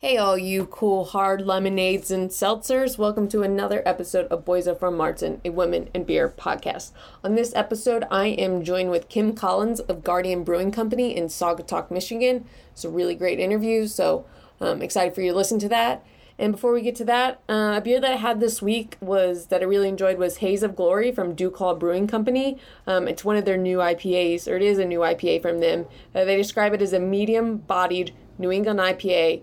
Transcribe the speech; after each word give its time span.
Hey, 0.00 0.18
all 0.18 0.36
you 0.36 0.66
cool 0.66 1.06
hard 1.06 1.46
lemonades 1.46 2.10
and 2.10 2.28
seltzers. 2.28 2.98
Welcome 2.98 3.28
to 3.28 3.40
another 3.40 3.82
episode 3.86 4.26
of 4.26 4.44
Boys 4.44 4.68
Are 4.68 4.74
From 4.74 4.94
Martin, 4.94 5.40
a 5.42 5.48
women 5.48 5.88
and 5.94 6.04
beer 6.04 6.28
podcast. 6.28 6.90
On 7.24 7.34
this 7.34 7.54
episode, 7.54 8.04
I 8.10 8.26
am 8.26 8.62
joined 8.62 8.90
with 8.90 9.08
Kim 9.08 9.32
Collins 9.32 9.80
of 9.80 10.04
Guardian 10.04 10.44
Brewing 10.44 10.70
Company 10.70 11.16
in 11.16 11.28
Saugatuck, 11.28 11.90
Michigan. 11.90 12.44
It's 12.72 12.84
a 12.84 12.90
really 12.90 13.14
great 13.14 13.40
interview, 13.40 13.86
so 13.86 14.26
I'm 14.60 14.82
excited 14.82 15.14
for 15.14 15.22
you 15.22 15.30
to 15.30 15.36
listen 15.36 15.58
to 15.60 15.68
that. 15.70 16.04
And 16.38 16.52
before 16.52 16.74
we 16.74 16.82
get 16.82 16.96
to 16.96 17.04
that, 17.06 17.40
uh, 17.48 17.76
a 17.78 17.80
beer 17.80 17.98
that 17.98 18.12
I 18.12 18.16
had 18.16 18.38
this 18.38 18.60
week 18.60 18.98
was 19.00 19.46
that 19.46 19.62
I 19.62 19.64
really 19.64 19.88
enjoyed 19.88 20.18
was 20.18 20.36
Haze 20.36 20.62
of 20.62 20.76
Glory 20.76 21.10
from 21.10 21.34
Ducal 21.34 21.74
Brewing 21.74 22.06
Company. 22.06 22.58
Um, 22.86 23.08
it's 23.08 23.24
one 23.24 23.36
of 23.36 23.46
their 23.46 23.56
new 23.56 23.78
IPAs, 23.78 24.46
or 24.46 24.56
it 24.56 24.62
is 24.62 24.76
a 24.76 24.84
new 24.84 24.98
IPA 24.98 25.40
from 25.40 25.60
them. 25.60 25.86
Uh, 26.14 26.26
they 26.26 26.36
describe 26.36 26.74
it 26.74 26.82
as 26.82 26.92
a 26.92 27.00
medium-bodied 27.00 28.12
New 28.38 28.52
England 28.52 28.78
IPA 28.78 29.40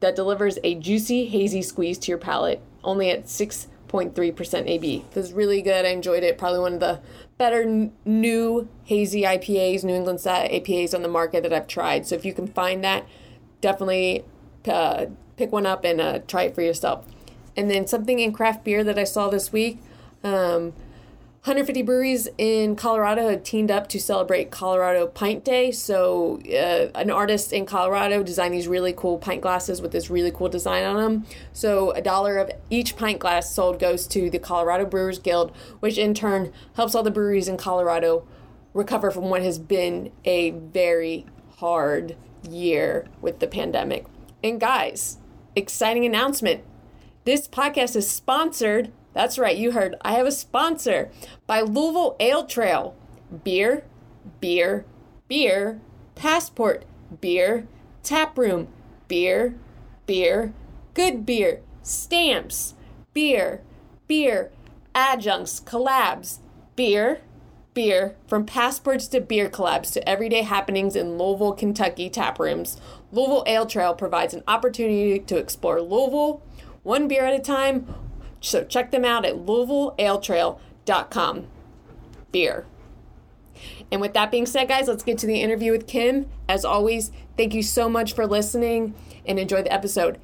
that 0.00 0.16
delivers 0.16 0.58
a 0.62 0.74
juicy, 0.74 1.26
hazy 1.26 1.62
squeeze 1.62 1.98
to 1.98 2.10
your 2.10 2.18
palate, 2.18 2.60
only 2.84 3.10
at 3.10 3.24
6.3% 3.24 4.66
AB. 4.68 5.04
This 5.12 5.26
is 5.26 5.32
really 5.32 5.62
good. 5.62 5.84
I 5.84 5.88
enjoyed 5.88 6.22
it. 6.22 6.38
Probably 6.38 6.60
one 6.60 6.74
of 6.74 6.80
the 6.80 7.00
better 7.38 7.62
n- 7.62 7.92
new 8.04 8.68
hazy 8.84 9.22
IPAs, 9.22 9.84
New 9.84 9.94
England 9.94 10.20
style 10.20 10.48
IPAs 10.48 10.94
on 10.94 11.02
the 11.02 11.08
market 11.08 11.42
that 11.42 11.52
I've 11.52 11.66
tried. 11.66 12.06
So 12.06 12.14
if 12.14 12.24
you 12.24 12.34
can 12.34 12.46
find 12.46 12.84
that, 12.84 13.06
definitely 13.60 14.24
uh, 14.66 15.06
pick 15.36 15.52
one 15.52 15.66
up 15.66 15.84
and 15.84 16.00
uh, 16.00 16.18
try 16.26 16.44
it 16.44 16.54
for 16.54 16.62
yourself. 16.62 17.04
And 17.56 17.70
then 17.70 17.86
something 17.86 18.18
in 18.18 18.32
craft 18.32 18.64
beer 18.64 18.84
that 18.84 18.98
I 18.98 19.04
saw 19.04 19.28
this 19.28 19.52
week. 19.52 19.78
Um, 20.22 20.74
150 21.46 21.82
breweries 21.82 22.28
in 22.38 22.74
Colorado 22.74 23.28
had 23.28 23.44
teamed 23.44 23.70
up 23.70 23.88
to 23.90 24.00
celebrate 24.00 24.50
Colorado 24.50 25.06
Pint 25.06 25.44
Day. 25.44 25.70
So, 25.70 26.40
uh, 26.44 26.90
an 26.98 27.08
artist 27.08 27.52
in 27.52 27.66
Colorado 27.66 28.24
designed 28.24 28.52
these 28.52 28.66
really 28.66 28.92
cool 28.92 29.16
pint 29.16 29.42
glasses 29.42 29.80
with 29.80 29.92
this 29.92 30.10
really 30.10 30.32
cool 30.32 30.48
design 30.48 30.82
on 30.82 30.96
them. 30.96 31.24
So, 31.52 31.92
a 31.92 32.02
dollar 32.02 32.38
of 32.38 32.50
each 32.68 32.96
pint 32.96 33.20
glass 33.20 33.54
sold 33.54 33.78
goes 33.78 34.08
to 34.08 34.28
the 34.28 34.40
Colorado 34.40 34.86
Brewers 34.86 35.20
Guild, 35.20 35.54
which 35.78 35.98
in 35.98 36.14
turn 36.14 36.52
helps 36.74 36.96
all 36.96 37.04
the 37.04 37.12
breweries 37.12 37.46
in 37.46 37.56
Colorado 37.56 38.26
recover 38.74 39.12
from 39.12 39.30
what 39.30 39.42
has 39.42 39.60
been 39.60 40.10
a 40.24 40.50
very 40.50 41.26
hard 41.58 42.16
year 42.50 43.06
with 43.20 43.38
the 43.38 43.46
pandemic. 43.46 44.04
And, 44.42 44.58
guys, 44.58 45.18
exciting 45.54 46.04
announcement 46.04 46.64
this 47.26 47.48
podcast 47.48 47.96
is 47.96 48.08
sponsored 48.08 48.92
that's 49.16 49.38
right, 49.38 49.56
you 49.56 49.72
heard. 49.72 49.94
I 50.02 50.12
have 50.12 50.26
a 50.26 50.30
sponsor 50.30 51.10
by 51.46 51.62
Louisville 51.62 52.16
Ale 52.20 52.44
Trail. 52.44 52.94
Beer, 53.42 53.82
beer, 54.40 54.84
beer, 55.26 55.80
passport, 56.14 56.84
beer, 57.22 57.66
tap 58.02 58.36
room, 58.36 58.68
beer, 59.08 59.54
beer, 60.04 60.52
good 60.92 61.24
beer, 61.24 61.62
stamps, 61.82 62.74
beer, 63.14 63.62
beer, 64.06 64.52
adjuncts, 64.94 65.60
collabs, 65.60 66.40
beer, 66.76 67.22
beer, 67.72 68.16
from 68.28 68.44
passports 68.44 69.08
to 69.08 69.20
beer 69.22 69.48
collabs 69.48 69.94
to 69.94 70.06
everyday 70.06 70.42
happenings 70.42 70.94
in 70.94 71.16
Louisville, 71.16 71.54
Kentucky 71.54 72.10
tap 72.10 72.38
rooms. 72.38 72.78
Louisville 73.10 73.44
Ale 73.46 73.64
Trail 73.64 73.94
provides 73.94 74.34
an 74.34 74.42
opportunity 74.46 75.18
to 75.18 75.38
explore 75.38 75.80
Louisville 75.80 76.42
one 76.82 77.08
beer 77.08 77.24
at 77.24 77.34
a 77.34 77.42
time, 77.42 77.92
so 78.46 78.64
check 78.64 78.90
them 78.90 79.04
out 79.04 79.24
at 79.24 79.34
LouisvilleAleTrail.com. 79.34 81.46
Beer. 82.32 82.66
And 83.90 84.00
with 84.00 84.14
that 84.14 84.30
being 84.30 84.46
said, 84.46 84.68
guys, 84.68 84.86
let's 84.88 85.02
get 85.02 85.18
to 85.18 85.26
the 85.26 85.42
interview 85.42 85.72
with 85.72 85.86
Kim. 85.86 86.30
As 86.48 86.64
always, 86.64 87.12
thank 87.36 87.52
you 87.54 87.62
so 87.62 87.88
much 87.88 88.14
for 88.14 88.26
listening 88.26 88.94
and 89.24 89.38
enjoy 89.38 89.62
the 89.62 89.72
episode. 89.72 90.18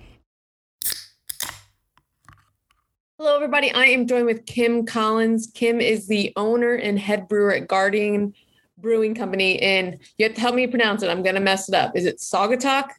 Hello, 3.19 3.37
everybody. 3.37 3.73
I 3.73 3.87
am 3.87 4.07
joined 4.07 4.27
with 4.27 4.45
Kim 4.47 4.85
Collins. 4.85 5.51
Kim 5.55 5.81
is 5.81 6.09
the 6.09 6.33
owner 6.37 6.75
and 6.75 6.99
head 6.99 7.29
brewer 7.29 7.55
at 7.55 7.69
Guardian 7.69 8.35
Brewing 8.79 9.15
Company. 9.15 9.63
And 9.63 9.99
you 10.19 10.27
have 10.27 10.35
to 10.35 10.41
help 10.41 10.57
me 10.57 10.67
pronounce 10.67 11.05
it. 11.05 11.11
I'm 11.11 11.23
going 11.23 11.37
to 11.37 11.41
mess 11.41 11.69
it 11.69 11.75
up. 11.75 11.97
Is 11.97 12.05
it 12.05 12.19
Saugatuck? 12.19 12.91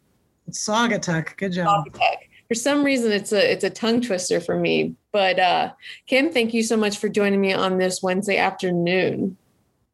It's 0.48 0.66
Saugatuck. 0.66 1.36
Good 1.38 1.52
job. 1.54 1.68
Saugatuck 1.68 2.18
for 2.54 2.60
some 2.60 2.84
reason 2.84 3.12
it's 3.12 3.32
a 3.32 3.52
it's 3.52 3.64
a 3.64 3.70
tongue 3.72 4.00
twister 4.00 4.40
for 4.40 4.56
me. 4.56 4.94
But 5.12 5.40
uh, 5.40 5.74
Kim, 6.06 6.32
thank 6.32 6.54
you 6.54 6.62
so 6.62 6.78
much 6.78 7.00
for 7.00 7.10
joining 7.10 7.42
me 7.42 7.52
on 7.52 7.80
this 7.80 8.04
Wednesday 8.04 8.38
afternoon. 8.38 9.38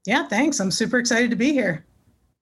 Yeah, 0.06 0.28
thanks. 0.28 0.60
I'm 0.60 0.70
super 0.70 1.00
excited 1.00 1.30
to 1.30 1.38
be 1.38 1.54
here. 1.54 1.86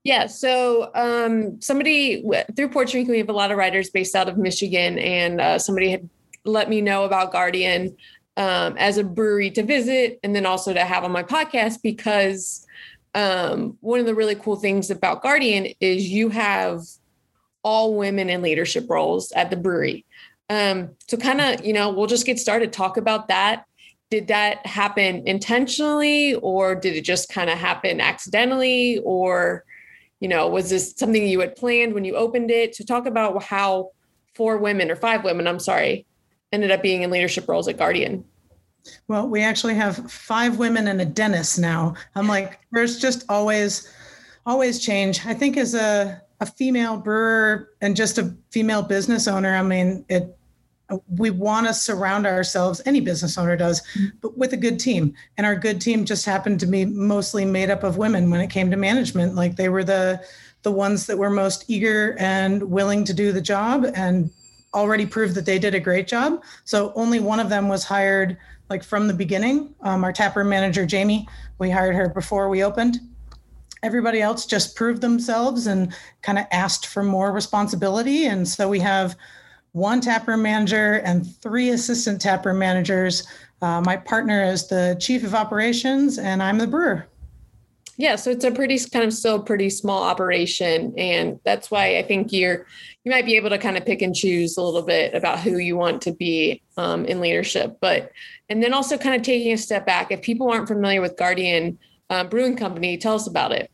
Yeah, 0.04 0.26
so 0.26 0.90
um, 0.96 1.62
somebody 1.62 2.24
through 2.56 2.70
Drink, 2.86 3.10
we 3.10 3.20
have 3.20 3.30
a 3.30 3.34
lot 3.34 3.52
of 3.52 3.58
writers 3.58 3.92
based 3.92 4.16
out 4.16 4.28
of 4.28 4.40
Michigan, 4.40 4.98
and 4.98 5.40
uh, 5.40 5.60
somebody 5.60 5.92
had 5.92 6.10
let 6.46 6.68
me 6.68 6.82
know 6.82 7.04
about 7.04 7.32
Guardian 7.32 7.96
um, 8.38 8.76
as 8.78 8.98
a 8.98 9.04
brewery 9.04 9.52
to 9.52 9.62
visit, 9.62 10.20
and 10.24 10.36
then 10.36 10.48
also 10.48 10.74
to 10.74 10.84
have 10.84 11.04
on 11.04 11.12
my 11.12 11.22
podcast 11.22 11.84
because 11.84 12.66
um, 13.14 13.78
one 13.82 14.00
of 14.00 14.08
the 14.08 14.16
really 14.16 14.36
cool 14.36 14.56
things 14.56 14.90
about 14.90 15.22
Guardian 15.22 15.68
is 15.80 16.10
you 16.10 16.30
have 16.30 16.82
all 17.68 17.96
women 17.96 18.30
in 18.30 18.42
leadership 18.42 18.86
roles 18.90 19.34
at 19.34 19.50
the 19.50 19.58
brewery. 19.58 20.06
Um, 20.50 20.92
so 21.08 21.18
kind 21.18 21.42
of, 21.42 21.66
you 21.66 21.74
know, 21.74 21.92
we'll 21.92 22.08
just 22.08 22.26
get 22.26 22.40
started. 22.40 22.72
Talk 22.72 22.98
about 22.98 23.28
that. 23.28 23.66
Did 24.10 24.28
that 24.28 24.66
happen 24.66 25.28
intentionally 25.28 26.36
or 26.36 26.76
did 26.76 26.96
it 26.96 27.02
just 27.02 27.30
kind 27.30 27.50
of 27.50 27.58
happen 27.58 28.00
accidentally? 28.00 29.00
Or, 29.04 29.66
you 30.20 30.30
know, 30.30 30.48
was 30.48 30.70
this 30.70 30.94
something 30.96 31.28
you 31.28 31.42
had 31.42 31.58
planned 31.58 31.94
when 31.94 32.06
you 32.06 32.16
opened 32.16 32.50
it? 32.50 32.76
So 32.76 32.86
talk 32.86 33.06
about 33.06 33.44
how 33.44 33.92
four 34.36 34.58
women 34.58 34.90
or 34.90 34.96
five 34.96 35.26
women, 35.26 35.48
I'm 35.48 35.60
sorry, 35.60 36.06
ended 36.54 36.72
up 36.72 36.82
being 36.82 37.02
in 37.02 37.12
leadership 37.12 37.50
roles 37.50 37.68
at 37.68 37.78
Guardian. 37.78 38.24
Well, 39.10 39.28
we 39.28 39.42
actually 39.42 39.76
have 39.76 40.10
five 40.10 40.58
women 40.58 40.88
and 40.88 41.02
a 41.02 41.06
dentist 41.06 41.60
now. 41.60 41.96
I'm 42.16 42.30
like, 42.30 42.62
there's 42.72 43.00
just 43.00 43.26
always, 43.28 43.94
always 44.46 44.80
change. 44.80 45.26
I 45.26 45.34
think 45.34 45.58
as 45.58 45.74
a 45.74 46.22
a 46.40 46.46
female 46.46 46.98
brewer 46.98 47.72
and 47.82 47.96
just 47.96 48.18
a 48.18 48.36
female 48.52 48.84
business 48.84 49.28
owner, 49.28 49.56
I 49.56 49.64
mean, 49.64 50.06
it 50.08 50.37
we 51.08 51.30
want 51.30 51.68
to 51.68 51.74
surround 51.74 52.26
ourselves 52.26 52.82
any 52.86 53.02
business 53.02 53.38
owner 53.38 53.58
does 53.58 53.82
but 54.22 54.38
with 54.38 54.54
a 54.54 54.58
good 54.58 54.80
team. 54.80 55.14
And 55.38 55.46
our 55.46 55.56
good 55.56 55.82
team 55.82 56.06
just 56.06 56.26
happened 56.26 56.60
to 56.62 56.66
be 56.66 56.86
mostly 56.86 57.46
made 57.46 57.70
up 57.70 57.84
of 57.84 57.98
women 57.98 58.30
when 58.30 58.42
it 58.42 58.50
came 58.50 58.72
to 58.72 58.78
management. 58.78 59.36
Like 59.36 59.56
they 59.56 59.70
were 59.70 59.84
the 59.84 60.24
the 60.64 60.72
ones 60.72 61.06
that 61.06 61.18
were 61.18 61.30
most 61.30 61.66
eager 61.68 62.16
and 62.20 62.64
willing 62.72 63.04
to 63.06 63.14
do 63.14 63.32
the 63.32 63.42
job 63.42 63.86
and 63.96 64.30
already 64.74 65.06
proved 65.06 65.36
that 65.36 65.46
they 65.46 65.60
did 65.60 65.76
a 65.76 65.80
great 65.80 66.08
job. 66.08 66.44
So 66.66 66.92
only 66.96 67.20
one 67.20 67.40
of 67.40 67.50
them 67.50 67.70
was 67.70 67.84
hired 67.84 68.38
like 68.70 68.84
from 68.84 69.08
the 69.08 69.14
beginning. 69.14 69.74
Um, 69.82 70.04
our 70.04 70.12
taproom 70.12 70.50
manager 70.50 70.86
jamie 70.86 71.28
we 71.60 71.70
hired 71.70 71.96
her 71.96 72.10
before 72.10 72.50
we 72.50 72.64
opened. 72.64 73.00
Everybody 73.84 74.22
else 74.22 74.46
just 74.46 74.76
proved 74.76 75.02
themselves 75.02 75.68
and 75.68 75.94
kind 76.22 76.38
of 76.38 76.46
asked 76.52 76.88
for 76.88 77.04
more 77.04 77.32
responsibility. 77.32 78.26
And 78.26 78.48
so 78.48 78.68
we 78.68 78.80
have 78.80 79.16
one 79.78 80.02
taproom 80.02 80.42
manager 80.42 80.96
and 81.06 81.26
three 81.42 81.70
assistant 81.70 82.20
taproom 82.20 82.60
managers. 82.60 83.28
Uh, 83.62 83.82
my 83.82 83.96
partner 83.96 84.44
is 84.44 84.68
the 84.68 84.98
chief 85.00 85.24
of 85.24 85.34
operations, 85.34 86.18
and 86.18 86.42
I'm 86.42 86.58
the 86.58 86.68
brewer. 86.68 87.08
Yeah, 88.00 88.16
so 88.16 88.30
it's 88.30 88.44
a 88.44 88.52
pretty 88.52 88.78
kind 88.92 89.06
of 89.06 89.14
still 89.14 89.42
pretty 89.42 89.70
small 89.70 90.04
operation, 90.04 90.94
and 90.98 91.40
that's 91.44 91.72
why 91.72 91.98
I 91.98 92.04
think 92.04 92.32
you're 92.32 92.66
you 93.04 93.12
might 93.12 93.26
be 93.26 93.38
able 93.38 93.50
to 93.50 93.58
kind 93.58 93.78
of 93.78 93.86
pick 93.86 94.02
and 94.02 94.14
choose 94.14 94.58
a 94.58 94.62
little 94.62 94.82
bit 94.82 95.14
about 95.14 95.40
who 95.40 95.58
you 95.58 95.78
want 95.78 96.02
to 96.04 96.12
be 96.12 96.62
um, 96.76 97.06
in 97.06 97.22
leadership. 97.22 97.78
But 97.80 98.12
and 98.50 98.62
then 98.62 98.74
also 98.74 98.98
kind 98.98 99.16
of 99.16 99.22
taking 99.22 99.54
a 99.54 99.58
step 99.58 99.86
back. 99.86 100.12
If 100.12 100.22
people 100.22 100.52
aren't 100.52 100.68
familiar 100.68 101.02
with 101.02 101.18
Guardian, 101.18 101.80
um, 102.10 102.30
Brewing 102.30 102.56
Company. 102.56 102.98
Tell 102.98 103.16
us 103.16 103.28
about 103.28 103.52
it. 103.52 103.72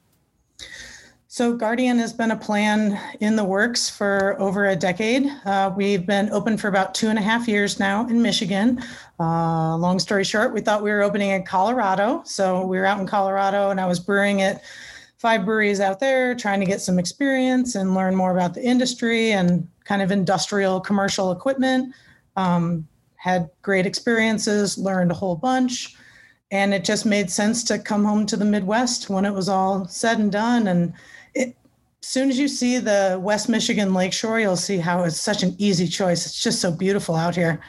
So, 1.34 1.56
Guardian 1.56 1.98
has 1.98 2.14
been 2.14 2.30
a 2.30 2.38
plan 2.38 3.00
in 3.20 3.36
the 3.36 3.44
works 3.44 3.90
for 3.90 4.40
over 4.40 4.68
a 4.68 4.76
decade. 4.76 5.26
Uh, 5.46 5.74
we've 5.76 6.06
been 6.06 6.30
open 6.30 6.60
for 6.60 6.68
about 6.68 6.94
two 6.94 7.10
and 7.10 7.18
a 7.18 7.24
half 7.24 7.48
years 7.48 7.80
now 7.80 8.06
in 8.08 8.22
Michigan. 8.22 8.84
Uh, 9.20 9.76
long 9.78 9.98
story 9.98 10.24
short, 10.26 10.54
we 10.54 10.62
thought 10.62 10.84
we 10.84 10.92
were 10.92 11.02
opening 11.02 11.32
in 11.32 11.42
Colorado. 11.42 12.22
So, 12.24 12.64
we 12.68 12.78
were 12.78 12.86
out 12.86 13.00
in 13.00 13.08
Colorado 13.08 13.72
and 13.72 13.82
I 13.82 13.88
was 13.88 14.00
brewing 14.00 14.44
at 14.44 14.62
five 15.18 15.44
breweries 15.44 15.80
out 15.80 16.00
there, 16.00 16.36
trying 16.36 16.60
to 16.60 16.68
get 16.68 16.82
some 16.82 17.00
experience 17.00 17.74
and 17.74 17.96
learn 17.96 18.16
more 18.16 18.30
about 18.30 18.54
the 18.54 18.64
industry 18.64 19.32
and 19.32 19.68
kind 19.86 20.04
of 20.04 20.12
industrial 20.12 20.82
commercial 20.82 21.32
equipment. 21.32 21.96
Um, 22.36 22.88
had 23.16 23.50
great 23.64 23.88
experiences, 23.88 24.78
learned 24.78 25.10
a 25.10 25.16
whole 25.16 25.36
bunch 25.36 25.96
and 26.54 26.72
it 26.72 26.84
just 26.84 27.04
made 27.04 27.32
sense 27.32 27.64
to 27.64 27.80
come 27.80 28.06
home 28.06 28.28
to 28.28 28.38
the 28.38 28.46
Midwest 28.46 29.10
when 29.10 29.26
it 29.26 29.34
was 29.34 29.50
all 29.50 29.88
said 29.88 30.20
and 30.20 30.32
done. 30.32 30.68
And 30.68 30.90
it, 30.90 30.94
soon 32.06 32.30
as 32.30 32.38
you 32.38 32.48
see 32.48 32.80
the 32.80 33.20
West 33.22 33.50
Michigan 33.50 33.94
Lakeshore, 33.94 34.40
you'll 34.40 34.56
see 34.58 34.78
how 34.78 35.04
it's 35.04 35.20
such 35.20 35.44
an 35.44 35.56
easy 35.58 35.88
choice. 35.88 36.26
It's 36.26 36.42
just 36.42 36.60
so 36.62 36.72
beautiful 36.72 37.16
out 37.16 37.36
here. 37.36 37.62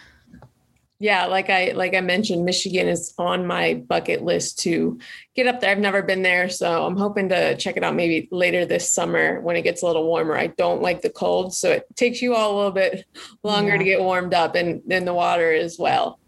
yeah, 0.99 1.27
like 1.27 1.51
I 1.51 1.73
like 1.73 1.95
I 1.95 2.01
mentioned, 2.01 2.45
Michigan 2.45 2.89
is 2.89 3.15
on 3.19 3.47
my 3.47 3.75
bucket 3.75 4.23
list 4.23 4.59
to 4.61 4.99
get 5.35 5.47
up 5.47 5.61
there. 5.61 5.71
I've 5.71 5.79
never 5.79 6.03
been 6.03 6.23
there, 6.23 6.49
so 6.49 6.87
I'm 6.87 6.97
hoping 6.97 7.29
to 7.29 7.57
check 7.57 7.77
it 7.77 7.85
out 7.85 7.95
maybe 7.95 8.29
later 8.31 8.65
this 8.65 8.91
summer 8.91 9.41
when 9.41 9.57
it 9.57 9.63
gets 9.63 9.83
a 9.83 9.87
little 9.87 10.05
warmer. 10.07 10.37
I 10.37 10.49
don't 10.49 10.83
like 10.83 11.03
the 11.03 11.11
cold, 11.11 11.55
so 11.55 11.71
it 11.71 11.87
takes 11.95 12.23
you 12.23 12.35
all 12.35 12.55
a 12.55 12.57
little 12.57 12.73
bit 12.73 13.07
longer 13.43 13.73
yeah. 13.73 13.79
to 13.79 13.85
get 13.85 14.01
warmed 14.01 14.35
up 14.35 14.55
and 14.55 14.83
in 14.91 15.05
the 15.05 15.15
water 15.15 15.53
as 15.53 15.79
well. 15.79 16.19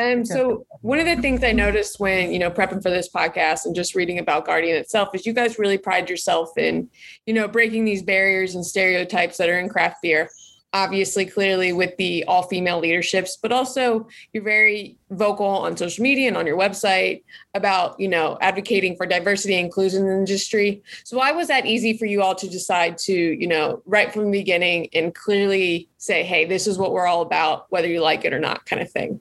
Um, 0.00 0.24
so 0.24 0.66
one 0.80 0.98
of 0.98 1.06
the 1.06 1.20
things 1.20 1.44
I 1.44 1.52
noticed 1.52 2.00
when, 2.00 2.32
you 2.32 2.38
know, 2.38 2.50
prepping 2.50 2.82
for 2.82 2.90
this 2.90 3.08
podcast 3.08 3.66
and 3.66 3.74
just 3.74 3.94
reading 3.94 4.18
about 4.18 4.46
Guardian 4.46 4.76
itself 4.76 5.10
is 5.14 5.26
you 5.26 5.32
guys 5.32 5.58
really 5.58 5.78
pride 5.78 6.08
yourself 6.08 6.56
in, 6.56 6.88
you 7.26 7.34
know, 7.34 7.46
breaking 7.48 7.84
these 7.84 8.02
barriers 8.02 8.54
and 8.54 8.64
stereotypes 8.64 9.36
that 9.36 9.48
are 9.48 9.58
in 9.58 9.68
craft 9.68 9.98
beer 10.02 10.30
obviously 10.72 11.26
clearly 11.26 11.72
with 11.72 11.96
the 11.96 12.24
all 12.28 12.44
female 12.44 12.78
leaderships 12.78 13.36
but 13.36 13.50
also 13.50 14.06
you're 14.32 14.44
very 14.44 14.96
vocal 15.10 15.46
on 15.46 15.76
social 15.76 16.02
media 16.02 16.28
and 16.28 16.36
on 16.36 16.46
your 16.46 16.56
website 16.56 17.24
about 17.54 17.98
you 17.98 18.06
know 18.06 18.38
advocating 18.40 18.96
for 18.96 19.04
diversity 19.04 19.54
and 19.56 19.66
inclusion 19.66 20.02
in 20.02 20.08
the 20.08 20.14
industry. 20.14 20.82
So 21.04 21.16
why 21.16 21.32
was 21.32 21.48
that 21.48 21.66
easy 21.66 21.98
for 21.98 22.06
you 22.06 22.22
all 22.22 22.36
to 22.36 22.48
decide 22.48 22.98
to 22.98 23.12
you 23.12 23.48
know 23.48 23.82
right 23.84 24.12
from 24.12 24.26
the 24.26 24.38
beginning 24.38 24.88
and 24.92 25.14
clearly 25.14 25.88
say 25.98 26.22
hey 26.22 26.44
this 26.44 26.68
is 26.68 26.78
what 26.78 26.92
we're 26.92 27.06
all 27.06 27.22
about 27.22 27.66
whether 27.70 27.88
you 27.88 28.00
like 28.00 28.24
it 28.24 28.32
or 28.32 28.40
not 28.40 28.64
kind 28.64 28.80
of 28.80 28.90
thing 28.92 29.20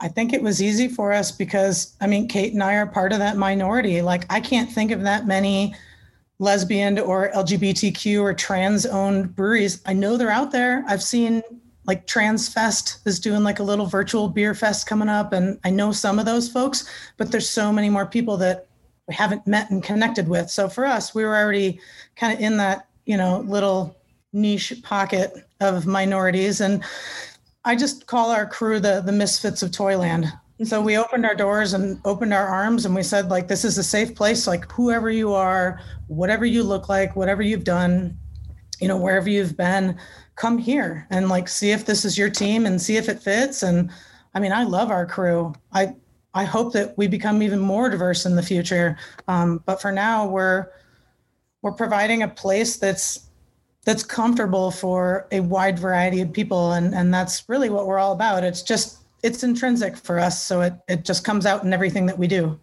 I 0.00 0.08
think 0.08 0.32
it 0.32 0.42
was 0.42 0.62
easy 0.62 0.88
for 0.88 1.12
us 1.12 1.30
because 1.30 1.96
I 2.00 2.06
mean 2.06 2.28
Kate 2.28 2.52
and 2.52 2.62
I 2.62 2.74
are 2.74 2.86
part 2.86 3.12
of 3.12 3.18
that 3.18 3.36
minority. 3.36 4.02
Like 4.02 4.24
I 4.30 4.40
can't 4.40 4.70
think 4.70 4.90
of 4.90 5.02
that 5.02 5.26
many 5.26 5.74
lesbian 6.38 6.98
or 6.98 7.30
LGBTQ 7.32 8.22
or 8.22 8.34
trans 8.34 8.86
owned 8.86 9.36
breweries. 9.36 9.82
I 9.86 9.92
know 9.92 10.16
they're 10.16 10.30
out 10.30 10.52
there. 10.52 10.82
I've 10.88 11.02
seen 11.02 11.42
like 11.86 12.06
Trans 12.06 12.48
Fest 12.48 12.98
is 13.04 13.20
doing 13.20 13.42
like 13.42 13.58
a 13.58 13.62
little 13.62 13.86
virtual 13.86 14.28
beer 14.28 14.54
fest 14.54 14.86
coming 14.86 15.08
up. 15.08 15.32
And 15.32 15.58
I 15.64 15.70
know 15.70 15.92
some 15.92 16.18
of 16.18 16.24
those 16.24 16.48
folks, 16.48 16.88
but 17.16 17.30
there's 17.30 17.48
so 17.48 17.72
many 17.72 17.90
more 17.90 18.06
people 18.06 18.36
that 18.38 18.68
we 19.06 19.14
haven't 19.14 19.46
met 19.46 19.70
and 19.70 19.82
connected 19.82 20.28
with. 20.28 20.50
So 20.50 20.68
for 20.68 20.86
us, 20.86 21.14
we 21.14 21.24
were 21.24 21.36
already 21.36 21.80
kind 22.16 22.32
of 22.32 22.40
in 22.40 22.56
that, 22.58 22.86
you 23.06 23.16
know, 23.16 23.40
little 23.40 23.96
niche 24.32 24.72
pocket 24.82 25.34
of 25.60 25.86
minorities. 25.86 26.60
And 26.60 26.84
I 27.64 27.76
just 27.76 28.06
call 28.06 28.30
our 28.30 28.46
crew 28.46 28.80
the 28.80 29.02
the 29.04 29.12
misfits 29.12 29.62
of 29.62 29.72
Toyland. 29.72 30.32
So 30.64 30.80
we 30.80 30.98
opened 30.98 31.24
our 31.24 31.34
doors 31.34 31.72
and 31.72 31.98
opened 32.04 32.34
our 32.34 32.46
arms 32.46 32.84
and 32.84 32.94
we 32.94 33.02
said 33.02 33.30
like 33.30 33.48
this 33.48 33.64
is 33.64 33.78
a 33.78 33.82
safe 33.82 34.14
place. 34.14 34.46
Like 34.46 34.70
whoever 34.70 35.10
you 35.10 35.32
are 35.34 35.80
whatever 36.08 36.44
you 36.44 36.62
look 36.62 36.88
like 36.88 37.16
whatever 37.16 37.42
you've 37.42 37.64
done 37.64 38.18
you 38.80 38.88
know 38.88 38.96
wherever 38.96 39.28
you've 39.28 39.56
been 39.56 39.96
come 40.36 40.58
here 40.58 41.06
and 41.10 41.28
like 41.28 41.48
see 41.48 41.70
if 41.70 41.84
this 41.84 42.04
is 42.04 42.16
your 42.16 42.30
team 42.30 42.66
and 42.66 42.80
see 42.80 42.96
if 42.96 43.08
it 43.08 43.22
fits. 43.22 43.62
And 43.62 43.90
i 44.34 44.40
mean 44.40 44.52
i 44.52 44.64
love 44.64 44.90
our 44.90 45.06
crew. 45.06 45.54
I 45.72 45.94
i 46.34 46.44
hope 46.44 46.72
that 46.72 46.96
we 46.96 47.08
become 47.08 47.42
even 47.42 47.58
more 47.58 47.90
diverse 47.90 48.24
in 48.24 48.36
the 48.36 48.42
future. 48.42 48.96
Um, 49.28 49.62
but 49.66 49.82
for 49.82 49.92
now 49.92 50.26
we're 50.26 50.68
we're 51.62 51.72
providing 51.72 52.22
a 52.22 52.28
place 52.28 52.76
that's 52.78 53.29
that's 53.84 54.02
comfortable 54.02 54.70
for 54.70 55.26
a 55.32 55.40
wide 55.40 55.78
variety 55.78 56.20
of 56.20 56.32
people 56.32 56.72
and 56.72 56.94
and 56.94 57.12
that's 57.12 57.48
really 57.48 57.70
what 57.70 57.86
we're 57.86 57.98
all 57.98 58.12
about. 58.12 58.44
It's 58.44 58.62
just 58.62 58.98
it's 59.22 59.42
intrinsic 59.42 59.96
for 59.96 60.18
us 60.18 60.42
so 60.42 60.60
it 60.60 60.74
it 60.88 61.04
just 61.04 61.24
comes 61.24 61.46
out 61.46 61.64
in 61.64 61.72
everything 61.72 62.06
that 62.06 62.18
we 62.18 62.26
do. 62.26 62.58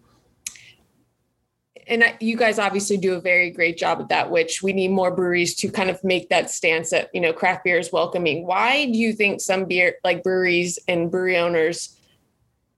And 1.90 2.04
you 2.20 2.36
guys 2.36 2.60
obviously 2.60 2.98
do 2.98 3.14
a 3.14 3.22
very 3.22 3.50
great 3.50 3.78
job 3.78 4.02
at 4.02 4.10
that 4.10 4.30
which 4.30 4.62
we 4.62 4.74
need 4.74 4.90
more 4.90 5.10
breweries 5.10 5.56
to 5.56 5.70
kind 5.70 5.90
of 5.90 6.04
make 6.04 6.30
that 6.30 6.52
stance 6.52 6.92
that 6.92 7.10
you 7.14 7.22
know 7.22 7.34
craft 7.34 7.64
beer 7.64 7.80
is 7.80 7.92
welcoming. 7.92 8.46
Why 8.46 8.86
do 8.86 8.98
you 8.98 9.14
think 9.14 9.42
some 9.42 9.66
beer 9.66 9.96
like 10.04 10.24
breweries 10.24 10.78
and 10.88 11.10
brewery 11.10 11.38
owners 11.38 11.94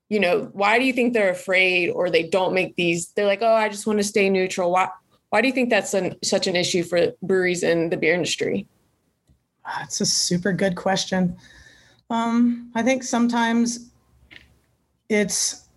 you 0.08 0.20
know 0.20 0.50
why 0.54 0.80
do 0.80 0.86
you 0.86 0.94
think 0.94 1.14
they're 1.14 1.30
afraid 1.30 1.90
or 1.90 2.10
they 2.10 2.24
don't 2.24 2.54
make 2.54 2.76
these? 2.76 3.12
They're 3.12 3.28
like 3.28 3.42
oh 3.42 3.54
i 3.54 3.68
just 3.70 3.86
want 3.86 4.00
to 4.00 4.04
stay 4.04 4.30
neutral. 4.30 4.72
Why 4.72 4.90
why 5.30 5.42
do 5.42 5.48
you 5.48 5.54
think 5.54 5.70
that's 5.70 5.94
an, 5.94 6.16
such 6.24 6.48
an 6.48 6.56
issue 6.56 6.84
for 6.84 7.14
breweries 7.22 7.64
in 7.64 7.90
the 7.90 7.98
beer 7.98 8.14
industry 8.14 8.68
that's 9.66 10.02
a 10.02 10.06
super 10.06 10.52
good 10.52 10.76
question 10.76 11.38
um, 12.10 12.72
I 12.76 12.81
think 12.81 13.04
sometimes 13.04 13.92
it's 15.10 15.68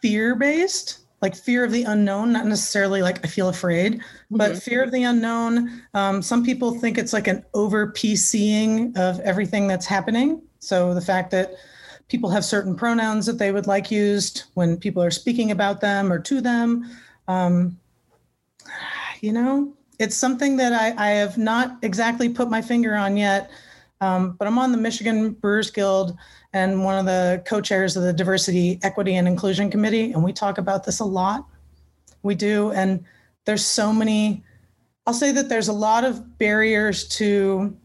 fear 0.00 0.34
based, 0.34 1.00
like 1.20 1.34
fear 1.34 1.64
of 1.64 1.72
the 1.72 1.82
unknown, 1.82 2.32
not 2.32 2.46
necessarily 2.46 3.02
like 3.02 3.24
I 3.24 3.28
feel 3.28 3.48
afraid, 3.48 3.94
mm-hmm. 3.94 4.36
but 4.36 4.62
fear 4.62 4.82
of 4.82 4.92
the 4.92 5.02
unknown. 5.02 5.82
Um, 5.94 6.22
some 6.22 6.44
people 6.44 6.78
think 6.78 6.96
it's 6.96 7.12
like 7.12 7.28
an 7.28 7.44
over 7.54 7.92
PCing 7.92 8.96
of 8.96 9.20
everything 9.20 9.66
that's 9.66 9.86
happening. 9.86 10.42
So 10.60 10.94
the 10.94 11.00
fact 11.00 11.30
that 11.32 11.52
people 12.08 12.30
have 12.30 12.44
certain 12.44 12.74
pronouns 12.74 13.26
that 13.26 13.38
they 13.38 13.52
would 13.52 13.66
like 13.66 13.90
used 13.90 14.44
when 14.54 14.78
people 14.78 15.02
are 15.02 15.10
speaking 15.10 15.50
about 15.50 15.80
them 15.80 16.10
or 16.10 16.18
to 16.20 16.40
them. 16.40 16.90
Um, 17.26 17.78
you 19.22 19.32
know, 19.32 19.72
it's 19.98 20.16
something 20.16 20.56
that 20.56 20.72
I, 20.72 20.94
I 20.96 21.10
have 21.10 21.38
not 21.38 21.78
exactly 21.82 22.28
put 22.28 22.48
my 22.50 22.62
finger 22.62 22.94
on 22.94 23.16
yet. 23.16 23.50
Um, 24.00 24.32
but 24.38 24.46
I'm 24.46 24.58
on 24.58 24.70
the 24.70 24.78
Michigan 24.78 25.30
Brewers 25.30 25.70
Guild 25.70 26.16
and 26.52 26.84
one 26.84 26.98
of 26.98 27.04
the 27.04 27.42
co-chairs 27.44 27.96
of 27.96 28.04
the 28.04 28.12
Diversity, 28.12 28.78
Equity, 28.82 29.16
and 29.16 29.26
Inclusion 29.26 29.70
Committee, 29.70 30.12
and 30.12 30.22
we 30.22 30.32
talk 30.32 30.58
about 30.58 30.84
this 30.84 31.00
a 31.00 31.04
lot. 31.04 31.44
We 32.22 32.34
do, 32.34 32.70
and 32.72 33.04
there's 33.44 33.64
so 33.64 33.92
many. 33.92 34.44
I'll 35.06 35.14
say 35.14 35.32
that 35.32 35.48
there's 35.48 35.68
a 35.68 35.72
lot 35.72 36.04
of 36.04 36.38
barriers 36.38 37.08
to 37.16 37.76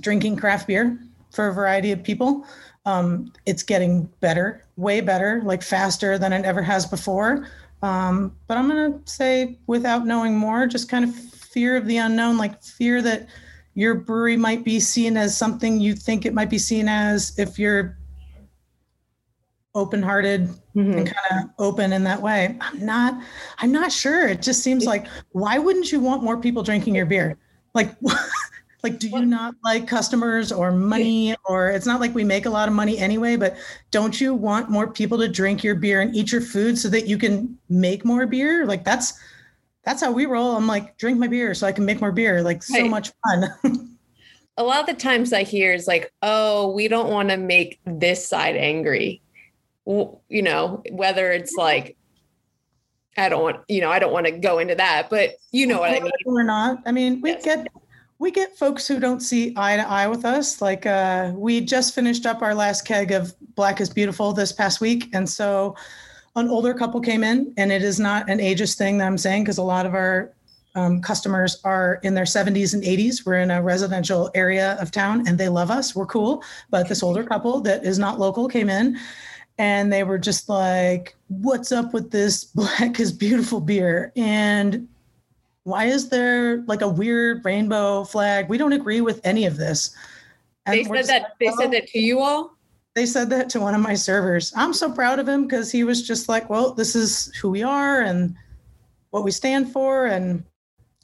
drinking 0.00 0.36
craft 0.36 0.66
beer 0.66 0.98
for 1.32 1.48
a 1.48 1.54
variety 1.54 1.92
of 1.92 2.02
people. 2.02 2.46
Um, 2.86 3.32
it's 3.44 3.62
getting 3.62 4.04
better, 4.20 4.64
way 4.76 5.00
better, 5.00 5.42
like 5.44 5.62
faster 5.62 6.16
than 6.16 6.32
it 6.32 6.44
ever 6.44 6.62
has 6.62 6.86
before. 6.86 7.48
Um, 7.82 8.36
but 8.46 8.56
I'm 8.56 8.68
going 8.68 8.92
to 8.92 9.10
say, 9.10 9.58
without 9.66 10.06
knowing 10.06 10.36
more, 10.36 10.66
just 10.66 10.88
kind 10.88 11.04
of 11.04 11.14
fear 11.14 11.76
of 11.76 11.86
the 11.86 11.96
unknown, 11.96 12.36
like 12.36 12.62
fear 12.62 13.00
that 13.02 13.28
your 13.74 13.94
brewery 13.94 14.36
might 14.36 14.64
be 14.64 14.80
seen 14.80 15.16
as 15.16 15.36
something 15.36 15.80
you 15.80 15.94
think 15.94 16.26
it 16.26 16.34
might 16.34 16.50
be 16.50 16.58
seen 16.58 16.88
as 16.88 17.38
if 17.38 17.58
you're 17.58 17.96
open-hearted 19.74 20.48
mm-hmm. 20.48 20.98
and 20.98 21.06
kind 21.06 21.44
of 21.44 21.50
open 21.58 21.92
in 21.92 22.02
that 22.04 22.20
way. 22.20 22.56
I'm 22.60 22.84
not 22.84 23.22
i'm 23.58 23.72
not 23.72 23.92
sure. 23.92 24.26
It 24.26 24.42
just 24.42 24.62
seems 24.62 24.84
like 24.84 25.06
why 25.30 25.58
wouldn't 25.58 25.92
you 25.92 26.00
want 26.00 26.22
more 26.22 26.36
people 26.36 26.62
drinking 26.62 26.94
your 26.94 27.06
beer? 27.06 27.38
Like 27.74 27.96
like 28.82 28.98
do 28.98 29.08
you 29.08 29.24
not 29.24 29.54
like 29.62 29.86
customers 29.86 30.52
or 30.52 30.72
money 30.72 31.34
or 31.44 31.70
it's 31.70 31.86
not 31.86 32.00
like 32.00 32.14
we 32.14 32.24
make 32.24 32.46
a 32.46 32.50
lot 32.50 32.68
of 32.68 32.74
money 32.74 32.98
anyway 32.98 33.36
but 33.36 33.56
don't 33.90 34.20
you 34.20 34.34
want 34.34 34.70
more 34.70 34.90
people 34.90 35.18
to 35.18 35.28
drink 35.28 35.62
your 35.62 35.74
beer 35.74 36.00
and 36.00 36.14
eat 36.14 36.32
your 36.32 36.40
food 36.40 36.78
so 36.78 36.88
that 36.88 37.06
you 37.06 37.18
can 37.18 37.58
make 37.68 38.04
more 38.04 38.26
beer 38.26 38.64
like 38.66 38.84
that's 38.84 39.20
that's 39.84 40.02
how 40.02 40.12
we 40.12 40.26
roll. 40.26 40.56
I'm 40.56 40.66
like, 40.66 40.96
drink 40.98 41.18
my 41.18 41.26
beer 41.26 41.54
so 41.54 41.66
I 41.66 41.72
can 41.72 41.84
make 41.84 42.00
more 42.00 42.12
beer. 42.12 42.42
Like 42.42 42.62
so 42.62 42.80
right. 42.80 42.90
much 42.90 43.12
fun. 43.24 43.96
a 44.56 44.62
lot 44.62 44.80
of 44.80 44.86
the 44.86 45.00
times 45.00 45.32
I 45.32 45.42
hear 45.42 45.72
is 45.72 45.86
like, 45.86 46.12
oh, 46.22 46.70
we 46.72 46.88
don't 46.88 47.10
want 47.10 47.30
to 47.30 47.36
make 47.36 47.80
this 47.84 48.28
side 48.28 48.56
angry. 48.56 49.22
You 49.86 50.42
know, 50.42 50.82
whether 50.92 51.32
it's 51.32 51.54
like, 51.56 51.96
I 53.16 53.28
don't 53.28 53.42
want, 53.42 53.56
you 53.68 53.80
know, 53.80 53.90
I 53.90 53.98
don't 53.98 54.12
want 54.12 54.26
to 54.26 54.32
go 54.32 54.58
into 54.58 54.76
that, 54.76 55.10
but 55.10 55.34
you 55.50 55.66
know 55.66 55.80
what 55.80 55.90
I 55.90 56.00
mean. 56.00 56.12
We're 56.24 56.44
not. 56.44 56.78
I 56.86 56.92
mean, 56.92 57.20
we 57.20 57.30
yes. 57.30 57.44
get 57.44 57.66
we 58.20 58.30
get 58.30 58.56
folks 58.56 58.86
who 58.86 59.00
don't 59.00 59.20
see 59.20 59.54
eye 59.56 59.76
to 59.76 59.88
eye 59.88 60.06
with 60.06 60.26
us. 60.26 60.60
Like 60.60 60.84
uh, 60.84 61.32
we 61.34 61.62
just 61.62 61.94
finished 61.94 62.26
up 62.26 62.42
our 62.42 62.54
last 62.54 62.82
keg 62.82 63.12
of 63.12 63.34
Black 63.54 63.80
is 63.80 63.88
Beautiful 63.88 64.34
this 64.34 64.52
past 64.52 64.80
week, 64.80 65.08
and 65.14 65.28
so 65.28 65.74
an 66.36 66.48
older 66.48 66.74
couple 66.74 67.00
came 67.00 67.24
in, 67.24 67.52
and 67.56 67.72
it 67.72 67.82
is 67.82 67.98
not 67.98 68.28
an 68.28 68.38
ageist 68.38 68.76
thing 68.76 68.98
that 68.98 69.06
I'm 69.06 69.18
saying 69.18 69.44
because 69.44 69.58
a 69.58 69.62
lot 69.62 69.86
of 69.86 69.94
our 69.94 70.32
um, 70.74 71.00
customers 71.00 71.60
are 71.64 71.98
in 72.02 72.14
their 72.14 72.24
70s 72.24 72.74
and 72.74 72.82
80s. 72.82 73.24
We're 73.24 73.38
in 73.38 73.50
a 73.50 73.62
residential 73.62 74.30
area 74.34 74.76
of 74.80 74.92
town 74.92 75.26
and 75.26 75.36
they 75.36 75.48
love 75.48 75.68
us. 75.68 75.96
We're 75.96 76.06
cool. 76.06 76.44
But 76.70 76.88
this 76.88 77.02
older 77.02 77.24
couple 77.24 77.60
that 77.62 77.84
is 77.84 77.98
not 77.98 78.20
local 78.20 78.46
came 78.46 78.70
in 78.70 78.96
and 79.58 79.92
they 79.92 80.04
were 80.04 80.18
just 80.18 80.48
like, 80.48 81.16
What's 81.26 81.72
up 81.72 81.92
with 81.92 82.12
this 82.12 82.44
black 82.54 83.00
is 83.00 83.10
beautiful 83.10 83.60
beer? 83.60 84.12
And 84.14 84.88
why 85.70 85.84
is 85.84 86.08
there 86.08 86.62
like 86.66 86.82
a 86.82 86.88
weird 86.88 87.44
rainbow 87.44 88.04
flag? 88.04 88.48
We 88.48 88.58
don't 88.58 88.72
agree 88.72 89.00
with 89.00 89.20
any 89.24 89.46
of 89.46 89.56
this. 89.56 89.94
And 90.66 90.78
they 90.78 90.84
said 90.84 91.06
that 91.06 91.22
like, 91.22 91.32
they 91.40 91.50
said 91.52 91.70
that 91.72 91.86
to 91.88 91.98
you 91.98 92.20
all? 92.20 92.56
they 92.94 93.06
said 93.06 93.30
that 93.30 93.48
to 93.50 93.60
one 93.60 93.74
of 93.74 93.80
my 93.80 93.94
servers. 93.94 94.52
I'm 94.56 94.72
so 94.72 94.90
proud 94.90 95.18
of 95.18 95.28
him 95.28 95.46
because 95.46 95.70
he 95.70 95.84
was 95.84 96.06
just 96.06 96.28
like, 96.28 96.50
well, 96.50 96.74
this 96.74 96.96
is 96.96 97.32
who 97.40 97.50
we 97.50 97.62
are 97.62 98.02
and 98.02 98.34
what 99.10 99.24
we 99.24 99.30
stand 99.30 99.72
for. 99.72 100.06
And, 100.06 100.44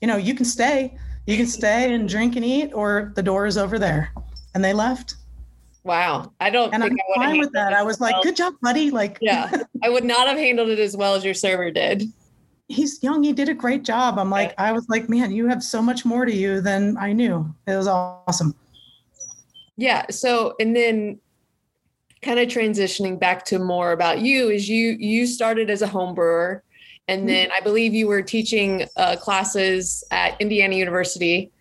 you 0.00 0.08
know, 0.08 0.16
you 0.16 0.34
can 0.34 0.44
stay. 0.44 0.98
You 1.26 1.36
can 1.36 1.46
stay 1.46 1.92
and 1.94 2.08
drink 2.08 2.36
and 2.36 2.44
eat, 2.44 2.72
or 2.72 3.12
the 3.16 3.22
door 3.22 3.46
is 3.46 3.58
over 3.58 3.78
there. 3.78 4.12
And 4.54 4.64
they 4.64 4.72
left. 4.72 5.16
Wow. 5.84 6.32
I 6.40 6.50
don't 6.50 6.72
and 6.74 6.82
I'm 6.82 6.96
fine 7.14 7.38
with 7.38 7.52
that. 7.52 7.72
I 7.72 7.82
was 7.82 8.00
like, 8.00 8.20
good 8.22 8.36
job, 8.36 8.54
buddy. 8.60 8.90
Like, 8.90 9.18
yeah, 9.20 9.50
I 9.82 9.88
would 9.88 10.04
not 10.04 10.26
have 10.28 10.38
handled 10.38 10.68
it 10.68 10.78
as 10.78 10.96
well 10.96 11.14
as 11.14 11.24
your 11.24 11.34
server 11.34 11.70
did. 11.70 12.04
He's 12.68 13.02
young. 13.02 13.22
He 13.22 13.32
did 13.32 13.48
a 13.48 13.54
great 13.54 13.84
job. 13.84 14.18
I'm 14.18 14.30
like, 14.30 14.54
I 14.58 14.72
was 14.72 14.88
like, 14.88 15.08
man, 15.08 15.30
you 15.32 15.46
have 15.46 15.62
so 15.62 15.80
much 15.80 16.04
more 16.04 16.24
to 16.24 16.34
you 16.34 16.60
than 16.60 16.96
I 16.98 17.12
knew. 17.12 17.54
It 17.66 17.76
was 17.76 17.86
awesome 17.86 18.54
Yeah. 19.76 20.06
So, 20.10 20.54
and 20.58 20.74
then 20.74 21.20
kind 22.22 22.40
of 22.40 22.48
transitioning 22.48 23.20
back 23.20 23.44
to 23.44 23.58
more 23.58 23.92
about 23.92 24.20
you 24.20 24.48
is 24.48 24.68
you 24.68 24.96
you 24.98 25.26
started 25.26 25.70
as 25.70 25.82
a 25.82 25.86
home 25.86 26.14
brewer 26.14 26.62
and 27.08 27.20
mm-hmm. 27.20 27.28
then 27.28 27.50
I 27.52 27.60
believe 27.60 27.94
you 27.94 28.08
were 28.08 28.22
teaching 28.22 28.86
uh, 28.96 29.16
classes 29.16 30.02
at 30.10 30.40
Indiana 30.40 30.74
University 30.74 31.52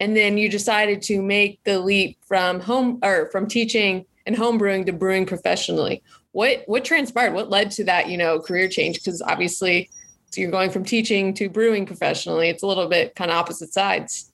and 0.00 0.16
then 0.16 0.38
you 0.38 0.48
decided 0.48 1.02
to 1.02 1.22
make 1.22 1.62
the 1.64 1.78
leap 1.78 2.18
from 2.26 2.60
home 2.60 3.00
or 3.02 3.28
from 3.30 3.46
teaching 3.46 4.06
and 4.26 4.36
home 4.36 4.58
brewing 4.58 4.86
to 4.86 4.92
brewing 4.92 5.26
professionally. 5.26 6.02
What 6.32 6.62
what 6.66 6.84
transpired? 6.84 7.34
What 7.34 7.50
led 7.50 7.70
to 7.72 7.84
that, 7.84 8.08
you 8.08 8.16
know, 8.16 8.40
career 8.40 8.68
change 8.68 8.96
because 8.96 9.22
obviously 9.22 9.90
so 10.34 10.40
you're 10.40 10.50
going 10.50 10.70
from 10.70 10.84
teaching 10.84 11.32
to 11.34 11.48
brewing 11.48 11.86
professionally. 11.86 12.48
It's 12.48 12.62
a 12.62 12.66
little 12.66 12.88
bit 12.88 13.14
kind 13.14 13.30
of 13.30 13.36
opposite 13.36 13.72
sides. 13.72 14.32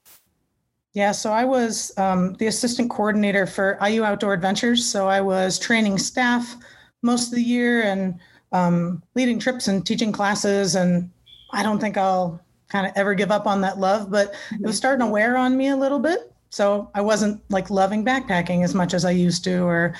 Yeah, 0.92 1.12
so 1.12 1.30
I 1.30 1.44
was 1.44 1.96
um, 1.98 2.34
the 2.34 2.46
assistant 2.46 2.90
coordinator 2.90 3.46
for 3.46 3.78
IU 3.86 4.02
Outdoor 4.02 4.32
Adventures. 4.32 4.84
So 4.84 5.08
I 5.08 5.20
was 5.20 5.58
training 5.58 5.98
staff 5.98 6.56
most 7.02 7.28
of 7.28 7.34
the 7.34 7.42
year 7.42 7.82
and 7.82 8.18
um, 8.52 9.02
leading 9.14 9.38
trips 9.38 9.68
and 9.68 9.86
teaching 9.86 10.10
classes. 10.10 10.74
And 10.74 11.10
I 11.52 11.62
don't 11.62 11.78
think 11.78 11.96
I'll 11.96 12.40
kind 12.68 12.86
of 12.86 12.92
ever 12.96 13.14
give 13.14 13.30
up 13.30 13.46
on 13.46 13.60
that 13.60 13.78
love, 13.78 14.10
but 14.10 14.34
it 14.52 14.62
was 14.62 14.76
starting 14.76 15.06
to 15.06 15.12
wear 15.12 15.36
on 15.36 15.56
me 15.56 15.68
a 15.68 15.76
little 15.76 15.98
bit. 15.98 16.32
So 16.50 16.90
I 16.94 17.00
wasn't 17.00 17.40
like 17.50 17.70
loving 17.70 18.04
backpacking 18.04 18.64
as 18.64 18.74
much 18.74 18.94
as 18.94 19.04
I 19.04 19.10
used 19.10 19.44
to, 19.44 19.62
or 19.62 19.94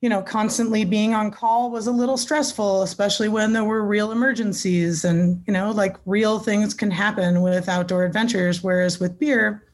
you 0.00 0.08
know, 0.08 0.22
constantly 0.22 0.84
being 0.84 1.14
on 1.14 1.30
call 1.30 1.70
was 1.70 1.86
a 1.86 1.92
little 1.92 2.16
stressful, 2.16 2.82
especially 2.82 3.28
when 3.28 3.52
there 3.52 3.64
were 3.64 3.84
real 3.84 4.12
emergencies 4.12 5.04
and, 5.04 5.42
you 5.46 5.52
know, 5.52 5.70
like 5.70 5.96
real 6.06 6.38
things 6.38 6.72
can 6.72 6.90
happen 6.90 7.42
with 7.42 7.68
outdoor 7.68 8.04
adventures. 8.04 8.62
Whereas 8.62 8.98
with 8.98 9.18
beer, 9.18 9.64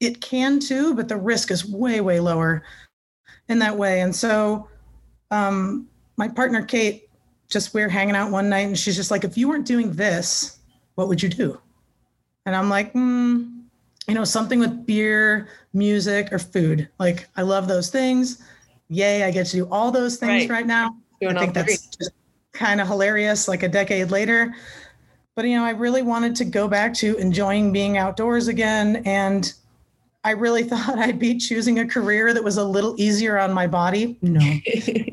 it 0.00 0.20
can 0.22 0.58
too, 0.58 0.94
but 0.94 1.08
the 1.08 1.16
risk 1.16 1.50
is 1.50 1.66
way, 1.66 2.00
way 2.00 2.20
lower 2.20 2.62
in 3.48 3.58
that 3.58 3.76
way. 3.76 4.00
And 4.00 4.16
so 4.16 4.68
um, 5.30 5.86
my 6.16 6.28
partner, 6.28 6.62
Kate, 6.64 7.08
just 7.50 7.74
we 7.74 7.82
are 7.82 7.88
hanging 7.88 8.16
out 8.16 8.30
one 8.30 8.48
night 8.48 8.66
and 8.66 8.78
she's 8.78 8.96
just 8.96 9.10
like, 9.10 9.24
if 9.24 9.36
you 9.36 9.46
weren't 9.46 9.66
doing 9.66 9.92
this, 9.92 10.58
what 10.94 11.08
would 11.08 11.22
you 11.22 11.28
do? 11.28 11.60
And 12.46 12.56
I'm 12.56 12.70
like, 12.70 12.92
hmm, 12.92 13.60
you 14.08 14.14
know, 14.14 14.24
something 14.24 14.58
with 14.58 14.86
beer, 14.86 15.48
music, 15.74 16.32
or 16.32 16.38
food. 16.38 16.88
Like, 16.98 17.28
I 17.36 17.42
love 17.42 17.68
those 17.68 17.90
things. 17.90 18.42
Yay, 18.92 19.24
I 19.24 19.30
get 19.30 19.46
to 19.46 19.56
do 19.56 19.68
all 19.70 19.90
those 19.90 20.16
things 20.16 20.48
right, 20.48 20.58
right 20.58 20.66
now. 20.66 20.96
Doing 21.20 21.36
I 21.36 21.40
think 21.40 21.54
that's 21.54 22.10
kind 22.52 22.80
of 22.80 22.88
hilarious, 22.88 23.48
like 23.48 23.62
a 23.62 23.68
decade 23.68 24.10
later. 24.10 24.54
But, 25.34 25.46
you 25.46 25.56
know, 25.56 25.64
I 25.64 25.70
really 25.70 26.02
wanted 26.02 26.36
to 26.36 26.44
go 26.44 26.68
back 26.68 26.92
to 26.94 27.16
enjoying 27.16 27.72
being 27.72 27.96
outdoors 27.96 28.48
again 28.48 29.02
and 29.06 29.52
I 30.24 30.32
really 30.32 30.62
thought 30.68 30.98
I'd 30.98 31.18
be 31.18 31.36
choosing 31.38 31.80
a 31.80 31.86
career 31.86 32.32
that 32.32 32.42
was 32.42 32.56
a 32.56 32.64
little 32.64 32.94
easier 32.98 33.38
on 33.38 33.52
my 33.52 33.66
body. 33.66 34.18
No, 34.22 34.40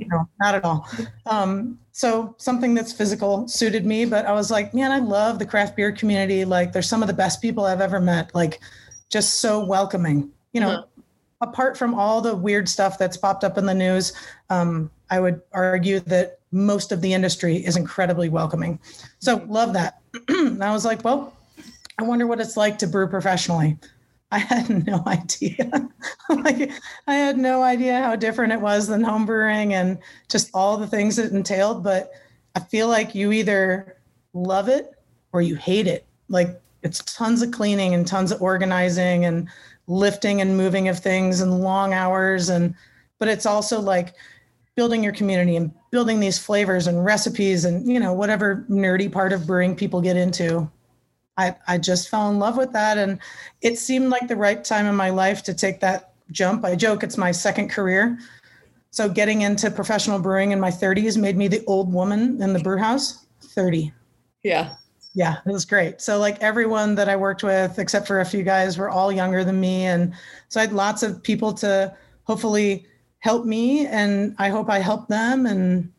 no, 0.07 0.29
not 0.39 0.55
at 0.55 0.63
all. 0.63 0.87
Um, 1.25 1.79
so 1.91 2.35
something 2.37 2.73
that's 2.73 2.93
physical 2.93 3.47
suited 3.47 3.85
me, 3.85 4.05
but 4.05 4.25
I 4.25 4.31
was 4.31 4.51
like, 4.51 4.73
man, 4.73 4.91
I 4.91 4.99
love 4.99 5.39
the 5.39 5.45
craft 5.45 5.75
beer 5.75 5.91
community. 5.91 6.45
Like, 6.45 6.71
they're 6.71 6.81
some 6.81 7.01
of 7.01 7.07
the 7.07 7.13
best 7.13 7.41
people 7.41 7.65
I've 7.65 7.81
ever 7.81 7.99
met. 7.99 8.33
Like, 8.33 8.59
just 9.09 9.41
so 9.41 9.63
welcoming. 9.63 10.29
You 10.53 10.61
know, 10.61 10.69
uh-huh. 10.69 10.83
Apart 11.41 11.77
from 11.77 11.93
all 11.93 12.21
the 12.21 12.35
weird 12.35 12.67
stuff 12.67 12.97
that's 12.97 13.17
popped 13.17 13.43
up 13.43 13.57
in 13.57 13.65
the 13.65 13.73
news, 13.73 14.13
um, 14.49 14.91
I 15.09 15.19
would 15.19 15.41
argue 15.53 15.99
that 16.01 16.39
most 16.51 16.91
of 16.91 17.01
the 17.01 17.13
industry 17.13 17.57
is 17.57 17.77
incredibly 17.77 18.29
welcoming. 18.29 18.79
So 19.19 19.43
love 19.47 19.73
that. 19.73 20.01
I 20.29 20.71
was 20.71 20.85
like, 20.85 21.03
well, 21.03 21.33
I 21.97 22.03
wonder 22.03 22.27
what 22.27 22.39
it's 22.39 22.57
like 22.57 22.77
to 22.79 22.87
brew 22.87 23.07
professionally. 23.07 23.77
I 24.31 24.39
had 24.39 24.69
no 24.87 25.03
idea. 25.07 25.89
like 26.29 26.71
I 27.07 27.15
had 27.15 27.37
no 27.37 27.61
idea 27.63 28.01
how 28.01 28.15
different 28.15 28.53
it 28.53 28.61
was 28.61 28.87
than 28.87 29.03
homebrewing 29.03 29.71
and 29.71 29.99
just 30.29 30.49
all 30.53 30.77
the 30.77 30.87
things 30.87 31.17
it 31.17 31.31
entailed. 31.31 31.83
But 31.83 32.11
I 32.55 32.59
feel 32.59 32.87
like 32.87 33.15
you 33.15 33.31
either 33.31 33.97
love 34.33 34.69
it 34.69 34.93
or 35.31 35.41
you 35.41 35.55
hate 35.55 35.87
it. 35.87 36.05
Like 36.29 36.59
it's 36.83 36.99
tons 37.15 37.41
of 37.41 37.51
cleaning 37.51 37.93
and 37.93 38.07
tons 38.07 38.31
of 38.31 38.41
organizing 38.41 39.25
and 39.25 39.49
lifting 39.89 40.39
and 40.39 40.55
moving 40.55 40.87
of 40.87 40.99
things 40.99 41.41
and 41.41 41.61
long 41.61 41.93
hours 41.93 42.47
and 42.47 42.73
but 43.17 43.27
it's 43.27 43.45
also 43.45 43.81
like 43.81 44.13
building 44.75 45.03
your 45.03 45.11
community 45.11 45.57
and 45.57 45.73
building 45.91 46.21
these 46.21 46.39
flavors 46.39 46.87
and 46.87 47.03
recipes 47.03 47.65
and 47.65 47.85
you 47.91 47.99
know 47.99 48.13
whatever 48.13 48.65
nerdy 48.69 49.11
part 49.11 49.33
of 49.33 49.45
brewing 49.45 49.75
people 49.75 49.99
get 49.99 50.15
into 50.15 50.69
I, 51.39 51.55
I 51.67 51.77
just 51.77 52.09
fell 52.09 52.29
in 52.29 52.37
love 52.37 52.57
with 52.57 52.73
that. 52.73 52.97
And 52.97 53.17
it 53.61 53.79
seemed 53.79 54.09
like 54.09 54.27
the 54.27 54.35
right 54.35 54.61
time 54.61 54.85
in 54.85 54.95
my 54.95 55.09
life 55.09 55.41
to 55.43 55.53
take 55.53 55.79
that 55.79 56.13
jump. 56.31 56.65
I 56.65 56.75
joke 56.75 57.01
it's 57.01 57.17
my 57.17 57.31
second 57.31 57.69
career. 57.69 58.19
So 58.91 59.07
getting 59.07 59.41
into 59.41 59.71
professional 59.71 60.19
brewing 60.19 60.51
in 60.51 60.59
my 60.59 60.69
30s 60.69 61.17
made 61.17 61.37
me 61.37 61.47
the 61.47 61.63
old 61.65 61.93
woman 61.93 62.41
in 62.41 62.51
the 62.51 62.59
brew 62.59 62.77
house. 62.77 63.25
30. 63.41 63.93
Yeah. 64.43 64.75
Yeah, 65.13 65.37
it 65.45 65.51
was 65.51 65.65
great. 65.65 66.01
So 66.01 66.19
like 66.19 66.41
everyone 66.41 66.95
that 66.95 67.09
I 67.09 67.15
worked 67.15 67.43
with, 67.43 67.79
except 67.79 68.07
for 68.07 68.19
a 68.19 68.25
few 68.25 68.43
guys, 68.43 68.77
were 68.77 68.89
all 68.89 69.11
younger 69.11 69.43
than 69.43 69.59
me. 69.59 69.85
And 69.85 70.13
so 70.49 70.59
I 70.59 70.65
had 70.65 70.73
lots 70.73 71.03
of 71.03 71.23
people 71.23 71.53
to 71.55 71.95
hopefully 72.23 72.85
help 73.19 73.45
me. 73.45 73.87
And 73.87 74.35
I 74.37 74.49
hope 74.49 74.69
I 74.69 74.79
helped 74.79 75.09
them. 75.09 75.45
And 75.45 75.91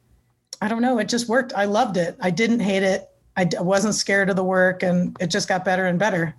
I 0.63 0.69
don't 0.69 0.83
know, 0.83 0.99
it 0.99 1.09
just 1.09 1.29
worked. 1.29 1.53
I 1.55 1.65
loved 1.65 1.97
it. 1.97 2.17
I 2.21 2.31
didn't 2.31 2.61
hate 2.61 2.83
it. 2.83 3.09
I 3.37 3.49
wasn't 3.59 3.95
scared 3.95 4.31
of 4.31 4.37
the 4.37 4.45
work 4.45 4.83
and 4.83 5.17
it 5.21 5.29
just 5.29 5.49
got 5.49 5.65
better 5.65 5.87
and 5.87 5.99
better. 5.99 6.35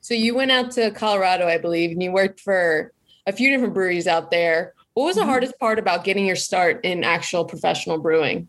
So 0.00 0.14
you 0.14 0.34
went 0.34 0.50
out 0.50 0.70
to 0.72 0.90
Colorado, 0.90 1.46
I 1.46 1.58
believe, 1.58 1.90
and 1.90 2.02
you 2.02 2.12
worked 2.12 2.40
for 2.40 2.92
a 3.26 3.32
few 3.32 3.50
different 3.50 3.74
breweries 3.74 4.06
out 4.06 4.30
there. 4.30 4.74
What 4.94 5.04
was 5.04 5.16
the 5.16 5.22
mm-hmm. 5.22 5.30
hardest 5.30 5.58
part 5.58 5.78
about 5.78 6.04
getting 6.04 6.26
your 6.26 6.36
start 6.36 6.84
in 6.84 7.04
actual 7.04 7.44
professional 7.44 7.98
brewing? 7.98 8.48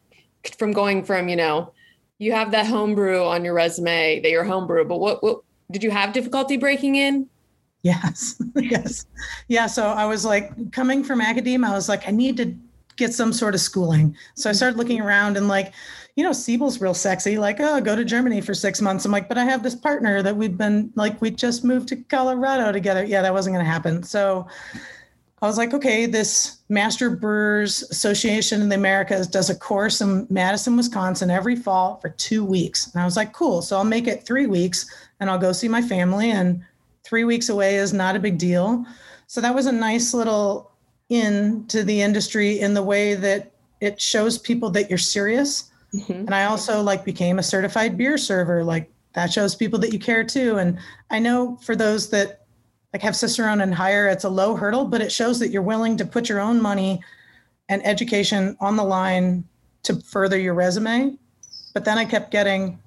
From 0.58 0.72
going 0.72 1.04
from, 1.04 1.28
you 1.28 1.36
know, 1.36 1.74
you 2.20 2.34
have 2.34 2.52
that 2.52 2.68
homebrew 2.68 3.24
on 3.24 3.44
your 3.44 3.54
resume 3.54 4.20
that 4.20 4.30
you're 4.30 4.44
homebrew, 4.44 4.86
but 4.86 5.00
what, 5.00 5.24
what 5.24 5.42
did 5.72 5.82
you 5.82 5.90
have 5.90 6.14
difficulty 6.14 6.58
breaking 6.58 6.96
in? 6.96 7.28
Yes. 7.82 8.42
yes. 8.56 9.06
Yeah. 9.48 9.68
So 9.68 9.86
I 9.86 10.06
was 10.06 10.26
like 10.26 10.72
coming 10.72 11.04
from 11.04 11.22
academia, 11.22 11.70
I 11.70 11.74
was 11.74 11.90
like, 11.90 12.08
I 12.08 12.12
need 12.12 12.38
to 12.38 12.54
get 12.98 13.14
some 13.14 13.32
sort 13.32 13.56
of 13.56 13.62
schooling. 13.62 14.16
So 14.36 14.50
I 14.50 14.54
started 14.54 14.78
looking 14.78 15.00
around 15.00 15.38
and 15.38 15.48
like, 15.48 15.74
you 16.18 16.24
know, 16.26 16.34
Siebel's 16.34 16.82
real 16.82 16.94
sexy. 16.94 17.38
Like, 17.38 17.62
oh, 17.62 17.80
go 17.80 17.96
to 17.96 18.04
Germany 18.04 18.42
for 18.42 18.54
six 18.54 18.82
months. 18.82 19.06
I'm 19.06 19.12
like, 19.14 19.30
but 19.30 19.38
I 19.38 19.46
have 19.46 19.64
this 19.64 19.76
partner 19.76 20.22
that 20.22 20.36
we've 20.36 20.58
been 20.58 20.92
like, 20.96 21.22
we 21.22 21.32
just 21.32 21.64
moved 21.64 21.88
to 21.90 21.96
Colorado 21.96 22.74
together. 22.74 23.06
Yeah, 23.06 23.22
that 23.22 23.34
wasn't 23.34 23.56
going 23.56 23.66
to 23.66 23.72
happen. 23.72 24.04
So 24.04 24.46
I 25.42 25.48
was 25.48 25.58
like, 25.58 25.74
okay, 25.74 26.06
this 26.06 26.58
Master 26.70 27.10
Brewers 27.10 27.84
Association 27.84 28.62
in 28.62 28.70
the 28.70 28.76
Americas 28.76 29.28
does 29.28 29.50
a 29.50 29.56
course 29.56 30.02
in 30.02 30.28
Madison, 30.30 30.76
Wisconsin 30.76 31.30
every 31.30 31.56
fall 31.56 31.98
for 31.98 32.10
two 32.10 32.44
weeks. 32.44 32.92
And 32.92 33.02
I 33.02 33.06
was 33.06 33.16
like, 33.16 33.32
cool. 33.32 33.62
So 33.62 33.78
I'll 33.78 33.86
make 33.86 34.08
it 34.08 34.26
three 34.26 34.48
weeks 34.48 34.86
and 35.20 35.30
I'll 35.30 35.40
go 35.40 35.52
see 35.52 35.68
my 35.68 35.82
family. 35.82 36.32
And 36.32 36.64
three 37.04 37.24
weeks 37.24 37.50
away 37.50 37.76
is 37.78 37.94
not 37.94 38.16
a 38.16 38.20
big 38.20 38.38
deal. 38.38 38.86
So 39.28 39.40
that 39.42 39.56
was 39.56 39.66
a 39.66 39.72
nice 39.72 40.14
little 40.14 40.72
in 41.08 41.66
to 41.68 41.84
the 41.84 42.02
industry 42.02 42.60
in 42.60 42.74
the 42.74 42.84
way 42.84 43.16
that 43.16 43.52
it 43.80 44.02
shows 44.02 44.38
people 44.38 44.70
that 44.72 44.90
you're 44.90 44.98
serious 44.98 45.70
Mm-hmm. 45.94 46.12
And 46.12 46.36
I 46.36 46.46
also 46.46 46.82
like 46.82 47.04
became 47.04 47.40
a 47.40 47.44
certified 47.44 47.98
beer 47.98 48.18
server. 48.18 48.64
Like 48.64 48.92
that 49.14 49.32
shows 49.32 49.56
people 49.56 49.80
that 49.80 49.94
you 49.94 50.00
care 50.00 50.24
too. 50.24 50.58
And 50.58 50.78
I 51.10 51.20
know 51.20 51.58
for 51.62 51.76
those 51.76 52.10
that 52.12 52.46
like 52.94 53.02
have 53.02 53.16
Cicerone 53.16 53.62
and 53.62 53.74
higher, 53.74 54.08
it's 54.08 54.24
a 54.24 54.30
low 54.30 54.56
hurdle, 54.56 54.86
but 54.86 55.02
it 55.02 55.12
shows 55.12 55.40
that 55.40 55.50
you're 55.50 55.62
willing 55.62 55.98
to 55.98 56.06
put 56.06 56.28
your 56.28 56.40
own 56.40 56.62
money 56.62 57.02
and 57.70 57.86
education 57.86 58.58
on 58.60 58.76
the 58.76 58.84
line 58.84 59.44
to 59.84 59.96
further 60.02 60.40
your 60.40 60.56
resume. 60.56 61.18
But 61.74 61.86
then 61.86 61.98
I 61.98 62.06
kept 62.06 62.32
getting, 62.32 62.80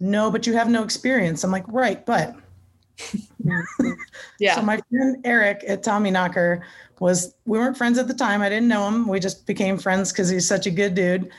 no, 0.00 0.30
but 0.30 0.46
you 0.46 0.52
have 0.52 0.68
no 0.68 0.84
experience. 0.84 1.44
I'm 1.44 1.50
like, 1.50 1.64
right, 1.68 2.04
but 2.04 2.36
yeah. 4.38 4.54
so 4.54 4.62
my 4.62 4.80
friend 4.90 5.16
Eric 5.24 5.64
at 5.66 5.82
Tommyknocker 5.82 6.62
was 7.00 7.34
we 7.46 7.58
weren't 7.58 7.76
friends 7.76 7.98
at 7.98 8.08
the 8.08 8.14
time. 8.14 8.42
I 8.42 8.48
didn't 8.48 8.68
know 8.68 8.86
him. 8.86 9.08
We 9.08 9.20
just 9.20 9.46
became 9.46 9.78
friends 9.78 10.12
because 10.12 10.28
he's 10.28 10.46
such 10.46 10.66
a 10.66 10.70
good 10.70 10.94
dude. 10.94 11.30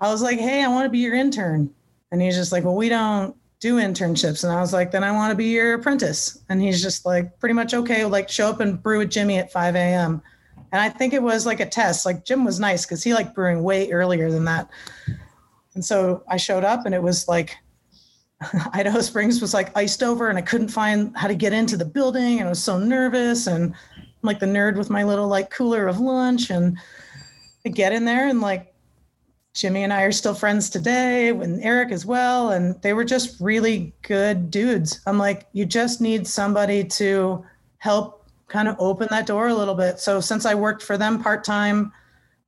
I 0.00 0.10
was 0.10 0.22
like, 0.22 0.38
hey, 0.38 0.64
I 0.64 0.68
want 0.68 0.86
to 0.86 0.90
be 0.90 0.98
your 0.98 1.14
intern. 1.14 1.72
And 2.12 2.22
he's 2.22 2.36
just 2.36 2.52
like, 2.52 2.64
well, 2.64 2.74
we 2.74 2.88
don't 2.88 3.36
do 3.60 3.76
internships. 3.76 4.42
And 4.42 4.52
I 4.52 4.60
was 4.60 4.72
like, 4.72 4.90
then 4.90 5.04
I 5.04 5.12
want 5.12 5.30
to 5.30 5.36
be 5.36 5.46
your 5.46 5.74
apprentice. 5.74 6.38
And 6.48 6.60
he's 6.60 6.82
just 6.82 7.04
like, 7.04 7.38
pretty 7.38 7.52
much 7.52 7.74
okay, 7.74 8.04
like 8.06 8.28
show 8.28 8.48
up 8.48 8.60
and 8.60 8.82
brew 8.82 8.98
with 8.98 9.10
Jimmy 9.10 9.36
at 9.38 9.52
5 9.52 9.76
a.m. 9.76 10.22
And 10.72 10.80
I 10.80 10.88
think 10.88 11.12
it 11.12 11.22
was 11.22 11.46
like 11.46 11.60
a 11.60 11.66
test. 11.66 12.06
Like 12.06 12.24
Jim 12.24 12.44
was 12.44 12.58
nice 12.58 12.86
because 12.86 13.04
he 13.04 13.12
liked 13.12 13.34
brewing 13.34 13.62
way 13.62 13.90
earlier 13.90 14.30
than 14.30 14.44
that. 14.46 14.70
And 15.74 15.84
so 15.84 16.24
I 16.28 16.38
showed 16.38 16.64
up 16.64 16.86
and 16.86 16.94
it 16.94 17.02
was 17.02 17.28
like 17.28 17.56
Idaho 18.72 19.00
Springs 19.00 19.40
was 19.40 19.52
like 19.52 19.76
iced 19.76 20.02
over 20.02 20.28
and 20.28 20.38
I 20.38 20.42
couldn't 20.42 20.68
find 20.68 21.16
how 21.16 21.28
to 21.28 21.34
get 21.34 21.52
into 21.52 21.76
the 21.76 21.84
building 21.84 22.38
and 22.38 22.46
I 22.46 22.50
was 22.50 22.62
so 22.62 22.78
nervous 22.78 23.46
and 23.46 23.74
I'm 23.74 24.06
like 24.22 24.40
the 24.40 24.46
nerd 24.46 24.76
with 24.76 24.90
my 24.90 25.04
little 25.04 25.28
like 25.28 25.50
cooler 25.50 25.86
of 25.86 26.00
lunch 26.00 26.50
and 26.50 26.78
I 27.66 27.68
get 27.68 27.92
in 27.92 28.06
there 28.06 28.28
and 28.28 28.40
like 28.40 28.69
Jimmy 29.52 29.82
and 29.82 29.92
I 29.92 30.02
are 30.02 30.12
still 30.12 30.34
friends 30.34 30.70
today, 30.70 31.28
and 31.28 31.62
Eric 31.62 31.90
as 31.90 32.06
well. 32.06 32.50
And 32.50 32.80
they 32.82 32.92
were 32.92 33.04
just 33.04 33.40
really 33.40 33.92
good 34.02 34.50
dudes. 34.50 35.00
I'm 35.06 35.18
like, 35.18 35.46
you 35.52 35.66
just 35.66 36.00
need 36.00 36.26
somebody 36.26 36.84
to 36.84 37.44
help 37.78 38.28
kind 38.46 38.68
of 38.68 38.76
open 38.78 39.08
that 39.10 39.26
door 39.26 39.48
a 39.48 39.54
little 39.54 39.74
bit. 39.74 39.98
So 39.98 40.20
since 40.20 40.46
I 40.46 40.54
worked 40.54 40.82
for 40.82 40.96
them 40.96 41.22
part 41.22 41.44
time, 41.44 41.92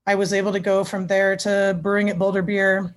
I 0.06 0.14
was 0.14 0.32
able 0.32 0.52
to 0.52 0.60
go 0.60 0.84
from 0.84 1.06
there 1.06 1.36
to 1.36 1.78
brewing 1.80 2.10
at 2.10 2.18
Boulder 2.18 2.42
Beer. 2.42 2.94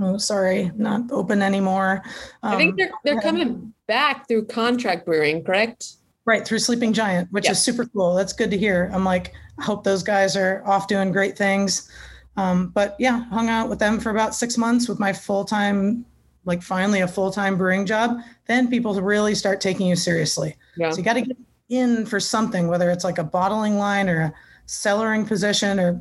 Oh, 0.00 0.16
sorry, 0.16 0.70
not 0.76 1.10
open 1.10 1.42
anymore. 1.42 2.02
Um, 2.42 2.52
I 2.52 2.56
think 2.56 2.70
um, 2.70 2.76
they're 2.76 2.92
they're 3.04 3.20
coming 3.20 3.72
back 3.86 4.28
through 4.28 4.44
contract 4.44 5.04
brewing, 5.04 5.42
correct? 5.42 5.94
Right 6.24 6.46
through 6.46 6.60
Sleeping 6.60 6.92
Giant, 6.92 7.32
which 7.32 7.48
is 7.48 7.60
super 7.60 7.86
cool. 7.86 8.14
That's 8.14 8.34
good 8.34 8.50
to 8.50 8.58
hear. 8.58 8.90
I'm 8.92 9.04
like, 9.04 9.32
I 9.58 9.64
hope 9.64 9.82
those 9.82 10.02
guys 10.02 10.36
are 10.36 10.62
off 10.66 10.86
doing 10.86 11.10
great 11.10 11.36
things. 11.36 11.90
Um, 12.38 12.68
but 12.68 12.94
yeah, 13.00 13.24
hung 13.30 13.48
out 13.48 13.68
with 13.68 13.80
them 13.80 13.98
for 13.98 14.10
about 14.10 14.32
six 14.32 14.56
months 14.56 14.88
with 14.88 15.00
my 15.00 15.12
full 15.12 15.44
time, 15.44 16.06
like 16.44 16.62
finally 16.62 17.00
a 17.00 17.08
full 17.08 17.32
time 17.32 17.58
brewing 17.58 17.84
job. 17.84 18.16
Then 18.46 18.68
people 18.68 18.94
really 19.02 19.34
start 19.34 19.60
taking 19.60 19.88
you 19.88 19.96
seriously. 19.96 20.54
Yeah. 20.76 20.92
So 20.92 20.98
you 20.98 21.02
got 21.02 21.14
to 21.14 21.22
get 21.22 21.36
in 21.68 22.06
for 22.06 22.20
something, 22.20 22.68
whether 22.68 22.90
it's 22.90 23.02
like 23.02 23.18
a 23.18 23.24
bottling 23.24 23.76
line 23.76 24.08
or 24.08 24.20
a 24.20 24.34
cellaring 24.68 25.26
position 25.26 25.80
or 25.80 26.00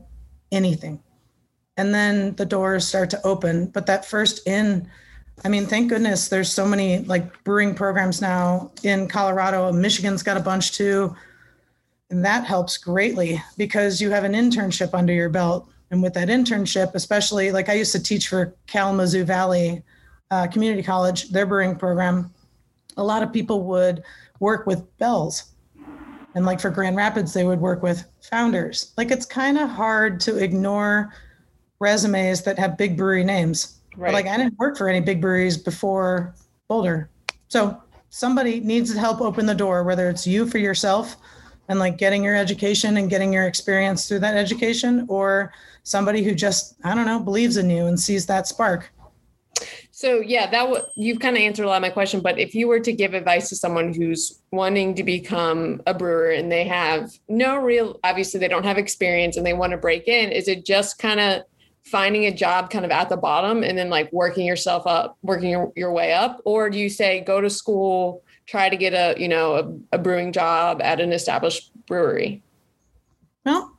anything. 0.51 1.01
And 1.75 1.91
then 1.91 2.35
the 2.35 2.45
doors 2.45 2.87
start 2.87 3.09
to 3.11 3.25
open. 3.25 3.71
But 3.71 3.87
that 3.87 4.05
first 4.05 4.47
in, 4.47 4.87
I 5.43 5.49
mean, 5.49 5.65
thank 5.65 5.89
goodness 5.89 6.27
there's 6.27 6.53
so 6.53 6.67
many 6.67 6.99
like 6.99 7.43
brewing 7.45 7.73
programs 7.73 8.21
now 8.21 8.71
in 8.83 9.07
Colorado. 9.07 9.71
Michigan's 9.71 10.21
got 10.21 10.37
a 10.37 10.41
bunch 10.41 10.73
too. 10.73 11.15
And 12.11 12.23
that 12.23 12.45
helps 12.45 12.77
greatly 12.77 13.41
because 13.57 13.99
you 13.99 14.11
have 14.11 14.23
an 14.23 14.33
internship 14.33 14.93
under 14.93 15.13
your 15.13 15.29
belt 15.29 15.67
and 15.91 16.03
with 16.03 16.13
that 16.13 16.27
internship, 16.27 16.93
especially 16.95 17.51
like 17.51 17.69
I 17.69 17.73
used 17.73 17.91
to 17.93 18.01
teach 18.01 18.27
for 18.27 18.53
Kalamazoo 18.67 19.23
Valley 19.23 19.83
uh, 20.31 20.47
Community 20.47 20.83
College, 20.83 21.29
their 21.29 21.45
brewing 21.45 21.75
program, 21.75 22.33
a 22.97 23.03
lot 23.03 23.23
of 23.23 23.31
people 23.31 23.63
would 23.63 24.03
work 24.39 24.67
with 24.67 24.85
Bell's. 24.97 25.51
And 26.35 26.45
like 26.45 26.59
for 26.59 26.69
Grand 26.69 26.95
Rapids, 26.95 27.33
they 27.33 27.45
would 27.45 27.59
work 27.59 27.81
with 27.81 28.05
founders. 28.21 28.93
Like 28.97 29.11
it's 29.11 29.25
kind 29.25 29.57
of 29.57 29.69
hard 29.69 30.19
to 30.21 30.37
ignore 30.37 31.13
resumes 31.79 32.43
that 32.43 32.59
have 32.59 32.77
big 32.77 32.97
brewery 32.97 33.23
names. 33.23 33.79
Right. 33.95 34.09
But 34.09 34.13
like 34.13 34.27
I 34.27 34.37
didn't 34.37 34.59
work 34.59 34.77
for 34.77 34.89
any 34.89 34.99
big 34.99 35.21
breweries 35.21 35.57
before 35.57 36.35
Boulder. 36.67 37.09
So 37.47 37.81
somebody 38.09 38.59
needs 38.59 38.93
to 38.93 38.99
help 38.99 39.21
open 39.21 39.45
the 39.45 39.55
door, 39.55 39.83
whether 39.83 40.09
it's 40.09 40.27
you 40.27 40.45
for 40.45 40.57
yourself 40.57 41.15
and 41.69 41.79
like 41.79 41.97
getting 41.97 42.23
your 42.23 42.35
education 42.35 42.97
and 42.97 43.09
getting 43.09 43.33
your 43.33 43.47
experience 43.47 44.07
through 44.07 44.19
that 44.19 44.35
education 44.35 45.05
or 45.09 45.51
somebody 45.87 46.23
who 46.23 46.33
just 46.35 46.75
i 46.83 46.93
don't 46.93 47.05
know 47.05 47.19
believes 47.19 47.57
in 47.57 47.69
you 47.69 47.85
and 47.85 47.99
sees 47.99 48.25
that 48.25 48.47
spark 48.47 48.91
so 49.91 50.19
yeah 50.19 50.49
that 50.49 50.63
w- 50.63 50.83
you've 50.95 51.19
kind 51.19 51.35
of 51.35 51.41
answered 51.41 51.63
a 51.63 51.67
lot 51.67 51.77
of 51.77 51.81
my 51.81 51.89
question 51.89 52.19
but 52.19 52.37
if 52.37 52.53
you 52.53 52.67
were 52.67 52.79
to 52.79 52.91
give 52.91 53.13
advice 53.13 53.49
to 53.49 53.55
someone 53.55 53.93
who's 53.93 54.41
wanting 54.51 54.93
to 54.93 55.03
become 55.03 55.81
a 55.87 55.93
brewer 55.93 56.31
and 56.31 56.51
they 56.51 56.65
have 56.65 57.11
no 57.29 57.57
real 57.57 57.99
obviously 58.03 58.39
they 58.39 58.47
don't 58.47 58.65
have 58.65 58.77
experience 58.77 59.37
and 59.37 59.45
they 59.45 59.53
want 59.53 59.71
to 59.71 59.77
break 59.77 60.07
in 60.07 60.31
is 60.31 60.47
it 60.47 60.65
just 60.65 60.99
kind 60.99 61.19
of 61.19 61.43
finding 61.83 62.25
a 62.25 62.35
job 62.35 62.69
kind 62.69 62.83
of 62.83 62.91
at 62.91 63.07
the 63.07 63.15
bottom 63.15 63.63
and 63.63 63.77
then 63.77 63.89
like 63.89 64.11
working 64.11 64.45
yourself 64.45 64.85
up 64.85 65.17
working 65.21 65.49
your, 65.49 65.71
your 65.77 65.91
way 65.93 66.11
up 66.11 66.41
or 66.43 66.69
do 66.69 66.77
you 66.77 66.89
say 66.89 67.21
go 67.21 67.39
to 67.39 67.49
school 67.49 68.21
try 68.45 68.69
to 68.69 68.75
get 68.75 68.93
a 68.93 69.19
you 69.19 69.27
know 69.27 69.55
a, 69.55 69.95
a 69.95 69.97
brewing 69.97 70.31
job 70.33 70.81
at 70.81 70.99
an 70.99 71.13
established 71.13 71.71
brewery? 71.85 72.43
Well, 73.45 73.77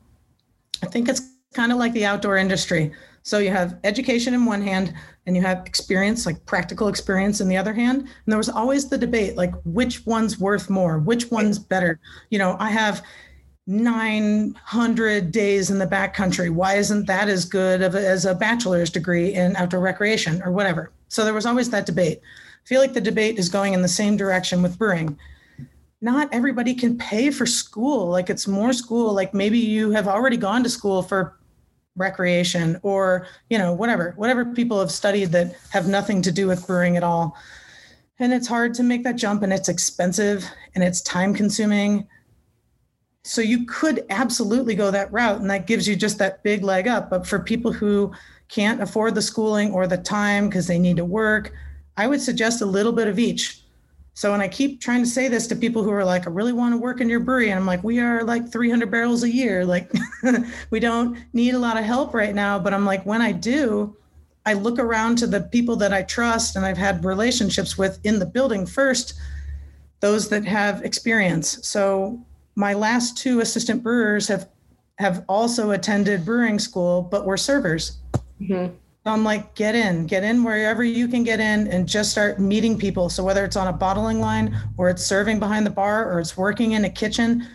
I 0.83 0.87
think 0.87 1.09
it's 1.09 1.21
kind 1.55 1.73
of 1.73 1.79
like 1.79 1.93
the 1.93 2.05
outdoor 2.05 2.37
industry. 2.37 2.93
So 3.23 3.39
you 3.39 3.51
have 3.51 3.79
education 3.85 4.35
in 4.35 4.45
one 4.45 4.63
hand 4.63 4.95
and 5.27 5.37
you 5.37 5.43
have 5.43 5.67
experience, 5.67 6.25
like 6.25 6.45
practical 6.47 6.89
experience 6.89 7.41
in 7.41 7.49
the 7.49 7.57
other 7.57 7.75
hand. 7.75 8.01
And 8.01 8.09
there 8.27 8.39
was 8.39 8.49
always 8.49 8.89
the 8.89 8.99
debate, 8.99 9.37
like 9.37 9.53
which 9.65 10.07
one's 10.07 10.39
worth 10.39 10.71
more, 10.71 10.99
which 10.99 11.31
one's 11.31 11.59
better. 11.59 12.01
You 12.31 12.39
know, 12.39 12.57
I 12.59 12.71
have 12.71 13.03
900 13.67 15.31
days 15.31 15.71
in 15.71 15.79
the 15.79 15.87
backcountry. 15.87 16.51
Why 16.51 16.77
isn't 16.77 17.07
that 17.07 17.29
as 17.29 17.45
good 17.45 17.83
of 17.83 17.95
a, 17.95 18.09
as 18.09 18.25
a 18.25 18.35
bachelor's 18.35 18.89
degree 18.89 19.35
in 19.35 19.57
outdoor 19.57 19.81
recreation 19.81 20.43
or 20.43 20.53
whatever? 20.53 20.93
So 21.09 21.25
there 21.25 21.35
was 21.35 21.45
always 21.45 21.71
that 21.71 21.87
debate 21.87 22.21
I 22.21 22.69
feel 22.69 22.83
like 22.83 22.93
the 22.93 23.01
debate 23.01 23.39
is 23.39 23.49
going 23.49 23.73
in 23.73 23.81
the 23.81 23.89
same 23.89 24.19
direction 24.19 24.61
with 24.61 24.77
brewing. 24.77 25.19
Not 26.03 26.29
everybody 26.35 26.75
can 26.75 26.99
pay 26.99 27.31
for 27.31 27.47
school. 27.47 28.09
Like 28.09 28.29
it's 28.29 28.47
more 28.47 28.75
school. 28.75 29.15
Like 29.15 29.33
maybe 29.33 29.59
you 29.59 29.91
have 29.93 30.07
already 30.07 30.37
gone 30.37 30.63
to 30.65 30.69
school 30.69 31.03
for 31.03 31.38
recreation 31.99 32.79
or, 32.83 33.27
you 33.51 33.59
know, 33.59 33.73
whatever, 33.73 34.15
whatever 34.17 34.45
people 34.45 34.81
have 34.81 34.91
studied 34.91 35.33
that 35.33 35.57
have 35.71 35.89
nothing 35.89 36.23
to 36.23 36.33
do 36.33 36.47
with 36.47 36.67
brewing 36.67 36.97
at 36.97 37.03
all. 37.03 37.37
And 38.19 38.33
it's 38.33 38.49
hard 38.49 38.75
to 38.75 38.83
make 38.83 39.05
that 39.05 39.17
jump 39.17 39.43
and 39.43 39.53
it's 39.53 39.69
expensive 39.69 40.45
and 40.75 40.83
it's 40.83 41.01
time 41.03 41.35
consuming. 41.35 42.07
So 43.25 43.41
you 43.41 43.67
could 43.67 44.05
absolutely 44.11 44.75
go 44.75 44.91
that 44.91 45.13
route 45.13 45.41
and 45.41 45.51
that 45.51 45.67
gives 45.67 45.87
you 45.87 45.97
just 45.97 46.19
that 46.19 46.43
big 46.43 46.65
leg 46.65 46.89
up. 46.89 47.11
But 47.11 47.27
for 47.27 47.39
people 47.39 47.73
who 47.73 48.13
can't 48.49 48.83
afford 48.83 49.15
the 49.15 49.23
schooling 49.23 49.73
or 49.73 49.87
the 49.87 49.99
time 49.99 50.49
because 50.49 50.67
they 50.67 50.79
need 50.79 50.97
to 50.97 51.05
work 51.05 51.53
I 51.99 52.07
would 52.07 52.23
suggest 52.23 52.63
a 52.63 52.67
little 52.67 52.93
bit 52.93 53.09
of 53.09 53.19
each. 53.19 53.61
So 54.19 54.33
when 54.33 54.41
I 54.41 54.49
keep 54.49 54.81
trying 54.81 55.05
to 55.05 55.09
say 55.09 55.29
this 55.29 55.47
to 55.47 55.55
people 55.55 55.85
who 55.85 55.93
are 55.93 56.05
like, 56.05 56.27
I 56.27 56.31
really 56.31 56.53
want 56.53 56.75
to 56.75 56.77
work 56.77 57.01
in 57.01 57.09
your 57.09 57.21
brewery, 57.21 57.51
and 57.51 57.61
I'm 57.61 57.67
like, 57.67 57.85
we 57.85 58.01
are 58.01 58.25
like 58.25 58.51
300 58.51 58.91
barrels 58.91 59.23
a 59.23 59.31
year. 59.31 59.65
Like, 59.65 59.93
we 60.71 60.81
don't 60.81 61.17
need 61.33 61.55
a 61.55 61.59
lot 61.61 61.79
of 61.79 61.85
help 61.85 62.13
right 62.13 62.35
now. 62.35 62.59
But 62.59 62.75
I'm 62.75 62.85
like, 62.85 63.07
when 63.07 63.23
I 63.23 63.31
do, 63.31 63.97
I 64.45 64.55
look 64.55 64.81
around 64.81 65.19
to 65.19 65.29
the 65.29 65.43
people 65.43 65.77
that 65.77 65.93
I 65.93 66.03
trust 66.03 66.57
and 66.57 66.67
I've 66.67 66.77
had 66.77 67.05
relationships 67.05 67.79
with 67.79 68.01
in 68.03 68.19
the 68.19 68.27
building 68.27 68.67
first, 68.67 69.15
those 70.01 70.29
that 70.31 70.45
have 70.45 70.85
experience. 70.85 71.65
So 71.65 72.21
my 72.57 72.75
last 72.75 73.17
two 73.17 73.39
assistant 73.39 73.85
brewers 73.85 74.27
have 74.27 74.49
have 74.99 75.25
also 75.29 75.71
attended 75.71 76.25
brewing 76.25 76.59
school, 76.59 77.03
but 77.03 77.25
were 77.25 77.37
servers. 77.37 77.99
Mm-hmm. 78.41 78.75
I'm 79.09 79.25
like, 79.25 79.55
get 79.55 79.75
in, 79.75 80.07
get 80.07 80.25
in 80.25 80.45
wherever 80.45 80.85
you 80.85 81.09
can 81.09 81.25
get 81.25 81.41
in 81.41 81.69
and 81.69 81.89
just 81.89 82.11
start 82.11 82.39
meeting 82.39 82.79
people. 82.79 83.09
So 83.09 83.25
whether 83.25 83.45
it's 83.45 83.57
on 83.57 83.69
a 83.69 83.73
bottling 83.73 84.21
line 84.21 84.57
or 84.77 84.89
it's 84.89 85.05
serving 85.05 85.39
behind 85.39 85.67
the 85.67 85.71
bar 85.71 86.13
or 86.13 86.21
it's 86.21 86.37
working 86.37 86.73
in 86.73 86.85
a 86.85 86.91
kitchen, 86.91 87.47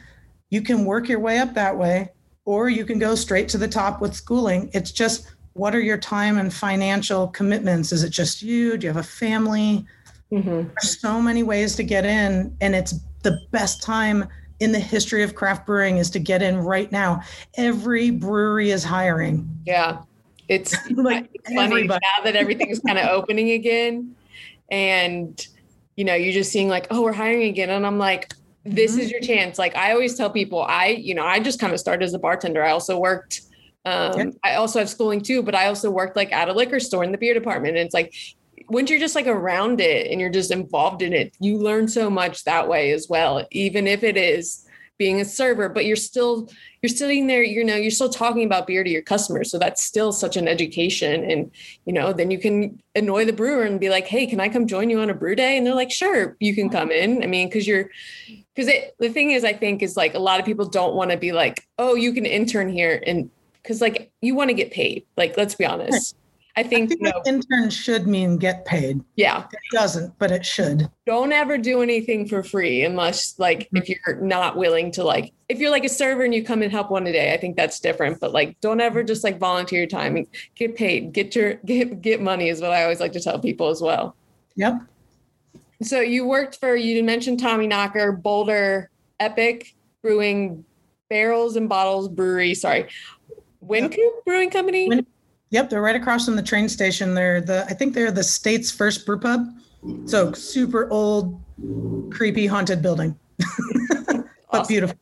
you 0.50 0.62
can 0.62 0.86
work 0.86 1.10
your 1.10 1.20
way 1.20 1.40
up 1.40 1.54
that 1.56 1.78
way, 1.78 2.10
or 2.46 2.70
you 2.70 2.86
can 2.86 3.00
go 3.00 3.16
straight 3.16 3.50
to 3.50 3.58
the 3.58 3.68
top 3.68 4.02
with 4.02 4.14
schooling. 4.14 4.70
It's 4.74 4.92
just 4.92 5.34
what 5.54 5.74
are 5.76 5.80
your 5.80 5.98
time 5.98 6.38
and 6.38 6.54
financial 6.54 7.28
commitments? 7.28 7.92
Is 7.92 8.04
it 8.04 8.10
just 8.10 8.42
you? 8.42 8.78
Do 8.78 8.86
you 8.86 8.94
have 8.94 9.04
a 9.04 9.08
family? 9.08 9.86
Mm-hmm. 10.32 10.50
There's 10.50 11.00
so 11.00 11.22
many 11.22 11.44
ways 11.44 11.76
to 11.76 11.84
get 11.84 12.06
in, 12.06 12.56
and 12.62 12.76
it's 12.76 12.96
the 13.22 13.40
best 13.52 13.82
time 13.82 14.28
in 14.60 14.72
the 14.72 14.80
history 14.80 15.24
of 15.24 15.36
craft 15.36 15.66
brewing 15.66 15.98
is 15.98 16.10
to 16.12 16.20
get 16.20 16.42
in 16.42 16.58
right 16.58 16.92
now. 16.92 17.22
Every 17.58 18.12
brewery 18.12 18.72
is 18.72 18.84
hiring. 18.84 19.48
Yeah. 19.66 20.02
It's 20.48 20.76
like 20.92 21.33
funny 21.46 21.88
now 21.88 21.98
that 22.24 22.36
everything's 22.36 22.80
kind 22.80 22.98
of 22.98 23.10
opening 23.10 23.52
again. 23.52 24.16
And, 24.72 25.46
you 25.96 26.06
know, 26.06 26.16
you're 26.16 26.34
just 26.34 26.52
seeing 26.52 26.70
like, 26.70 26.88
oh, 26.90 27.02
we're 27.02 27.14
hiring 27.14 27.44
again. 27.50 27.70
And 27.70 27.86
I'm 27.86 27.98
like, 27.98 28.34
this 28.64 28.92
mm-hmm. 28.92 29.02
is 29.02 29.12
your 29.12 29.22
chance. 29.22 29.60
Like 29.60 29.76
I 29.76 29.92
always 29.92 30.16
tell 30.16 30.30
people, 30.30 30.64
I, 30.64 30.88
you 30.88 31.16
know, 31.16 31.26
I 31.26 31.40
just 31.40 31.60
kind 31.60 31.74
of 31.74 31.80
started 31.80 32.06
as 32.06 32.14
a 32.14 32.20
bartender. 32.20 32.64
I 32.64 32.72
also 32.72 32.98
worked, 32.98 33.42
um. 33.86 34.34
I 34.44 34.56
also 34.56 34.80
have 34.80 34.90
schooling 34.90 35.22
too, 35.22 35.44
but 35.44 35.56
I 35.56 35.68
also 35.68 35.92
worked 35.92 36.16
like 36.16 36.32
at 36.32 36.48
a 36.48 36.54
liquor 36.54 36.80
store 36.80 37.04
in 37.04 37.12
the 37.12 37.18
beer 37.18 37.34
department. 37.34 37.76
And 37.76 37.86
it's 37.86 37.94
like, 37.94 38.14
once 38.70 38.90
you're 38.90 39.00
just 39.00 39.16
like 39.16 39.28
around 39.28 39.82
it 39.82 40.10
and 40.10 40.22
you're 40.22 40.30
just 40.30 40.50
involved 40.50 41.02
in 41.02 41.12
it, 41.12 41.36
you 41.40 41.58
learn 41.58 41.88
so 41.88 42.10
much 42.10 42.46
that 42.46 42.70
way 42.70 42.92
as 42.92 43.10
well, 43.10 43.46
even 43.52 43.88
if 43.88 44.04
it 44.04 44.16
is 44.16 44.66
being 44.98 45.20
a 45.20 45.26
server, 45.26 45.68
but 45.68 45.86
you're 45.86 45.98
still 45.98 46.50
you're 46.84 46.90
sitting 46.90 47.28
there, 47.28 47.42
you 47.42 47.64
know, 47.64 47.76
you're 47.76 47.90
still 47.90 48.10
talking 48.10 48.44
about 48.44 48.68
beer 48.68 48.84
to 48.84 48.90
your 48.90 49.02
customers. 49.02 49.50
So 49.50 49.58
that's 49.58 49.82
still 49.82 50.12
such 50.12 50.36
an 50.36 50.50
education. 50.50 51.24
And, 51.24 51.50
you 51.86 51.94
know, 51.94 52.12
then 52.12 52.30
you 52.30 52.38
can 52.38 52.82
annoy 52.94 53.24
the 53.24 53.32
brewer 53.32 53.64
and 53.64 53.80
be 53.80 53.90
like, 53.90 54.06
hey, 54.06 54.28
can 54.28 54.42
I 54.42 54.50
come 54.50 54.68
join 54.68 54.90
you 54.90 55.00
on 55.00 55.10
a 55.10 55.14
brew 55.14 55.34
day? 55.34 55.58
And 55.58 55.66
they're 55.66 55.74
like, 55.74 55.92
sure, 55.92 56.36
you 56.42 56.54
can 56.54 56.70
come 56.70 56.92
in. 56.92 57.24
I 57.24 57.28
mean, 57.28 57.48
because 57.48 57.66
you're 57.66 57.90
because 58.54 58.68
it 58.68 58.96
the 59.00 59.08
thing 59.08 59.32
is, 59.32 59.46
I 59.46 59.54
think 59.54 59.82
is 59.82 59.96
like 59.96 60.14
a 60.14 60.20
lot 60.20 60.42
of 60.42 60.46
people 60.46 60.66
don't 60.66 60.94
want 60.94 61.12
to 61.12 61.18
be 61.18 61.32
like, 61.32 61.66
oh, 61.80 61.96
you 61.96 62.12
can 62.12 62.26
intern 62.26 62.68
here 62.68 63.02
and 63.08 63.30
because 63.62 63.80
like 63.80 64.12
you 64.20 64.36
want 64.36 64.50
to 64.50 64.54
get 64.54 64.72
paid. 64.72 65.06
Like, 65.16 65.38
let's 65.38 65.56
be 65.56 65.66
honest. 65.66 66.18
I 66.56 66.62
think, 66.62 66.86
I 66.86 66.88
think 66.88 67.02
you 67.02 67.10
know, 67.10 67.22
intern 67.26 67.72
should 67.72 68.06
mean 68.06 68.38
get 68.38 68.64
paid. 68.66 69.04
Yeah. 69.16 69.46
It 69.52 69.60
doesn't, 69.72 70.18
but 70.20 70.32
it 70.32 70.46
should. 70.46 70.88
Don't 71.08 71.32
ever 71.32 71.58
do 71.58 71.82
anything 71.82 72.28
for 72.28 72.44
free 72.44 72.84
unless 72.84 73.40
like 73.40 73.62
mm-hmm. 73.62 73.78
if 73.78 73.90
you're 73.90 74.18
not 74.22 74.56
willing 74.56 74.92
to 74.92 75.04
like 75.04 75.34
if 75.50 75.60
you're 75.60 75.72
like 75.72 75.84
a 75.84 75.90
server 75.90 76.24
and 76.24 76.34
you 76.34 76.44
come 76.44 76.62
and 76.62 76.72
help 76.72 76.92
one 76.92 77.08
a 77.08 77.12
day, 77.12 77.34
I 77.34 77.38
think 77.38 77.56
that's 77.56 77.80
different. 77.80 78.20
But 78.20 78.34
like 78.34 78.60
don't 78.62 78.82
ever 78.82 79.04
just 79.04 79.24
like 79.24 79.40
volunteer 79.40 79.80
your 79.80 79.88
time. 79.88 80.28
Get 80.56 80.76
paid. 80.76 81.12
Get 81.12 81.36
your 81.36 81.56
get 81.66 82.02
get 82.02 82.22
money 82.22 82.50
is 82.50 82.62
what 82.62 82.72
I 82.72 82.84
always 82.84 83.00
like 83.00 83.14
to 83.14 83.20
tell 83.20 83.40
people 83.40 83.70
as 83.70 83.82
well. 83.82 84.16
Yep. 84.56 84.82
So 85.82 86.02
you 86.02 86.28
worked 86.28 86.60
for 86.60 86.76
you 86.76 87.04
mentioned 87.04 87.40
Tommyknocker, 87.40 88.22
Boulder, 88.22 88.92
Epic 89.20 89.74
Brewing, 90.04 90.66
Barrels 91.10 91.56
and 91.56 91.68
Bottles 91.68 92.10
Brewery. 92.10 92.54
Sorry. 92.54 92.88
Wynkoop 93.66 93.98
yep. 93.98 94.26
Brewing 94.26 94.52
Company. 94.52 94.88
Win- 94.88 95.08
Yep, 95.54 95.70
they're 95.70 95.84
right 95.84 95.96
across 95.96 96.26
from 96.26 96.36
the 96.36 96.42
train 96.42 96.68
station. 96.68 97.14
They're 97.14 97.40
the 97.40 97.64
I 97.66 97.74
think 97.74 97.94
they're 97.94 98.12
the 98.12 98.24
state's 98.24 98.72
first 98.72 99.06
brew 99.06 99.20
pub. 99.20 99.48
So 100.06 100.32
super 100.34 100.90
old, 100.90 101.40
creepy, 102.10 102.48
haunted 102.48 102.82
building. 102.82 103.18
but 103.38 104.26
awesome. 104.50 104.68
beautiful. 104.68 104.98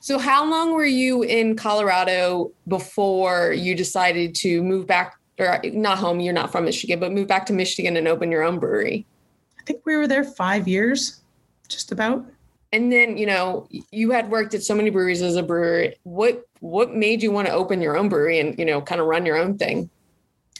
So, 0.00 0.18
how 0.18 0.44
long 0.44 0.72
were 0.72 0.84
you 0.84 1.22
in 1.22 1.54
Colorado 1.54 2.50
before 2.66 3.52
you 3.52 3.76
decided 3.76 4.34
to 4.36 4.60
move 4.64 4.88
back, 4.88 5.14
or 5.38 5.60
not 5.66 5.98
home? 5.98 6.18
You're 6.18 6.32
not 6.32 6.50
from 6.50 6.64
Michigan, 6.64 6.98
but 6.98 7.12
move 7.12 7.28
back 7.28 7.46
to 7.46 7.52
Michigan 7.52 7.96
and 7.96 8.08
open 8.08 8.32
your 8.32 8.42
own 8.42 8.58
brewery. 8.58 9.06
I 9.60 9.62
think 9.62 9.82
we 9.86 9.96
were 9.96 10.08
there 10.08 10.24
five 10.24 10.66
years, 10.66 11.20
just 11.68 11.92
about. 11.92 12.26
And 12.72 12.90
then, 12.90 13.16
you 13.16 13.26
know, 13.26 13.68
you 13.70 14.10
had 14.10 14.30
worked 14.30 14.54
at 14.54 14.64
so 14.64 14.74
many 14.74 14.90
breweries 14.90 15.22
as 15.22 15.36
a 15.36 15.42
brewer. 15.44 15.92
What 16.02 16.48
what 16.62 16.94
made 16.94 17.24
you 17.24 17.32
want 17.32 17.48
to 17.48 17.52
open 17.52 17.82
your 17.82 17.96
own 17.96 18.08
brewery 18.08 18.38
and 18.38 18.56
you 18.56 18.64
know, 18.64 18.80
kind 18.80 19.00
of 19.00 19.08
run 19.08 19.26
your 19.26 19.36
own 19.36 19.58
thing? 19.58 19.90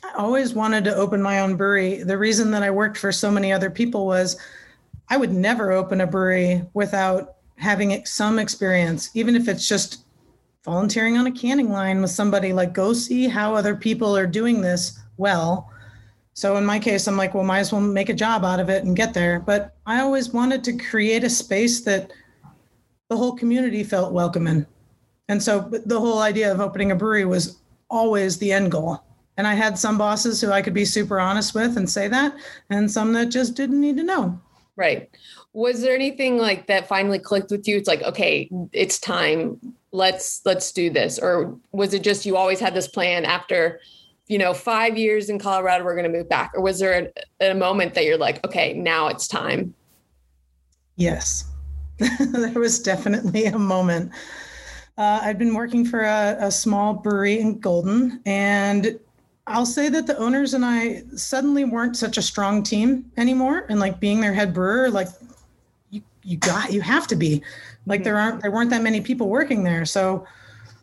I 0.02 0.10
always 0.16 0.52
wanted 0.52 0.82
to 0.84 0.96
open 0.96 1.22
my 1.22 1.38
own 1.40 1.54
brewery. 1.54 2.02
The 2.02 2.18
reason 2.18 2.50
that 2.50 2.64
I 2.64 2.72
worked 2.72 2.98
for 2.98 3.12
so 3.12 3.30
many 3.30 3.52
other 3.52 3.70
people 3.70 4.04
was 4.04 4.36
I 5.08 5.16
would 5.16 5.30
never 5.30 5.70
open 5.70 6.00
a 6.00 6.06
brewery 6.06 6.64
without 6.74 7.36
having 7.56 8.04
some 8.04 8.40
experience, 8.40 9.10
even 9.14 9.36
if 9.36 9.46
it's 9.46 9.68
just 9.68 10.04
volunteering 10.64 11.18
on 11.18 11.28
a 11.28 11.32
canning 11.32 11.70
line 11.70 12.02
with 12.02 12.10
somebody, 12.10 12.52
like 12.52 12.72
go 12.72 12.92
see 12.92 13.28
how 13.28 13.54
other 13.54 13.76
people 13.76 14.16
are 14.16 14.26
doing 14.26 14.60
this 14.60 14.98
well. 15.18 15.70
So 16.34 16.56
in 16.56 16.66
my 16.66 16.80
case, 16.80 17.06
I'm 17.06 17.16
like, 17.16 17.32
well, 17.32 17.44
might 17.44 17.60
as 17.60 17.70
well 17.70 17.80
make 17.80 18.08
a 18.08 18.14
job 18.14 18.44
out 18.44 18.58
of 18.58 18.68
it 18.68 18.82
and 18.82 18.96
get 18.96 19.14
there. 19.14 19.38
But 19.38 19.76
I 19.86 20.00
always 20.00 20.30
wanted 20.30 20.64
to 20.64 20.76
create 20.76 21.22
a 21.22 21.30
space 21.30 21.82
that 21.82 22.12
the 23.08 23.16
whole 23.16 23.36
community 23.36 23.84
felt 23.84 24.12
welcome 24.12 24.48
in. 24.48 24.66
And 25.28 25.42
so 25.42 25.60
the 25.60 26.00
whole 26.00 26.18
idea 26.18 26.52
of 26.52 26.60
opening 26.60 26.90
a 26.90 26.96
brewery 26.96 27.24
was 27.24 27.58
always 27.88 28.38
the 28.38 28.52
end 28.52 28.72
goal. 28.72 29.02
And 29.36 29.46
I 29.46 29.54
had 29.54 29.78
some 29.78 29.96
bosses 29.96 30.40
who 30.40 30.50
I 30.50 30.62
could 30.62 30.74
be 30.74 30.84
super 30.84 31.18
honest 31.18 31.54
with 31.54 31.76
and 31.76 31.88
say 31.88 32.08
that, 32.08 32.34
and 32.68 32.90
some 32.90 33.12
that 33.14 33.26
just 33.26 33.54
didn't 33.54 33.80
need 33.80 33.96
to 33.96 34.02
know. 34.02 34.40
Right. 34.76 35.10
Was 35.52 35.82
there 35.82 35.94
anything 35.94 36.38
like 36.38 36.66
that 36.66 36.88
finally 36.88 37.18
clicked 37.18 37.50
with 37.50 37.68
you? 37.68 37.76
It's 37.76 37.88
like, 37.88 38.02
okay, 38.02 38.50
it's 38.72 38.98
time. 38.98 39.58
Let's 39.90 40.40
let's 40.44 40.72
do 40.72 40.90
this. 40.90 41.18
Or 41.18 41.56
was 41.72 41.92
it 41.92 42.02
just 42.02 42.24
you 42.24 42.36
always 42.36 42.58
had 42.58 42.74
this 42.74 42.88
plan 42.88 43.24
after, 43.24 43.80
you 44.28 44.38
know, 44.38 44.54
five 44.54 44.96
years 44.96 45.28
in 45.28 45.38
Colorado, 45.38 45.84
we're 45.84 45.96
going 45.96 46.10
to 46.10 46.18
move 46.18 46.28
back? 46.28 46.52
Or 46.54 46.62
was 46.62 46.78
there 46.78 47.12
a, 47.40 47.50
a 47.50 47.54
moment 47.54 47.94
that 47.94 48.04
you're 48.04 48.18
like, 48.18 48.44
okay, 48.46 48.72
now 48.72 49.08
it's 49.08 49.28
time? 49.28 49.74
Yes, 50.96 51.44
there 51.98 52.58
was 52.58 52.78
definitely 52.80 53.46
a 53.46 53.58
moment. 53.58 54.12
Uh, 54.98 55.20
I'd 55.22 55.38
been 55.38 55.54
working 55.54 55.84
for 55.86 56.02
a, 56.02 56.36
a 56.38 56.50
small 56.50 56.94
brewery 56.94 57.38
in 57.40 57.58
Golden, 57.58 58.20
and 58.26 58.98
I'll 59.46 59.66
say 59.66 59.88
that 59.88 60.06
the 60.06 60.16
owners 60.18 60.54
and 60.54 60.64
I 60.64 61.02
suddenly 61.16 61.64
weren't 61.64 61.96
such 61.96 62.16
a 62.16 62.22
strong 62.22 62.62
team 62.62 63.10
anymore. 63.16 63.66
And 63.68 63.80
like 63.80 63.98
being 63.98 64.20
their 64.20 64.32
head 64.32 64.54
brewer, 64.54 64.90
like 64.90 65.08
you, 65.90 66.02
you 66.22 66.36
got, 66.36 66.72
you 66.72 66.80
have 66.80 67.06
to 67.08 67.16
be 67.16 67.42
like, 67.86 68.04
there 68.04 68.16
aren't, 68.16 68.42
there 68.42 68.52
weren't 68.52 68.70
that 68.70 68.82
many 68.82 69.00
people 69.00 69.28
working 69.28 69.64
there. 69.64 69.84
So 69.84 70.26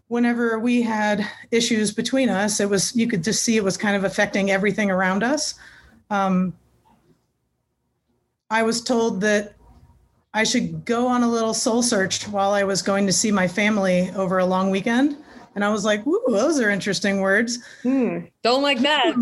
whenever 0.10 0.60
we 0.60 0.82
had 0.82 1.26
issues 1.52 1.94
between 1.94 2.28
us, 2.28 2.60
it 2.60 2.70
was, 2.70 2.94
you 2.96 3.08
could 3.08 3.24
just 3.24 3.44
see 3.44 3.56
it 3.56 3.64
was 3.64 3.78
kind 3.78 3.96
of 3.96 4.04
affecting 4.04 4.52
everything 4.52 4.92
around 4.92 5.24
us. 5.24 5.54
Um, 6.10 6.54
I 8.50 8.64
was 8.64 8.82
told 8.82 9.22
that 9.22 9.54
I 10.34 10.44
should 10.44 10.86
go 10.86 11.08
on 11.08 11.24
a 11.24 11.30
little 11.30 11.54
soul 11.54 11.82
search 11.82 12.28
while 12.28 12.52
I 12.52 12.64
was 12.64 12.82
going 12.82 13.08
to 13.08 13.14
see 13.14 13.32
my 13.32 13.48
family 13.48 14.12
over 14.12 14.38
a 14.38 14.46
long 14.46 14.70
weekend 14.70 15.18
and 15.56 15.66
I 15.66 15.70
was 15.70 15.84
like, 15.84 16.06
"Ooh, 16.08 16.24
those 16.28 16.60
are 16.60 16.70
interesting 16.70 17.22
words." 17.22 17.60
Hmm. 17.84 18.20
Don't 18.44 18.62
like 18.64 18.80
that. 18.80 19.16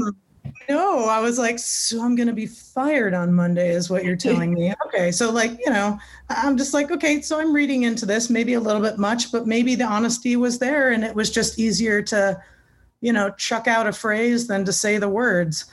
No, 0.69 1.05
I 1.05 1.19
was 1.19 1.39
like, 1.39 1.59
"So 1.59 2.03
I'm 2.03 2.15
going 2.15 2.27
to 2.27 2.33
be 2.33 2.45
fired 2.45 3.13
on 3.13 3.33
Monday," 3.33 3.69
is 3.71 3.89
what 3.89 4.03
you're 4.03 4.15
telling 4.15 4.53
me. 4.53 4.73
Okay, 4.87 5.11
so 5.11 5.31
like, 5.31 5.51
you 5.65 5.71
know, 5.71 5.97
I'm 6.29 6.57
just 6.57 6.73
like, 6.73 6.91
okay, 6.91 7.21
so 7.21 7.39
I'm 7.39 7.53
reading 7.53 7.83
into 7.83 8.05
this, 8.05 8.29
maybe 8.29 8.53
a 8.53 8.59
little 8.59 8.81
bit 8.81 8.97
much, 8.97 9.31
but 9.31 9.47
maybe 9.47 9.75
the 9.75 9.85
honesty 9.85 10.35
was 10.35 10.59
there, 10.59 10.91
and 10.91 11.03
it 11.03 11.15
was 11.15 11.31
just 11.31 11.57
easier 11.57 12.01
to, 12.03 12.39
you 13.01 13.13
know, 13.13 13.31
chuck 13.31 13.67
out 13.67 13.87
a 13.87 13.93
phrase 13.93 14.47
than 14.47 14.65
to 14.65 14.73
say 14.73 14.97
the 14.97 15.09
words. 15.09 15.65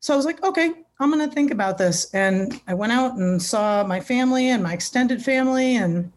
So 0.00 0.14
I 0.14 0.16
was 0.16 0.26
like, 0.26 0.42
okay, 0.42 0.72
I'm 1.00 1.10
going 1.10 1.28
to 1.28 1.34
think 1.34 1.50
about 1.50 1.78
this, 1.78 2.12
and 2.14 2.60
I 2.66 2.74
went 2.74 2.92
out 2.92 3.16
and 3.16 3.42
saw 3.42 3.84
my 3.84 4.00
family 4.00 4.50
and 4.50 4.62
my 4.62 4.72
extended 4.72 5.22
family 5.22 5.76
and 5.76 6.12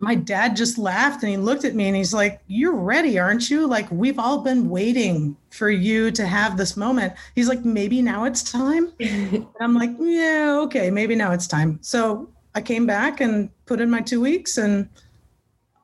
my 0.00 0.14
dad 0.14 0.54
just 0.54 0.78
laughed 0.78 1.22
and 1.22 1.30
he 1.30 1.36
looked 1.36 1.64
at 1.64 1.74
me 1.74 1.88
and 1.88 1.96
he's 1.96 2.14
like, 2.14 2.40
You're 2.46 2.76
ready, 2.76 3.18
aren't 3.18 3.50
you? 3.50 3.66
Like, 3.66 3.90
we've 3.90 4.18
all 4.18 4.42
been 4.42 4.68
waiting 4.68 5.36
for 5.50 5.70
you 5.70 6.10
to 6.12 6.26
have 6.26 6.56
this 6.56 6.76
moment. 6.76 7.14
He's 7.34 7.48
like, 7.48 7.64
Maybe 7.64 8.00
now 8.00 8.24
it's 8.24 8.42
time. 8.42 8.92
and 9.00 9.46
I'm 9.60 9.74
like, 9.74 9.90
Yeah, 9.98 10.60
okay, 10.62 10.90
maybe 10.90 11.16
now 11.16 11.32
it's 11.32 11.48
time. 11.48 11.78
So 11.82 12.30
I 12.54 12.60
came 12.60 12.86
back 12.86 13.20
and 13.20 13.50
put 13.66 13.80
in 13.80 13.90
my 13.90 14.00
two 14.00 14.20
weeks 14.20 14.56
and 14.56 14.88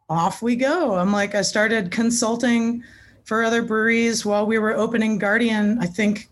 off 0.08 0.42
we 0.42 0.54
go. 0.54 0.94
I'm 0.94 1.12
like, 1.12 1.34
I 1.34 1.42
started 1.42 1.90
consulting 1.90 2.84
for 3.24 3.42
other 3.42 3.62
breweries 3.62 4.24
while 4.24 4.46
we 4.46 4.58
were 4.58 4.76
opening 4.76 5.18
Guardian, 5.18 5.78
I 5.80 5.86
think 5.86 6.28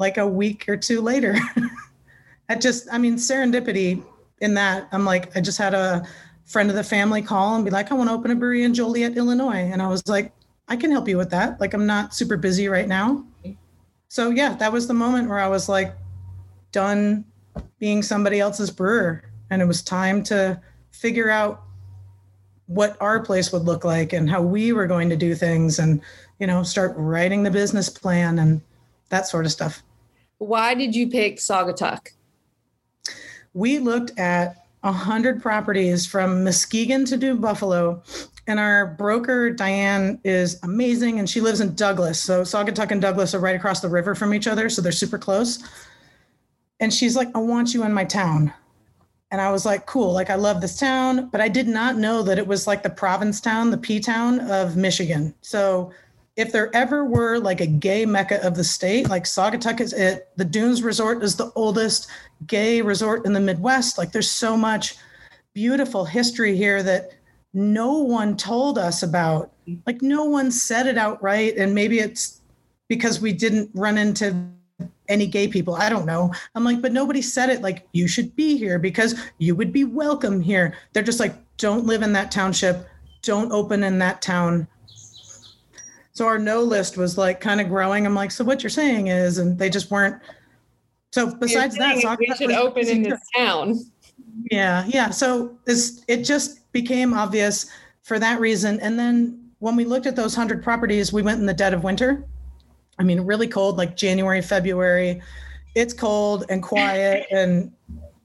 like 0.00 0.18
a 0.18 0.26
week 0.26 0.68
or 0.68 0.76
two 0.76 1.00
later. 1.00 1.36
I 2.48 2.56
just, 2.56 2.88
I 2.90 2.98
mean, 2.98 3.14
serendipity 3.14 4.02
in 4.40 4.54
that. 4.54 4.88
I'm 4.90 5.04
like, 5.04 5.36
I 5.36 5.40
just 5.40 5.58
had 5.58 5.74
a, 5.74 6.04
friend 6.50 6.68
of 6.68 6.74
the 6.74 6.82
family 6.82 7.22
call 7.22 7.54
and 7.54 7.64
be 7.64 7.70
like, 7.70 7.92
I 7.92 7.94
want 7.94 8.10
to 8.10 8.14
open 8.14 8.32
a 8.32 8.34
brewery 8.34 8.64
in 8.64 8.74
Joliet, 8.74 9.16
Illinois. 9.16 9.70
And 9.72 9.80
I 9.80 9.86
was 9.86 10.06
like, 10.08 10.32
I 10.66 10.74
can 10.74 10.90
help 10.90 11.06
you 11.06 11.16
with 11.16 11.30
that. 11.30 11.60
Like, 11.60 11.74
I'm 11.74 11.86
not 11.86 12.12
super 12.12 12.36
busy 12.36 12.66
right 12.66 12.88
now. 12.88 13.24
So, 14.08 14.30
yeah, 14.30 14.56
that 14.56 14.72
was 14.72 14.88
the 14.88 14.94
moment 14.94 15.28
where 15.28 15.38
I 15.38 15.46
was 15.46 15.68
like, 15.68 15.94
done 16.72 17.24
being 17.78 18.02
somebody 18.02 18.40
else's 18.40 18.68
brewer. 18.68 19.22
And 19.50 19.62
it 19.62 19.64
was 19.64 19.80
time 19.80 20.24
to 20.24 20.60
figure 20.90 21.30
out 21.30 21.62
what 22.66 22.96
our 23.00 23.20
place 23.20 23.52
would 23.52 23.62
look 23.62 23.84
like 23.84 24.12
and 24.12 24.28
how 24.28 24.42
we 24.42 24.72
were 24.72 24.88
going 24.88 25.08
to 25.10 25.16
do 25.16 25.36
things 25.36 25.78
and, 25.78 26.00
you 26.40 26.48
know, 26.48 26.64
start 26.64 26.94
writing 26.96 27.44
the 27.44 27.50
business 27.52 27.88
plan 27.88 28.40
and 28.40 28.60
that 29.10 29.28
sort 29.28 29.46
of 29.46 29.52
stuff. 29.52 29.84
Why 30.40 30.72
did 30.72 30.96
you 30.96 31.06
pick 31.10 31.36
Saugatuck? 31.36 32.08
We 33.52 33.78
looked 33.78 34.18
at 34.18 34.64
100 34.80 35.42
properties 35.42 36.06
from 36.06 36.44
Muskegon 36.44 37.04
to 37.04 37.18
New 37.18 37.36
Buffalo. 37.36 38.02
And 38.46 38.58
our 38.58 38.86
broker, 38.86 39.50
Diane, 39.50 40.18
is 40.24 40.58
amazing. 40.62 41.18
And 41.18 41.28
she 41.28 41.42
lives 41.42 41.60
in 41.60 41.74
Douglas. 41.74 42.18
So 42.22 42.40
Saugatuck 42.40 42.90
and 42.90 43.02
Douglas 43.02 43.34
are 43.34 43.38
right 43.38 43.54
across 43.54 43.80
the 43.80 43.90
river 43.90 44.14
from 44.14 44.32
each 44.32 44.46
other. 44.46 44.70
So 44.70 44.80
they're 44.80 44.92
super 44.92 45.18
close. 45.18 45.62
And 46.80 46.92
she's 46.92 47.16
like, 47.16 47.28
I 47.34 47.38
want 47.40 47.74
you 47.74 47.84
in 47.84 47.92
my 47.92 48.06
town. 48.06 48.50
And 49.30 49.42
I 49.42 49.52
was 49.52 49.66
like, 49.66 49.84
cool. 49.84 50.14
Like, 50.14 50.30
I 50.30 50.36
love 50.36 50.62
this 50.62 50.78
town. 50.78 51.28
But 51.28 51.42
I 51.42 51.48
did 51.48 51.68
not 51.68 51.98
know 51.98 52.22
that 52.22 52.38
it 52.38 52.46
was 52.46 52.66
like 52.66 52.82
the 52.82 52.88
Provincetown, 52.88 53.70
the 53.70 53.76
P 53.76 54.00
town 54.00 54.40
of 54.40 54.74
Michigan. 54.74 55.34
So 55.42 55.92
if 56.40 56.52
there 56.52 56.74
ever 56.74 57.04
were 57.04 57.38
like 57.38 57.60
a 57.60 57.66
gay 57.66 58.06
mecca 58.06 58.44
of 58.44 58.54
the 58.54 58.64
state, 58.64 59.10
like 59.10 59.24
Saugatuck 59.24 59.78
is 59.78 59.92
it. 59.92 60.28
The 60.36 60.44
Dunes 60.44 60.82
Resort 60.82 61.22
is 61.22 61.36
the 61.36 61.52
oldest 61.54 62.08
gay 62.46 62.80
resort 62.80 63.26
in 63.26 63.34
the 63.34 63.40
Midwest. 63.40 63.98
Like 63.98 64.12
there's 64.12 64.30
so 64.30 64.56
much 64.56 64.96
beautiful 65.52 66.06
history 66.06 66.56
here 66.56 66.82
that 66.82 67.10
no 67.52 67.98
one 67.98 68.38
told 68.38 68.78
us 68.78 69.02
about. 69.02 69.52
Like 69.86 70.00
no 70.00 70.24
one 70.24 70.50
said 70.50 70.86
it 70.86 70.96
outright. 70.96 71.58
And 71.58 71.74
maybe 71.74 71.98
it's 71.98 72.40
because 72.88 73.20
we 73.20 73.34
didn't 73.34 73.70
run 73.74 73.98
into 73.98 74.34
any 75.08 75.26
gay 75.26 75.46
people. 75.46 75.74
I 75.74 75.90
don't 75.90 76.06
know. 76.06 76.32
I'm 76.54 76.64
like, 76.64 76.80
but 76.80 76.92
nobody 76.92 77.20
said 77.20 77.50
it 77.50 77.60
like 77.60 77.86
you 77.92 78.08
should 78.08 78.34
be 78.34 78.56
here 78.56 78.78
because 78.78 79.14
you 79.36 79.54
would 79.56 79.74
be 79.74 79.84
welcome 79.84 80.40
here. 80.40 80.74
They're 80.94 81.02
just 81.02 81.20
like, 81.20 81.34
don't 81.58 81.84
live 81.84 82.00
in 82.00 82.14
that 82.14 82.30
township. 82.30 82.88
Don't 83.20 83.52
open 83.52 83.84
in 83.84 83.98
that 83.98 84.22
town 84.22 84.66
so 86.20 86.26
our 86.26 86.38
no 86.38 86.60
list 86.60 86.98
was 86.98 87.16
like 87.16 87.40
kind 87.40 87.62
of 87.62 87.70
growing. 87.70 88.04
I'm 88.04 88.14
like, 88.14 88.30
so 88.30 88.44
what 88.44 88.62
you're 88.62 88.68
saying 88.68 89.06
is, 89.06 89.38
and 89.38 89.58
they 89.58 89.70
just 89.70 89.90
weren't. 89.90 90.20
So 91.12 91.34
besides 91.34 91.76
that, 91.78 91.94
we 92.18 92.26
should 92.36 92.50
open 92.50 92.86
in 92.86 93.02
this 93.04 93.18
town. 93.34 93.80
Yeah, 94.50 94.84
yeah. 94.86 95.08
So 95.08 95.58
this 95.64 96.04
it 96.08 96.18
just 96.24 96.70
became 96.72 97.14
obvious 97.14 97.70
for 98.02 98.18
that 98.18 98.38
reason. 98.38 98.78
And 98.80 98.98
then 98.98 99.50
when 99.60 99.76
we 99.76 99.86
looked 99.86 100.04
at 100.04 100.14
those 100.14 100.34
hundred 100.34 100.62
properties, 100.62 101.10
we 101.10 101.22
went 101.22 101.40
in 101.40 101.46
the 101.46 101.54
dead 101.54 101.72
of 101.72 101.84
winter. 101.84 102.22
I 102.98 103.02
mean, 103.02 103.22
really 103.22 103.48
cold, 103.48 103.78
like 103.78 103.96
January, 103.96 104.42
February. 104.42 105.22
It's 105.74 105.94
cold 105.94 106.44
and 106.50 106.62
quiet, 106.62 107.28
and 107.30 107.72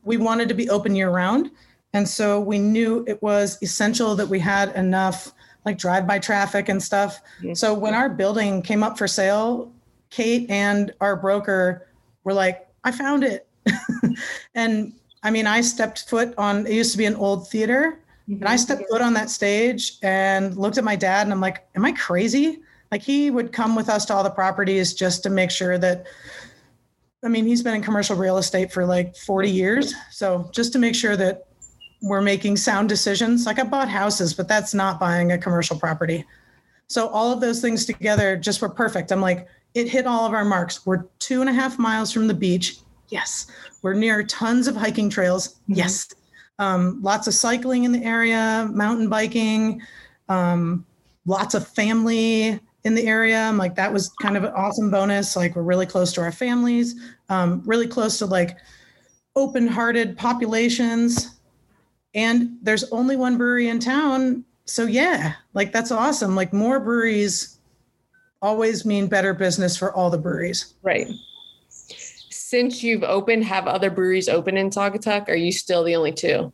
we 0.03 0.17
wanted 0.17 0.49
to 0.49 0.53
be 0.53 0.69
open 0.69 0.95
year 0.95 1.11
round. 1.11 1.49
And 1.93 2.05
so 2.05 2.41
we 2.41 2.59
knew 2.59 3.05
it 3.07 3.23
was 3.23 3.57
essential 3.61 4.17
that 4.17 4.27
we 4.27 4.37
had 4.37 4.75
enough 4.75 5.31
like 5.65 5.77
drive 5.77 6.05
by 6.05 6.19
traffic 6.19 6.69
and 6.69 6.81
stuff. 6.81 7.19
So 7.53 7.73
when 7.73 7.93
our 7.93 8.07
building 8.07 8.61
came 8.61 8.83
up 8.83 8.97
for 8.97 9.07
sale, 9.07 9.73
Kate 10.11 10.49
and 10.49 10.93
our 11.01 11.15
broker 11.15 11.87
were 12.23 12.33
like, 12.33 12.67
I 12.83 12.91
found 12.91 13.23
it. 13.23 13.47
and 14.55 14.93
I 15.23 15.31
mean, 15.31 15.47
I 15.47 15.61
stepped 15.61 16.07
foot 16.07 16.33
on, 16.37 16.67
it 16.67 16.73
used 16.73 16.91
to 16.91 16.97
be 16.97 17.05
an 17.05 17.15
old 17.15 17.49
theater. 17.49 17.99
Mm-hmm. 18.29 18.41
And 18.41 18.47
I 18.47 18.55
stepped 18.55 18.83
foot 18.89 19.01
on 19.01 19.13
that 19.15 19.29
stage 19.29 19.97
and 20.03 20.55
looked 20.55 20.77
at 20.77 20.83
my 20.83 20.95
dad 20.95 21.23
and 21.25 21.33
I'm 21.33 21.41
like, 21.41 21.65
am 21.75 21.83
I 21.83 21.91
crazy? 21.93 22.61
Like 22.91 23.01
he 23.01 23.31
would 23.31 23.51
come 23.51 23.75
with 23.75 23.89
us 23.89 24.05
to 24.05 24.13
all 24.13 24.23
the 24.23 24.29
properties 24.29 24.93
just 24.93 25.23
to 25.23 25.29
make 25.29 25.49
sure 25.49 25.77
that, 25.79 26.05
I 27.23 27.27
mean, 27.27 27.45
he's 27.45 27.63
been 27.63 27.73
in 27.73 27.81
commercial 27.81 28.15
real 28.15 28.37
estate 28.37 28.71
for 28.71 28.85
like 28.85 29.15
40 29.15 29.49
years. 29.49 29.93
So 30.11 30.47
just 30.53 30.71
to 30.73 30.79
make 30.79 30.93
sure 30.93 31.17
that 31.17 31.44
we're 32.05 32.21
making 32.21 32.55
sound 32.55 32.87
decisions. 32.87 33.45
Like 33.45 33.59
I 33.59 33.63
bought 33.63 33.89
houses, 33.89 34.33
but 34.33 34.47
that's 34.47 34.73
not 34.73 34.99
buying 34.99 35.31
a 35.31 35.37
commercial 35.37 35.77
property. 35.77 36.23
So 36.87 37.07
all 37.07 37.33
of 37.33 37.41
those 37.41 37.61
things 37.61 37.85
together 37.85 38.37
just 38.37 38.61
were 38.61 38.69
perfect. 38.69 39.11
I'm 39.11 39.21
like, 39.21 39.47
it 39.73 39.89
hit 39.89 40.05
all 40.05 40.25
of 40.25 40.33
our 40.33 40.45
marks. 40.45 40.85
We're 40.85 41.05
two 41.17 41.41
and 41.41 41.49
a 41.49 41.53
half 41.53 41.79
miles 41.79 42.11
from 42.11 42.27
the 42.27 42.33
beach. 42.33 42.77
Yes. 43.09 43.47
We're 43.81 43.95
near 43.95 44.23
tons 44.23 44.67
of 44.67 44.75
hiking 44.75 45.09
trails. 45.09 45.55
Mm-hmm. 45.63 45.73
Yes. 45.73 46.13
Um, 46.59 46.99
lots 47.01 47.27
of 47.27 47.33
cycling 47.33 47.85
in 47.85 47.91
the 47.91 48.03
area, 48.03 48.69
mountain 48.71 49.09
biking, 49.09 49.81
um, 50.29 50.85
lots 51.25 51.55
of 51.55 51.67
family 51.67 52.59
in 52.83 52.93
the 52.93 53.07
area. 53.07 53.41
I'm 53.41 53.57
like, 53.57 53.75
that 53.75 53.91
was 53.91 54.09
kind 54.21 54.37
of 54.37 54.43
an 54.43 54.53
awesome 54.53 54.91
bonus. 54.91 55.35
Like, 55.35 55.55
we're 55.55 55.63
really 55.63 55.87
close 55.87 56.13
to 56.13 56.21
our 56.21 56.31
families, 56.31 56.95
um, 57.29 57.63
really 57.65 57.87
close 57.87 58.19
to 58.19 58.27
like 58.27 58.57
open 59.35 59.67
hearted 59.67 60.17
populations. 60.17 61.34
And 62.15 62.57
there's 62.61 62.85
only 62.91 63.15
one 63.15 63.37
brewery 63.37 63.67
in 63.67 63.79
town. 63.79 64.43
So, 64.65 64.85
yeah, 64.85 65.33
like, 65.53 65.71
that's 65.71 65.91
awesome. 65.91 66.35
Like, 66.35 66.53
more 66.53 66.79
breweries 66.79 67.59
always 68.41 68.85
mean 68.85 69.07
better 69.07 69.33
business 69.33 69.77
for 69.77 69.93
all 69.93 70.09
the 70.09 70.17
breweries. 70.17 70.73
Right. 70.81 71.07
Since 71.69 72.81
you've 72.81 73.03
opened, 73.03 73.43
have 73.43 73.67
other 73.67 73.89
breweries 73.89 74.29
open 74.29 74.57
in 74.57 74.69
Saugatuck? 74.69 75.27
Are 75.27 75.35
you 75.35 75.51
still 75.51 75.83
the 75.83 75.95
only 75.95 76.13
two? 76.13 76.51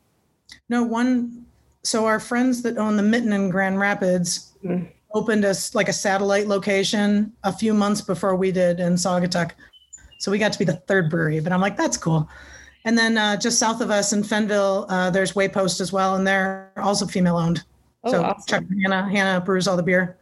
No, 0.67 0.83
one. 0.83 1.45
So, 1.83 2.05
our 2.05 2.19
friends 2.19 2.63
that 2.63 2.77
own 2.77 2.97
the 2.97 3.03
Mitten 3.03 3.31
in 3.31 3.49
Grand 3.49 3.79
Rapids. 3.79 4.53
Mm 4.65 4.87
opened 5.13 5.45
us 5.45 5.75
like 5.75 5.89
a 5.89 5.93
satellite 5.93 6.47
location 6.47 7.31
a 7.43 7.51
few 7.51 7.73
months 7.73 8.01
before 8.01 8.35
we 8.35 8.51
did 8.51 8.79
in 8.79 8.93
Saugatuck. 8.93 9.51
So 10.19 10.31
we 10.31 10.37
got 10.37 10.53
to 10.53 10.59
be 10.59 10.65
the 10.65 10.73
third 10.73 11.09
brewery, 11.09 11.39
but 11.39 11.51
I'm 11.51 11.61
like, 11.61 11.77
that's 11.77 11.97
cool. 11.97 12.29
And 12.85 12.97
then 12.97 13.17
uh, 13.17 13.37
just 13.37 13.59
south 13.59 13.81
of 13.81 13.91
us 13.91 14.13
in 14.13 14.23
Fennville, 14.23 14.85
uh, 14.89 15.09
there's 15.11 15.33
Waypost 15.33 15.81
as 15.81 15.93
well, 15.93 16.15
and 16.15 16.25
they're 16.25 16.71
also 16.77 17.05
female 17.05 17.37
owned. 17.37 17.63
Oh, 18.03 18.11
so 18.11 18.23
awesome. 18.23 18.43
Chuck 18.47 18.63
Hannah, 18.81 19.07
Hannah 19.09 19.41
brews 19.41 19.67
all 19.67 19.77
the 19.77 19.83
beer. 19.83 20.17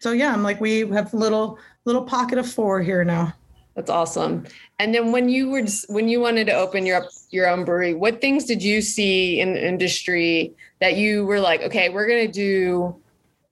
So 0.00 0.12
yeah, 0.12 0.32
I'm 0.32 0.42
like, 0.42 0.60
we 0.60 0.80
have 0.90 1.14
a 1.14 1.16
little 1.16 1.58
little 1.86 2.02
pocket 2.02 2.38
of 2.38 2.50
four 2.50 2.82
here 2.82 3.04
now. 3.04 3.32
That's 3.74 3.90
awesome. 3.90 4.44
And 4.78 4.94
then 4.94 5.12
when 5.12 5.28
you 5.28 5.50
were 5.50 5.64
when 5.88 6.08
you 6.08 6.20
wanted 6.20 6.46
to 6.46 6.52
open 6.52 6.84
your 6.84 7.06
your 7.30 7.48
own 7.48 7.64
brewery, 7.64 7.94
what 7.94 8.20
things 8.20 8.44
did 8.44 8.62
you 8.62 8.82
see 8.82 9.40
in 9.40 9.54
the 9.54 9.66
industry 9.66 10.54
that 10.80 10.96
you 10.96 11.24
were 11.24 11.40
like, 11.40 11.62
okay, 11.62 11.88
we're 11.88 12.06
gonna 12.06 12.28
do 12.28 13.00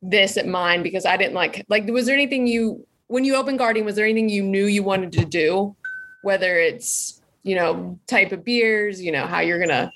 this 0.02 0.36
at 0.36 0.46
mine 0.46 0.82
because 0.82 1.06
I 1.06 1.16
didn't 1.16 1.34
like 1.34 1.64
like 1.68 1.86
was 1.86 2.06
there 2.06 2.14
anything 2.14 2.46
you 2.46 2.86
when 3.06 3.24
you 3.24 3.36
opened 3.36 3.58
Guardian 3.58 3.86
was 3.86 3.94
there 3.94 4.04
anything 4.04 4.28
you 4.28 4.42
knew 4.42 4.66
you 4.66 4.82
wanted 4.82 5.12
to 5.12 5.24
do 5.24 5.76
whether 6.22 6.58
it's 6.58 7.21
you 7.42 7.54
know 7.54 7.98
type 8.06 8.32
of 8.32 8.44
beers 8.44 9.00
you 9.00 9.12
know 9.12 9.26
how 9.26 9.40
you're 9.40 9.58
gonna 9.58 9.90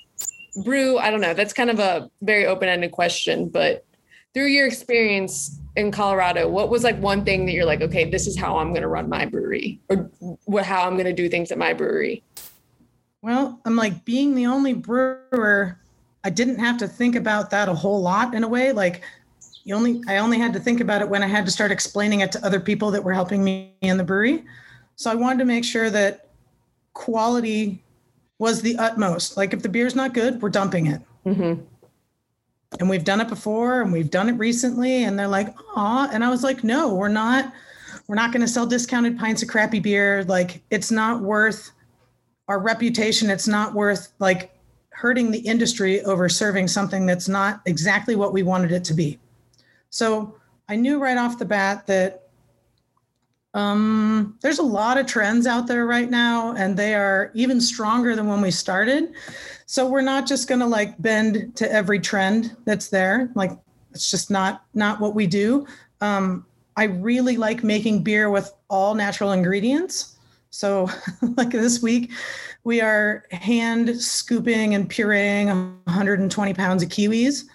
brew. 0.63 0.97
I 0.97 1.11
don't 1.11 1.21
know. 1.21 1.33
That's 1.33 1.53
kind 1.53 1.69
of 1.69 1.79
a 1.79 2.09
very 2.21 2.45
open-ended 2.45 2.91
question 2.91 3.49
but 3.49 3.85
through 4.33 4.47
your 4.47 4.67
experience 4.67 5.59
in 5.75 5.91
Colorado 5.91 6.49
what 6.49 6.69
was 6.69 6.83
like 6.83 6.97
one 6.99 7.23
thing 7.23 7.45
that 7.45 7.53
you're 7.53 7.65
like 7.65 7.81
okay 7.81 8.09
this 8.09 8.27
is 8.27 8.37
how 8.37 8.57
I'm 8.57 8.73
gonna 8.73 8.87
run 8.87 9.09
my 9.09 9.25
brewery 9.25 9.79
or 9.89 10.09
what 10.45 10.65
how 10.65 10.87
I'm 10.87 10.97
gonna 10.97 11.13
do 11.13 11.29
things 11.29 11.51
at 11.51 11.57
my 11.57 11.73
brewery? 11.73 12.23
Well 13.21 13.61
I'm 13.65 13.75
like 13.75 14.05
being 14.05 14.35
the 14.35 14.47
only 14.47 14.73
brewer 14.73 15.79
I 16.23 16.29
didn't 16.29 16.59
have 16.59 16.77
to 16.79 16.87
think 16.87 17.15
about 17.15 17.51
that 17.51 17.69
a 17.69 17.73
whole 17.73 18.01
lot 18.01 18.33
in 18.33 18.43
a 18.43 18.47
way. 18.47 18.73
Like 18.73 19.01
you 19.63 19.75
only 19.75 20.01
I 20.07 20.17
only 20.17 20.37
had 20.39 20.53
to 20.53 20.59
think 20.59 20.81
about 20.81 21.01
it 21.01 21.09
when 21.09 21.23
I 21.23 21.27
had 21.27 21.45
to 21.45 21.51
start 21.51 21.71
explaining 21.71 22.19
it 22.19 22.31
to 22.33 22.45
other 22.45 22.59
people 22.59 22.91
that 22.91 23.03
were 23.03 23.13
helping 23.13 23.43
me 23.43 23.73
in 23.81 23.97
the 23.97 24.03
brewery. 24.03 24.43
So 24.97 25.09
I 25.11 25.15
wanted 25.15 25.39
to 25.39 25.45
make 25.45 25.63
sure 25.63 25.89
that 25.89 26.26
quality 26.97 27.83
was 28.39 28.61
the 28.61 28.75
utmost. 28.77 29.37
Like 29.37 29.53
if 29.53 29.61
the 29.61 29.69
beer's 29.69 29.95
not 29.95 30.13
good, 30.13 30.41
we're 30.41 30.49
dumping 30.49 30.87
it. 30.87 31.01
Mm-hmm. 31.25 31.61
And 32.79 32.89
we've 32.89 33.03
done 33.03 33.21
it 33.21 33.29
before, 33.29 33.81
and 33.81 33.93
we've 33.93 34.09
done 34.09 34.27
it 34.27 34.33
recently. 34.33 35.03
And 35.03 35.17
they're 35.17 35.27
like, 35.27 35.55
"Ah," 35.75 36.09
and 36.11 36.23
I 36.23 36.29
was 36.29 36.43
like, 36.43 36.63
"No, 36.63 36.93
we're 36.93 37.07
not. 37.07 37.53
We're 38.07 38.15
not 38.15 38.31
going 38.31 38.41
to 38.41 38.47
sell 38.47 38.65
discounted 38.65 39.17
pints 39.17 39.41
of 39.41 39.47
crappy 39.47 39.79
beer. 39.79 40.23
Like 40.25 40.61
it's 40.69 40.91
not 40.91 41.21
worth 41.21 41.71
our 42.47 42.59
reputation. 42.59 43.29
It's 43.29 43.47
not 43.47 43.73
worth 43.73 44.13
like." 44.19 44.51
hurting 44.97 45.29
the 45.29 45.37
industry 45.37 46.01
over 46.05 46.27
serving 46.27 46.67
something 46.67 47.05
that's 47.05 47.29
not 47.29 47.61
exactly 47.67 48.15
what 48.15 48.33
we 48.33 48.41
wanted 48.41 48.71
it 48.71 48.83
to 48.83 48.95
be. 48.95 49.19
So 49.91 50.33
I 50.69 50.75
knew 50.75 50.97
right 50.97 51.17
off 51.17 51.37
the 51.37 51.45
bat 51.45 51.85
that 51.85 52.26
um, 53.57 54.37
there's 54.41 54.59
a 54.59 54.63
lot 54.63 54.99
of 54.99 55.07
trends 55.07 55.47
out 55.47 55.65
there 55.65 55.87
right 55.87 56.11
now, 56.11 56.53
and 56.55 56.77
they 56.77 56.93
are 56.93 57.31
even 57.33 57.59
stronger 57.59 58.15
than 58.15 58.27
when 58.27 58.39
we 58.39 58.51
started. 58.51 59.13
So 59.65 59.87
we're 59.89 60.01
not 60.01 60.27
just 60.27 60.47
going 60.47 60.59
to 60.59 60.67
like 60.67 61.01
bend 61.01 61.55
to 61.55 61.69
every 61.71 61.99
trend 61.99 62.55
that's 62.65 62.89
there. 62.89 63.31
Like 63.33 63.51
it's 63.91 64.11
just 64.11 64.29
not 64.29 64.63
not 64.75 64.99
what 64.99 65.15
we 65.15 65.25
do. 65.25 65.65
Um, 66.01 66.45
I 66.75 66.83
really 66.83 67.35
like 67.35 67.63
making 67.63 68.03
beer 68.03 68.29
with 68.29 68.53
all 68.69 68.93
natural 68.93 69.31
ingredients. 69.31 70.17
So 70.51 70.87
like 71.35 71.49
this 71.49 71.81
week, 71.81 72.11
we 72.63 72.79
are 72.79 73.23
hand 73.31 73.99
scooping 73.99 74.75
and 74.75 74.87
pureeing 74.87 75.47
120 75.85 76.53
pounds 76.53 76.83
of 76.83 76.89
kiwis 76.89 77.45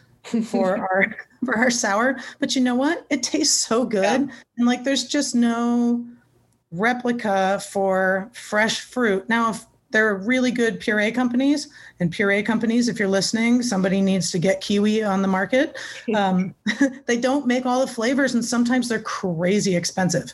for 0.46 0.78
our 0.92 1.16
for 1.44 1.56
our 1.56 1.70
sour. 1.70 2.18
But 2.38 2.54
you 2.54 2.62
know 2.62 2.74
what? 2.74 3.06
It 3.10 3.22
tastes 3.22 3.66
so 3.66 3.84
good. 3.84 4.02
Yeah. 4.02 4.26
And 4.56 4.66
like 4.66 4.84
there's 4.84 5.04
just 5.04 5.34
no 5.34 6.04
replica 6.70 7.60
for 7.70 8.30
fresh 8.32 8.80
fruit. 8.80 9.28
Now, 9.28 9.50
if 9.50 9.66
there 9.92 10.08
are 10.08 10.16
really 10.16 10.50
good 10.50 10.80
puree 10.80 11.12
companies, 11.12 11.68
and 12.00 12.10
puree 12.10 12.42
companies, 12.42 12.88
if 12.88 12.98
you're 12.98 13.08
listening, 13.08 13.62
somebody 13.62 14.00
needs 14.00 14.30
to 14.32 14.38
get 14.38 14.60
kiwi 14.60 15.02
on 15.02 15.22
the 15.22 15.28
market. 15.28 15.78
Um, 16.14 16.54
they 17.06 17.16
don't 17.16 17.46
make 17.46 17.64
all 17.64 17.80
the 17.80 17.92
flavors, 17.92 18.34
and 18.34 18.44
sometimes 18.44 18.88
they're 18.88 19.00
crazy 19.02 19.76
expensive. 19.76 20.32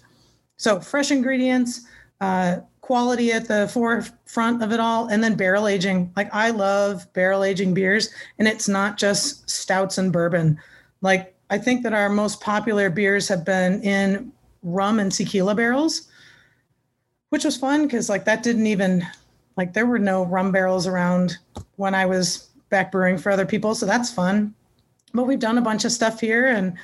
So, 0.57 0.81
fresh 0.81 1.11
ingredients, 1.11 1.87
uh, 2.21 2.59
quality 2.81 3.33
at 3.33 3.47
the 3.47 3.69
forefront 3.69 4.63
of 4.63 4.73
it 4.73 4.81
all, 4.81 5.09
and 5.09 5.23
then 5.23 5.37
barrel 5.37 5.69
aging. 5.69 6.13
Like, 6.17 6.35
I 6.35 6.51
love 6.51 7.11
barrel 7.13 7.45
aging 7.45 7.75
beers, 7.75 8.11
and 8.39 8.49
it's 8.49 8.69
not 8.69 8.99
just 8.99 9.49
stouts 9.49 9.99
and 9.99 10.13
bourbon. 10.13 10.59
Like 11.01 11.35
I 11.51 11.59
think 11.59 11.83
that 11.83 11.93
our 11.93 12.09
most 12.09 12.41
popular 12.41 12.91
beers 12.91 13.29
have 13.29 13.45
been 13.45 13.83
in 13.83 14.33
rum 14.63 14.99
and 14.99 15.13
tequila 15.13 15.55
barrels, 15.55 16.09
which 17.31 17.45
was 17.45 17.57
fun 17.57 17.87
because 17.87 18.09
like 18.09 18.25
that 18.25 18.43
didn't 18.43 18.67
even 18.67 19.07
like 19.57 19.73
there 19.73 19.87
were 19.87 19.99
no 19.99 20.25
rum 20.25 20.53
barrels 20.53 20.87
around 20.87 21.39
when 21.77 21.95
I 21.95 22.07
was 22.07 22.49
back 22.71 22.93
brewing 22.93 23.19
for 23.19 23.31
other 23.31 23.47
people, 23.47 23.75
so 23.75 23.87
that's 23.87 24.13
fun. 24.13 24.55
But 25.15 25.25
we've 25.25 25.39
done 25.39 25.59
a 25.59 25.63
bunch 25.63 25.85
of 25.85 25.93
stuff 25.93 26.21
here, 26.21 26.47
and 26.47 26.75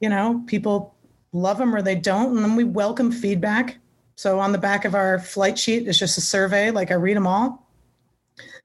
you 0.00 0.08
know 0.08 0.42
people 0.46 0.94
love 1.32 1.58
them 1.58 1.74
or 1.74 1.82
they 1.82 1.94
don't, 1.94 2.36
and 2.36 2.44
then 2.44 2.56
we 2.56 2.64
welcome 2.64 3.10
feedback. 3.10 3.78
So 4.14 4.38
on 4.38 4.52
the 4.52 4.58
back 4.58 4.84
of 4.84 4.94
our 4.94 5.18
flight 5.18 5.58
sheet 5.58 5.88
is 5.88 5.98
just 5.98 6.18
a 6.18 6.20
survey. 6.20 6.70
Like 6.70 6.90
I 6.90 6.94
read 6.94 7.16
them 7.16 7.26
all, 7.26 7.61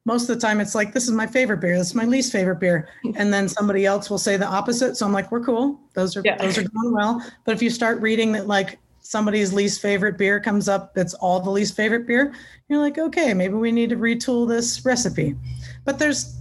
most 0.07 0.29
of 0.29 0.35
the 0.35 0.41
time 0.41 0.61
it's 0.61 0.73
like 0.73 0.93
this 0.93 1.03
is 1.03 1.11
my 1.11 1.27
favorite 1.27 1.57
beer 1.57 1.77
this 1.77 1.87
is 1.87 1.95
my 1.95 2.05
least 2.05 2.31
favorite 2.31 2.59
beer. 2.59 2.87
And 3.15 3.31
then 3.31 3.47
somebody 3.49 3.85
else 3.85 4.09
will 4.09 4.17
say 4.17 4.37
the 4.37 4.47
opposite. 4.47 4.95
So 4.95 5.05
i'm 5.05 5.11
like 5.11 5.31
we're 5.31 5.43
cool. 5.43 5.79
Those 5.93 6.15
are 6.15 6.21
yeah. 6.23 6.37
those 6.37 6.57
are 6.57 6.63
going 6.63 6.93
well. 6.93 7.21
But 7.43 7.53
if 7.53 7.61
you 7.61 7.69
start 7.69 7.99
reading 8.01 8.31
that 8.31 8.47
like 8.47 8.79
somebody's 9.01 9.53
least 9.53 9.81
favorite 9.81 10.17
beer 10.17 10.39
comes 10.39 10.67
up 10.67 10.97
it's 10.97 11.13
all 11.15 11.39
the 11.39 11.49
least 11.49 11.75
favorite 11.75 12.05
beer 12.05 12.33
you're 12.67 12.81
like 12.81 12.97
okay 12.97 13.33
maybe 13.33 13.53
we 13.53 13.71
need 13.71 13.89
to 13.89 13.97
retool 13.97 14.47
this 14.47 14.83
recipe. 14.85 15.35
But 15.83 15.99
there's 15.99 16.37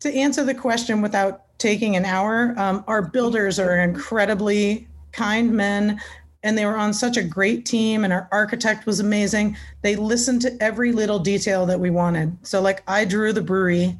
to 0.00 0.14
answer 0.14 0.44
the 0.44 0.54
question 0.54 1.00
without 1.00 1.58
taking 1.58 1.96
an 1.96 2.04
hour 2.04 2.54
um, 2.58 2.84
our 2.86 3.00
builders 3.00 3.58
are 3.58 3.78
incredibly 3.80 4.86
kind 5.12 5.50
men 5.50 5.98
and 6.42 6.56
they 6.56 6.66
were 6.66 6.76
on 6.76 6.94
such 6.94 7.16
a 7.16 7.22
great 7.22 7.66
team 7.66 8.04
and 8.04 8.12
our 8.12 8.28
architect 8.30 8.86
was 8.86 9.00
amazing. 9.00 9.56
They 9.82 9.96
listened 9.96 10.42
to 10.42 10.56
every 10.62 10.92
little 10.92 11.18
detail 11.18 11.66
that 11.66 11.80
we 11.80 11.90
wanted. 11.90 12.36
So 12.46 12.60
like 12.60 12.82
i 12.86 13.04
drew 13.04 13.32
the 13.32 13.42
brewery 13.42 13.98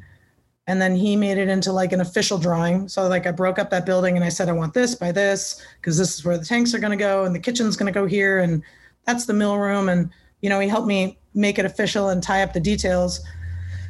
and 0.67 0.81
then 0.81 0.95
he 0.95 1.15
made 1.15 1.37
it 1.37 1.49
into 1.49 1.71
like 1.71 1.91
an 1.91 2.01
official 2.01 2.37
drawing. 2.37 2.87
So 2.87 3.07
like 3.07 3.27
i 3.27 3.31
broke 3.31 3.59
up 3.59 3.69
that 3.71 3.85
building 3.85 4.15
and 4.15 4.23
i 4.23 4.29
said 4.29 4.49
i 4.49 4.53
want 4.53 4.73
this 4.73 4.95
by 4.95 5.11
this 5.11 5.65
because 5.81 5.97
this 5.97 6.17
is 6.17 6.25
where 6.25 6.37
the 6.37 6.45
tanks 6.45 6.73
are 6.73 6.79
going 6.79 6.97
to 6.97 7.03
go 7.03 7.25
and 7.25 7.35
the 7.35 7.39
kitchen's 7.39 7.75
going 7.75 7.91
to 7.91 7.99
go 7.99 8.05
here 8.05 8.39
and 8.39 8.63
that's 9.05 9.25
the 9.25 9.33
mill 9.33 9.57
room 9.57 9.89
and 9.89 10.09
you 10.41 10.49
know 10.49 10.59
he 10.59 10.69
helped 10.69 10.87
me 10.87 11.17
make 11.33 11.59
it 11.59 11.65
official 11.65 12.09
and 12.09 12.23
tie 12.23 12.43
up 12.43 12.53
the 12.53 12.59
details. 12.59 13.21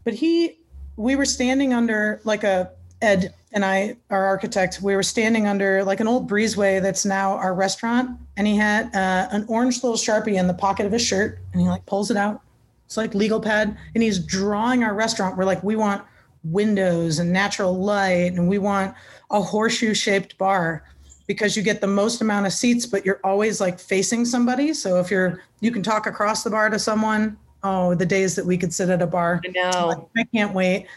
But 0.04 0.14
he 0.16 0.58
we 0.98 1.16
were 1.16 1.26
standing 1.26 1.74
under 1.74 2.20
like 2.24 2.44
a 2.44 2.72
ed 3.02 3.34
and 3.52 3.66
I, 3.66 3.98
our 4.10 4.26
architect, 4.26 4.80
we 4.82 4.96
were 4.96 5.04
standing 5.04 5.48
under 5.48 5.84
like 5.84 6.00
an 6.00 6.08
old 6.08 6.30
breezeway 6.30 6.82
that's 6.82 7.06
now 7.06 7.34
our 7.34 7.54
restaurant, 7.54 8.20
and 8.38 8.46
he 8.46 8.56
had 8.56 8.96
uh, 8.96 9.28
an 9.32 9.46
orange 9.48 9.84
little 9.84 9.98
sharpie 9.98 10.36
in 10.36 10.48
the 10.48 10.54
pocket 10.54 10.86
of 10.86 10.92
his 10.92 11.02
shirt, 11.02 11.40
and 11.52 11.62
he 11.62 11.68
like 11.68 11.86
pulls 11.86 12.12
it 12.12 12.18
out. 12.18 12.42
It's 12.86 12.98
like 12.98 13.14
legal 13.16 13.40
pad, 13.40 13.76
and 13.96 14.04
he's 14.04 14.20
drawing 14.20 14.84
our 14.84 14.94
restaurant. 14.94 15.38
We're 15.38 15.46
like, 15.46 15.64
we 15.64 15.76
want 15.76 16.04
windows 16.44 17.20
and 17.20 17.34
natural 17.34 17.78
light, 17.78 18.34
and 18.34 18.48
we 18.48 18.60
want 18.60 18.94
a 19.32 19.42
horseshoe 19.42 19.94
shaped 19.94 20.38
bar 20.38 20.84
because 21.26 21.56
you 21.56 21.64
get 21.64 21.82
the 21.82 21.88
most 21.88 22.22
amount 22.22 22.46
of 22.46 22.54
seats, 22.54 22.86
but 22.86 23.06
you're 23.06 23.20
always 23.24 23.60
like 23.60 23.80
facing 23.80 24.26
somebody. 24.26 24.74
So 24.74 25.00
if 25.00 25.12
you're, 25.12 25.44
you 25.60 25.72
can 25.72 25.84
talk 25.84 26.08
across 26.08 26.44
the 26.44 26.50
bar 26.50 26.70
to 26.70 26.80
someone. 26.80 27.38
Oh, 27.62 27.94
the 27.94 28.06
days 28.06 28.36
that 28.36 28.46
we 28.46 28.58
could 28.58 28.74
sit 28.74 28.90
at 28.90 29.02
a 29.02 29.08
bar. 29.08 29.42
I 29.46 29.50
know. 29.50 30.10
I 30.18 30.24
can't 30.34 30.54
wait 30.54 30.88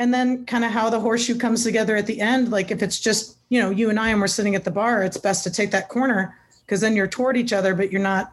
and 0.00 0.14
then 0.14 0.46
kind 0.46 0.64
of 0.64 0.70
how 0.70 0.88
the 0.88 0.98
horseshoe 0.98 1.36
comes 1.36 1.62
together 1.62 1.94
at 1.94 2.06
the 2.06 2.22
end. 2.22 2.50
Like 2.50 2.70
if 2.70 2.82
it's 2.82 2.98
just, 2.98 3.36
you 3.50 3.60
know, 3.60 3.68
you 3.68 3.90
and 3.90 4.00
I 4.00 4.08
and 4.08 4.20
we're 4.20 4.28
sitting 4.28 4.54
at 4.54 4.64
the 4.64 4.70
bar, 4.70 5.02
it's 5.02 5.18
best 5.18 5.44
to 5.44 5.50
take 5.50 5.70
that 5.72 5.90
corner 5.90 6.38
because 6.64 6.80
then 6.80 6.96
you're 6.96 7.06
toward 7.06 7.36
each 7.36 7.52
other, 7.52 7.74
but 7.74 7.92
you're 7.92 8.00
not, 8.00 8.32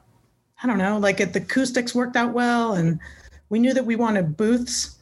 I 0.63 0.67
don't 0.67 0.77
know, 0.77 0.97
like 0.97 1.19
if 1.19 1.33
the 1.33 1.41
acoustics 1.41 1.93
worked 1.93 2.15
out 2.15 2.31
well. 2.31 2.75
And 2.75 3.01
we 3.49 3.59
knew 3.59 3.73
that 3.73 3.85
we 3.85 3.97
wanted 3.97 4.37
booths, 4.37 4.95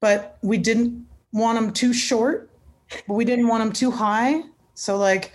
but 0.00 0.36
we 0.42 0.58
didn't 0.58 1.06
want 1.32 1.58
them 1.58 1.72
too 1.72 1.94
short, 1.94 2.50
but 3.08 3.14
we 3.14 3.24
didn't 3.24 3.48
want 3.48 3.64
them 3.64 3.72
too 3.72 3.90
high. 3.90 4.42
So 4.74 4.98
like 4.98 5.32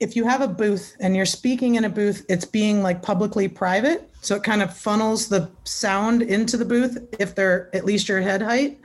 if 0.00 0.16
you 0.16 0.26
have 0.26 0.42
a 0.42 0.48
booth 0.48 0.94
and 1.00 1.16
you're 1.16 1.24
speaking 1.24 1.76
in 1.76 1.86
a 1.86 1.88
booth, 1.88 2.26
it's 2.28 2.44
being 2.44 2.82
like 2.82 3.00
publicly 3.00 3.48
private. 3.48 4.10
So 4.20 4.36
it 4.36 4.42
kind 4.42 4.60
of 4.60 4.76
funnels 4.76 5.30
the 5.30 5.50
sound 5.64 6.20
into 6.20 6.58
the 6.58 6.66
booth 6.66 6.98
if 7.18 7.34
they're 7.34 7.74
at 7.74 7.86
least 7.86 8.06
your 8.10 8.20
head 8.20 8.42
height 8.42 8.78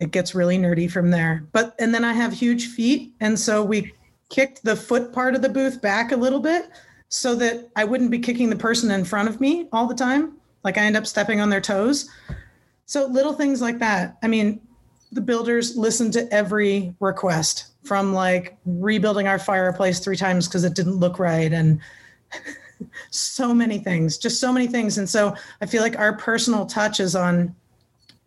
it 0.00 0.10
gets 0.10 0.34
really 0.34 0.58
nerdy 0.58 0.90
from 0.90 1.10
there. 1.10 1.46
But 1.52 1.74
and 1.78 1.94
then 1.94 2.04
I 2.04 2.12
have 2.12 2.32
huge 2.32 2.68
feet, 2.68 3.12
and 3.20 3.38
so 3.38 3.62
we 3.64 3.92
kicked 4.30 4.64
the 4.64 4.76
foot 4.76 5.12
part 5.12 5.34
of 5.34 5.42
the 5.42 5.48
booth 5.48 5.80
back 5.80 6.12
a 6.12 6.16
little 6.16 6.40
bit 6.40 6.68
so 7.08 7.34
that 7.36 7.68
I 7.76 7.84
wouldn't 7.84 8.10
be 8.10 8.18
kicking 8.18 8.50
the 8.50 8.56
person 8.56 8.90
in 8.90 9.04
front 9.04 9.28
of 9.28 9.40
me 9.40 9.68
all 9.72 9.86
the 9.86 9.94
time. 9.94 10.32
Like 10.64 10.78
I 10.78 10.82
end 10.82 10.96
up 10.96 11.06
stepping 11.06 11.40
on 11.40 11.50
their 11.50 11.60
toes. 11.60 12.10
So 12.86 13.06
little 13.06 13.34
things 13.34 13.60
like 13.60 13.78
that. 13.78 14.16
I 14.22 14.28
mean, 14.28 14.60
the 15.12 15.20
builders 15.20 15.76
listened 15.76 16.12
to 16.14 16.32
every 16.32 16.94
request 17.00 17.68
from 17.84 18.12
like 18.12 18.56
rebuilding 18.66 19.28
our 19.28 19.38
fireplace 19.38 20.00
three 20.00 20.16
times 20.16 20.48
because 20.48 20.64
it 20.64 20.74
didn't 20.74 20.96
look 20.96 21.18
right 21.18 21.52
and 21.52 21.80
so 23.10 23.54
many 23.54 23.78
things, 23.78 24.18
just 24.18 24.40
so 24.40 24.52
many 24.52 24.66
things. 24.66 24.98
And 24.98 25.08
so 25.08 25.36
I 25.60 25.66
feel 25.66 25.82
like 25.82 25.98
our 25.98 26.16
personal 26.16 26.66
touch 26.66 26.98
is 26.98 27.14
on 27.14 27.54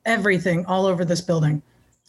everything 0.08 0.66
all 0.66 0.86
over 0.88 1.06
this 1.06 1.22
building. 1.22 1.62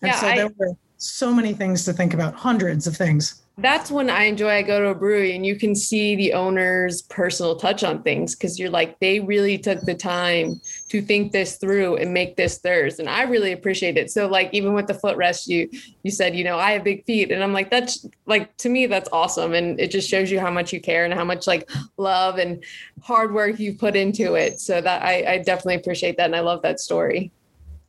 And 0.03 0.13
yeah, 0.13 0.21
so 0.21 0.27
there 0.27 0.47
I, 0.47 0.51
were 0.57 0.77
so 0.99 1.33
many 1.33 1.55
things 1.55 1.85
to 1.85 1.93
think 1.93 2.13
about, 2.13 2.35
hundreds 2.35 2.87
of 2.87 2.97
things. 2.97 3.43
That's 3.61 3.91
when 3.91 4.09
I 4.09 4.25
enjoy 4.25 4.51
I 4.51 4.63
go 4.63 4.81
to 4.81 4.91
a 4.91 4.95
brewery 4.95 5.35
and 5.35 5.45
you 5.45 5.57
can 5.57 5.75
see 5.75 6.15
the 6.15 6.33
owner's 6.33 7.03
personal 7.03 7.57
touch 7.57 7.83
on 7.83 8.05
things 8.05 8.37
because 8.37 8.57
you're 8.57 8.71
like, 8.71 9.01
they 9.01 9.19
really 9.19 9.59
took 9.59 9.81
the 9.81 9.97
time 9.97 10.61
to 10.91 11.03
think 11.03 11.33
this 11.33 11.57
through 11.57 11.97
and 11.97 12.15
make 12.15 12.37
this 12.37 12.59
theirs. 12.59 13.01
And 13.01 13.09
I 13.09 13.23
really 13.23 13.51
appreciate 13.51 13.97
it. 13.97 14.13
So 14.13 14.29
like 14.29 14.51
even 14.53 14.75
with 14.75 14.87
the 14.87 14.95
footrest, 14.95 15.49
you 15.49 15.69
you 16.05 16.13
said, 16.13 16.37
you 16.37 16.45
know, 16.45 16.57
I 16.57 16.71
have 16.71 16.85
big 16.85 17.05
feet. 17.05 17.33
And 17.33 17.43
I'm 17.43 17.53
like, 17.53 17.69
that's 17.69 18.07
like 18.27 18.57
to 18.59 18.69
me, 18.69 18.87
that's 18.87 19.09
awesome. 19.11 19.55
And 19.55 19.81
it 19.81 19.91
just 19.91 20.09
shows 20.09 20.31
you 20.31 20.39
how 20.39 20.53
much 20.53 20.73
you 20.73 20.81
care 20.81 21.05
and 21.05 21.13
how 21.13 21.25
much 21.25 21.49
like 21.49 21.69
love 21.97 22.39
and 22.39 22.63
hard 23.03 23.35
work 23.35 23.59
you 23.59 23.75
put 23.75 23.97
into 23.97 24.35
it. 24.35 24.61
So 24.61 24.81
that 24.81 25.03
I, 25.03 25.33
I 25.33 25.39
definitely 25.39 25.77
appreciate 25.77 26.17
that. 26.19 26.27
And 26.27 26.37
I 26.37 26.41
love 26.41 26.63
that 26.63 26.79
story 26.79 27.33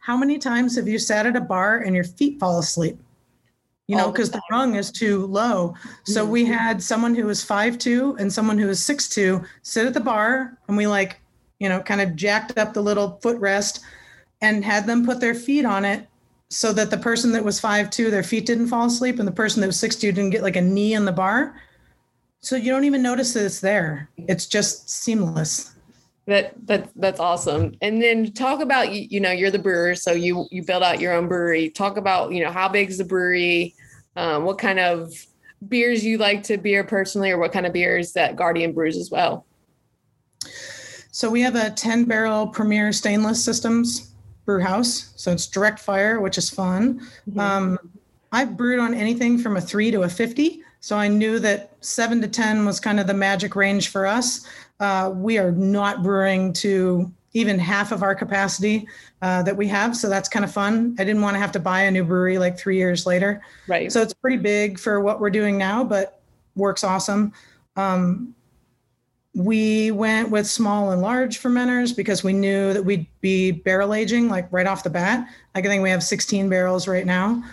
how 0.10 0.18
many 0.18 0.40
times 0.40 0.76
have 0.76 0.88
you 0.88 0.98
sat 0.98 1.28
at 1.28 1.36
a 1.36 1.40
bar 1.40 1.82
and 1.82 1.94
your 1.94 2.04
feet 2.04 2.40
fall 2.40 2.58
asleep? 2.58 2.98
You 3.86 3.96
know, 3.96 4.12
because 4.12 4.32
the, 4.32 4.38
the 4.38 4.56
rung 4.56 4.74
is 4.74 4.92
too 4.92 5.28
low. 5.28 5.76
So 6.04 6.24
mm-hmm. 6.24 6.32
we 6.32 6.46
had 6.46 6.82
someone 6.82 7.14
who 7.14 7.28
was 7.28 7.44
five 7.44 7.78
two 7.78 8.16
and 8.18 8.34
someone 8.34 8.58
who 8.58 8.66
was 8.66 8.84
six 8.84 9.08
two 9.08 9.44
sit 9.62 9.86
at 9.86 9.94
the 9.94 10.00
bar 10.00 10.58
and 10.68 10.76
we 10.76 10.88
like, 10.88 11.22
you 11.60 11.70
know, 11.70 11.80
kind 11.80 12.02
of 12.02 12.16
jacked 12.16 12.58
up 12.58 12.74
the 12.74 12.82
little 12.82 13.20
footrest 13.22 13.82
and 14.42 14.66
had 14.66 14.88
them 14.88 15.06
put 15.06 15.20
their 15.20 15.36
feet 15.36 15.64
on 15.64 15.86
it 15.86 16.08
so 16.50 16.74
that 16.74 16.90
the 16.90 16.98
person 16.98 17.32
that 17.34 17.46
was 17.46 17.60
five 17.60 17.92
two, 17.92 18.10
their 18.10 18.24
feet 18.24 18.48
didn't 18.48 18.70
fall 18.70 18.88
asleep, 18.88 19.20
and 19.20 19.28
the 19.28 19.32
person 19.32 19.62
that 19.62 19.68
was 19.68 19.80
six 19.80 19.96
two 19.96 20.12
didn't 20.12 20.32
get 20.32 20.42
like 20.42 20.56
a 20.56 20.62
knee 20.62 20.96
in 20.96 21.06
the 21.06 21.12
bar. 21.12 21.62
So 22.40 22.56
you 22.56 22.72
don't 22.72 22.86
even 22.86 23.04
notice 23.04 23.34
that 23.34 23.46
it's 23.46 23.60
there. 23.60 24.10
It's 24.18 24.48
just 24.48 24.90
seamless. 24.90 25.76
That 26.30 26.54
that 26.68 26.92
that's 26.96 27.20
awesome. 27.20 27.74
And 27.82 28.02
then 28.02 28.32
talk 28.34 28.62
about 28.62 28.94
you, 28.94 29.08
you 29.10 29.20
know 29.20 29.32
you're 29.32 29.50
the 29.50 29.60
brewer, 29.60 29.96
so 29.96 30.12
you 30.12 30.48
you 30.52 30.64
build 30.64 30.84
out 30.84 31.00
your 31.00 31.14
own 31.14 31.28
brewery. 31.28 31.72
Talk 31.72 31.98
about 31.98 32.32
you 32.32 32.44
know 32.44 32.52
how 32.52 32.70
big 32.70 32.90
is 32.90 33.00
the 33.00 33.04
brewery, 33.04 33.76
um, 34.16 34.44
what 34.44 34.60
kind 34.60 34.80
of 34.80 35.12
beers 35.68 36.06
you 36.06 36.20
like 36.20 36.44
to 36.44 36.58
beer 36.58 36.84
personally, 36.84 37.32
or 37.32 37.40
what 37.40 37.52
kind 37.52 37.66
of 37.66 37.74
beers 37.74 38.14
that 38.14 38.36
Guardian 38.36 38.74
brews 38.74 38.96
as 38.96 39.10
well. 39.10 39.48
So 41.12 41.32
we 41.32 41.42
have 41.42 41.56
a 41.56 41.72
10 41.72 42.06
barrel 42.06 42.48
Premier 42.48 42.94
Stainless 42.94 43.44
Systems 43.44 44.14
brew 44.46 44.62
house. 44.62 45.14
So 45.16 45.32
it's 45.32 45.48
direct 45.48 45.80
fire, 45.80 46.22
which 46.22 46.38
is 46.38 46.50
fun. 46.50 47.00
Mm-hmm. 47.28 47.40
Um, 47.40 47.80
I've 48.32 48.56
brewed 48.56 48.80
on 48.80 48.94
anything 48.94 49.40
from 49.40 49.58
a 49.58 49.62
three 49.62 49.90
to 49.92 50.04
a 50.04 50.10
50. 50.10 50.62
So 50.82 50.96
I 50.96 51.08
knew 51.08 51.40
that 51.40 51.76
seven 51.82 52.22
to 52.22 52.28
10 52.28 52.66
was 52.66 52.80
kind 52.80 53.00
of 53.00 53.08
the 53.08 53.14
magic 53.14 53.56
range 53.56 53.90
for 53.90 54.06
us. 54.06 54.46
Uh, 54.80 55.12
we 55.14 55.38
are 55.38 55.52
not 55.52 56.04
brewing 56.04 56.54
to 56.54 57.12
even 57.34 57.60
half 57.60 57.92
of 57.92 58.02
our 58.02 58.16
capacity 58.16 58.88
uh, 59.22 59.44
that 59.44 59.56
we 59.56 59.68
have. 59.68 59.96
So 59.96 60.10
that's 60.10 60.28
kind 60.28 60.44
of 60.44 60.52
fun. 60.52 60.96
I 61.00 61.04
didn't 61.04 61.22
want 61.22 61.36
to 61.36 61.40
have 61.40 61.52
to 61.54 61.60
buy 61.60 61.82
a 61.82 61.92
new 61.92 62.04
brewery 62.04 62.38
like 62.38 62.58
three 62.58 62.78
years 62.78 63.06
later. 63.06 63.42
Right. 63.68 63.92
So 63.92 64.02
it's 64.02 64.14
pretty 64.14 64.38
big 64.38 64.80
for 64.80 65.00
what 65.02 65.20
we're 65.20 65.30
doing 65.30 65.58
now, 65.58 65.84
but 65.84 66.22
works 66.56 66.84
awesome. 66.84 67.34
Um, 67.76 68.34
we 69.36 69.92
went 69.92 70.32
with 70.32 70.48
small 70.48 70.92
and 70.92 71.02
large 71.02 71.40
fermenters 71.40 71.96
because 71.96 72.24
we 72.24 72.34
knew 72.34 72.74
that 72.74 72.84
we'd 72.84 73.06
be 73.22 73.52
barrel 73.52 73.94
aging 73.94 74.28
like 74.28 74.48
right 74.52 74.66
off 74.66 74.84
the 74.84 74.90
bat. 74.90 75.30
I 75.54 75.62
think 75.62 75.84
we 75.84 75.90
have 75.92 76.04
16 76.04 76.50
barrels 76.50 76.88
right 76.88 77.06
now. 77.06 77.44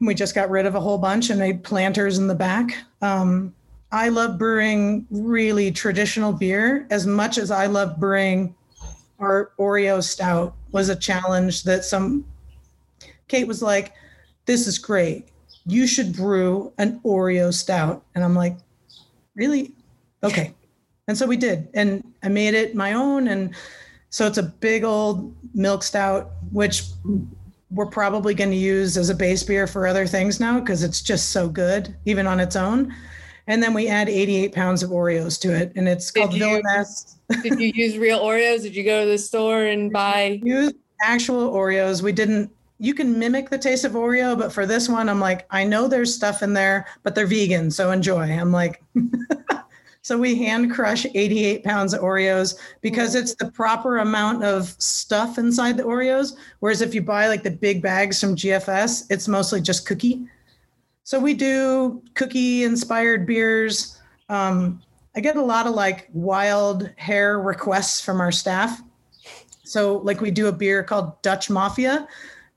We 0.00 0.14
just 0.14 0.34
got 0.34 0.50
rid 0.50 0.66
of 0.66 0.74
a 0.74 0.80
whole 0.80 0.98
bunch 0.98 1.30
and 1.30 1.38
made 1.38 1.62
planters 1.62 2.18
in 2.18 2.26
the 2.26 2.34
back. 2.34 2.76
Um, 3.02 3.54
I 3.92 4.08
love 4.08 4.38
brewing 4.38 5.06
really 5.10 5.70
traditional 5.70 6.32
beer 6.32 6.86
as 6.90 7.06
much 7.06 7.38
as 7.38 7.50
I 7.50 7.66
love 7.66 7.98
brewing 7.98 8.54
our 9.20 9.52
Oreo 9.58 10.02
stout 10.02 10.54
was 10.72 10.88
a 10.88 10.96
challenge 10.96 11.62
that 11.64 11.84
some 11.84 12.24
Kate 13.28 13.46
was 13.46 13.62
like, 13.62 13.92
This 14.46 14.66
is 14.66 14.78
great. 14.78 15.28
You 15.66 15.86
should 15.86 16.14
brew 16.14 16.72
an 16.78 17.00
Oreo 17.04 17.52
stout. 17.52 18.04
And 18.14 18.24
I'm 18.24 18.34
like, 18.34 18.56
Really? 19.34 19.72
Okay. 20.22 20.54
And 21.06 21.16
so 21.16 21.26
we 21.26 21.36
did. 21.36 21.68
And 21.74 22.02
I 22.22 22.28
made 22.28 22.54
it 22.54 22.74
my 22.74 22.94
own. 22.94 23.28
And 23.28 23.54
so 24.10 24.26
it's 24.26 24.38
a 24.38 24.42
big 24.42 24.84
old 24.84 25.34
milk 25.54 25.82
stout, 25.82 26.32
which 26.50 26.84
we're 27.70 27.86
probably 27.86 28.34
going 28.34 28.50
to 28.50 28.56
use 28.56 28.96
as 28.96 29.10
a 29.10 29.14
base 29.14 29.42
beer 29.42 29.66
for 29.66 29.86
other 29.86 30.06
things 30.06 30.40
now 30.40 30.60
because 30.60 30.82
it's 30.82 31.02
just 31.02 31.30
so 31.30 31.48
good, 31.48 31.94
even 32.04 32.26
on 32.26 32.40
its 32.40 32.56
own 32.56 32.94
and 33.46 33.62
then 33.62 33.74
we 33.74 33.88
add 33.88 34.08
88 34.08 34.52
pounds 34.52 34.82
of 34.82 34.90
Oreos 34.90 35.40
to 35.40 35.54
it, 35.54 35.72
and 35.76 35.88
it's 35.88 36.10
called 36.10 36.32
Villainess. 36.32 37.16
did 37.42 37.60
you 37.60 37.72
use 37.74 37.98
real 37.98 38.20
Oreos? 38.20 38.62
Did 38.62 38.74
you 38.74 38.84
go 38.84 39.04
to 39.04 39.10
the 39.10 39.18
store 39.18 39.64
and 39.64 39.92
buy? 39.92 40.40
Use 40.42 40.72
actual 41.02 41.52
Oreos. 41.52 42.02
We 42.02 42.12
didn't. 42.12 42.50
You 42.78 42.94
can 42.94 43.18
mimic 43.18 43.50
the 43.50 43.58
taste 43.58 43.84
of 43.84 43.92
Oreo, 43.92 44.36
but 44.36 44.52
for 44.52 44.66
this 44.66 44.88
one, 44.88 45.08
I'm 45.08 45.20
like, 45.20 45.46
I 45.50 45.64
know 45.64 45.86
there's 45.86 46.12
stuff 46.12 46.42
in 46.42 46.54
there, 46.54 46.86
but 47.02 47.14
they're 47.14 47.26
vegan, 47.26 47.70
so 47.70 47.90
enjoy. 47.90 48.30
I'm 48.32 48.52
like. 48.52 48.82
So 50.04 50.18
we 50.18 50.34
hand 50.34 50.70
crush 50.70 51.06
88 51.14 51.64
pounds 51.64 51.94
of 51.94 52.02
Oreos 52.02 52.58
because 52.82 53.14
mm-hmm. 53.14 53.22
it's 53.22 53.34
the 53.36 53.50
proper 53.50 53.98
amount 53.98 54.44
of 54.44 54.76
stuff 54.78 55.38
inside 55.38 55.78
the 55.78 55.82
Oreos. 55.82 56.36
Whereas 56.60 56.82
if 56.82 56.94
you 56.94 57.00
buy 57.00 57.26
like 57.28 57.42
the 57.42 57.50
big 57.50 57.80
bags 57.80 58.20
from 58.20 58.36
GFS, 58.36 59.06
it's 59.08 59.28
mostly 59.28 59.62
just 59.62 59.86
cookie. 59.86 60.28
So 61.04 61.20
we 61.20 61.34
do 61.34 62.02
cookie 62.14 62.64
inspired 62.64 63.26
beers. 63.26 64.00
Um, 64.30 64.82
I 65.14 65.20
get 65.20 65.36
a 65.36 65.42
lot 65.42 65.66
of 65.66 65.74
like 65.74 66.08
wild 66.14 66.90
hair 66.96 67.38
requests 67.40 68.00
from 68.00 68.20
our 68.20 68.32
staff. 68.32 68.80
So 69.64 69.98
like 69.98 70.22
we 70.22 70.30
do 70.30 70.48
a 70.48 70.52
beer 70.52 70.82
called 70.82 71.20
Dutch 71.22 71.50
Mafia, 71.50 72.08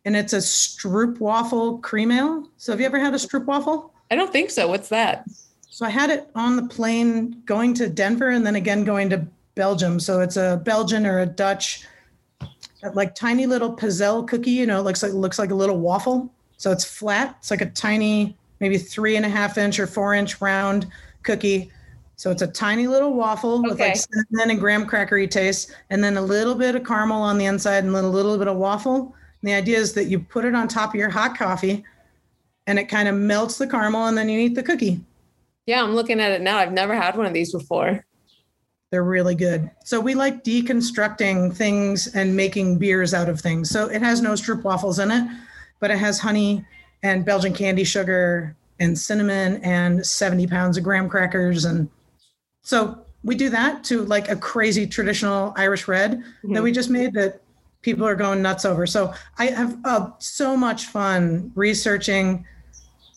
and 0.06 0.16
it's 0.16 0.32
a 0.32 0.38
stroopwafel 0.38 1.82
cream 1.84 2.10
ale. 2.12 2.50
So 2.58 2.72
have 2.72 2.80
you 2.80 2.86
ever 2.86 3.00
had 3.00 3.14
a 3.14 3.18
stroopwafel? 3.18 3.92
I 4.10 4.16
don't 4.16 4.32
think 4.32 4.50
so. 4.50 4.68
What's 4.70 4.90
that? 4.90 5.26
So 5.70 5.86
I 5.86 5.90
had 5.90 6.10
it 6.10 6.30
on 6.34 6.56
the 6.56 6.68
plane 6.68 7.42
going 7.46 7.74
to 7.76 7.90
Denver 7.90 8.30
and 8.30 8.46
then 8.46 8.56
again 8.56 8.86
going 8.86 9.10
to 9.10 9.28
Belgium. 9.56 10.00
So 10.00 10.22
it's 10.22 10.38
a 10.38 10.62
Belgian 10.64 11.06
or 11.06 11.20
a 11.20 11.26
Dutch, 11.26 11.86
like 12.94 13.14
tiny 13.14 13.46
little 13.46 13.76
pizzelle 13.76 14.26
cookie. 14.26 14.52
You 14.52 14.66
know, 14.68 14.80
it 14.80 14.84
looks 14.84 15.04
like 15.04 15.12
looks 15.12 15.38
like 15.38 15.52
a 15.52 15.56
little 15.56 15.80
waffle. 15.80 16.34
So 16.58 16.72
it's 16.72 16.84
flat. 16.84 17.36
It's 17.40 17.52
like 17.52 17.62
a 17.62 17.68
tiny, 17.68 18.36
maybe 18.60 18.78
three 18.78 19.16
and 19.16 19.26
a 19.26 19.30
half 19.30 19.58
inch 19.58 19.80
or 19.80 19.88
four 19.88 20.14
inch 20.14 20.42
round 20.42 20.88
cookie. 21.24 21.72
So 22.16 22.32
it's 22.32 22.42
a 22.42 22.48
tiny 22.48 22.88
little 22.88 23.14
waffle 23.14 23.60
okay. 23.60 23.70
with 23.70 23.80
like 23.80 23.96
cinnamon 23.96 24.50
and 24.50 24.60
graham 24.60 24.88
crackery 24.88 25.30
taste, 25.30 25.72
and 25.92 26.04
then 26.04 26.18
a 26.18 26.22
little 26.22 26.56
bit 26.56 26.76
of 26.76 26.84
caramel 26.84 27.22
on 27.22 27.38
the 27.38 27.46
inside 27.46 27.84
and 27.84 27.96
then 27.96 28.06
a 28.06 28.10
little 28.10 28.38
bit 28.40 28.48
of 28.48 28.58
waffle. 28.58 29.16
And 29.42 29.50
the 29.50 29.54
idea 29.54 29.78
is 29.78 29.94
that 29.94 30.06
you 30.06 30.20
put 30.20 30.44
it 30.44 30.56
on 30.56 30.68
top 30.68 30.90
of 30.90 30.96
your 30.96 31.12
hot 31.12 31.38
coffee 31.38 31.86
and 32.66 32.80
it 32.80 32.86
kind 32.86 33.08
of 33.08 33.14
melts 33.14 33.60
the 33.60 33.68
caramel 33.68 34.08
and 34.08 34.18
then 34.18 34.30
you 34.30 34.40
eat 34.40 34.56
the 34.56 34.64
cookie. 34.64 35.00
Yeah, 35.68 35.84
I'm 35.84 35.94
looking 35.94 36.20
at 36.20 36.32
it 36.32 36.42
now. 36.42 36.58
I've 36.58 36.72
never 36.72 36.96
had 36.96 37.16
one 37.16 37.28
of 37.28 37.34
these 37.34 37.52
before. 37.52 38.04
They're 38.90 39.04
really 39.04 39.36
good. 39.36 39.70
So 39.84 40.00
we 40.00 40.16
like 40.16 40.44
deconstructing 40.44 41.54
things 41.54 42.08
and 42.16 42.36
making 42.36 42.80
beers 42.80 43.14
out 43.14 43.30
of 43.30 43.40
things. 43.42 43.70
So 43.70 43.88
it 43.88 44.02
has 44.02 44.22
no 44.22 44.32
stroopwafels 44.32 45.04
in 45.04 45.12
it 45.12 45.30
but 45.80 45.92
it 45.92 45.98
has 45.98 46.20
honey 46.20 46.66
and 47.04 47.26
Belgian 47.26 47.54
candy 47.54 47.84
sugar 47.84 48.56
and 48.80 48.98
cinnamon 48.98 49.62
and 49.64 50.06
70 50.06 50.48
pounds 50.48 50.78
of 50.78 50.84
graham 50.84 51.10
crackers. 51.10 51.66
And 51.66 51.90
so 52.62 53.00
we 53.24 53.36
do 53.36 53.50
that 53.50 53.84
to 53.86 54.04
like 54.06 54.30
a 54.30 54.36
crazy 54.36 54.88
traditional 54.88 55.54
Irish 55.56 55.88
red 55.88 56.20
mm-hmm. 56.20 56.54
that 56.54 56.64
we 56.64 56.72
just 56.72 56.90
made 56.90 57.14
that 57.14 57.42
people 57.82 58.06
are 58.06 58.16
going 58.16 58.42
nuts 58.42 58.66
over. 58.66 58.86
So 58.86 59.14
I 59.38 59.48
have 59.48 59.78
uh, 59.86 60.10
so 60.20 60.58
much 60.58 60.86
fun 60.86 61.52
researching 61.56 62.46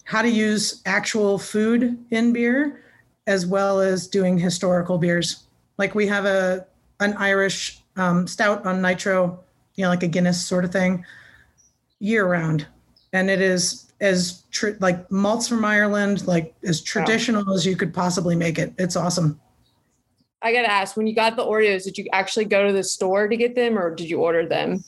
how 0.05 0.23
to 0.23 0.29
use 0.29 0.83
actual 0.87 1.39
food 1.39 1.99
in 2.11 2.33
beer 2.33 2.83
as 3.27 3.47
well 3.47 3.81
as 3.81 4.07
doing 4.07 4.39
historical 4.39 4.99
beers. 4.99 5.45
Like 5.79 5.95
we 5.95 6.07
have 6.09 6.25
a 6.25 6.67
an 6.99 7.15
Irish 7.15 7.81
um, 7.97 8.27
stout 8.27 8.67
on 8.67 8.83
nitro, 8.83 9.41
you 9.75 9.85
know, 9.85 9.89
like 9.89 10.03
a 10.03 10.09
Guinness 10.09 10.47
sort 10.47 10.65
of 10.65 10.73
thing, 10.73 11.05
year 12.01 12.27
round, 12.27 12.67
and 13.13 13.31
it 13.31 13.41
is 13.41 13.93
as 14.01 14.45
tr- 14.51 14.71
like 14.81 15.11
malts 15.11 15.47
from 15.47 15.65
Ireland, 15.65 16.27
like 16.27 16.55
as 16.65 16.81
traditional 16.81 17.45
wow. 17.45 17.55
as 17.55 17.65
you 17.65 17.77
could 17.77 17.95
possibly 17.95 18.35
make 18.35 18.59
it. 18.59 18.75
It's 18.79 18.97
awesome. 18.97 19.41
I 20.43 20.53
gotta 20.53 20.71
ask, 20.71 20.97
when 20.97 21.07
you 21.07 21.15
got 21.15 21.37
the 21.37 21.45
Oreos, 21.45 21.85
did 21.85 21.99
you 21.99 22.07
actually 22.13 22.47
go 22.47 22.67
to 22.67 22.73
the 22.73 22.83
store 22.83 23.29
to 23.29 23.37
get 23.37 23.55
them, 23.55 23.79
or 23.79 23.95
did 23.95 24.09
you 24.09 24.21
order 24.21 24.47
them? 24.47 24.83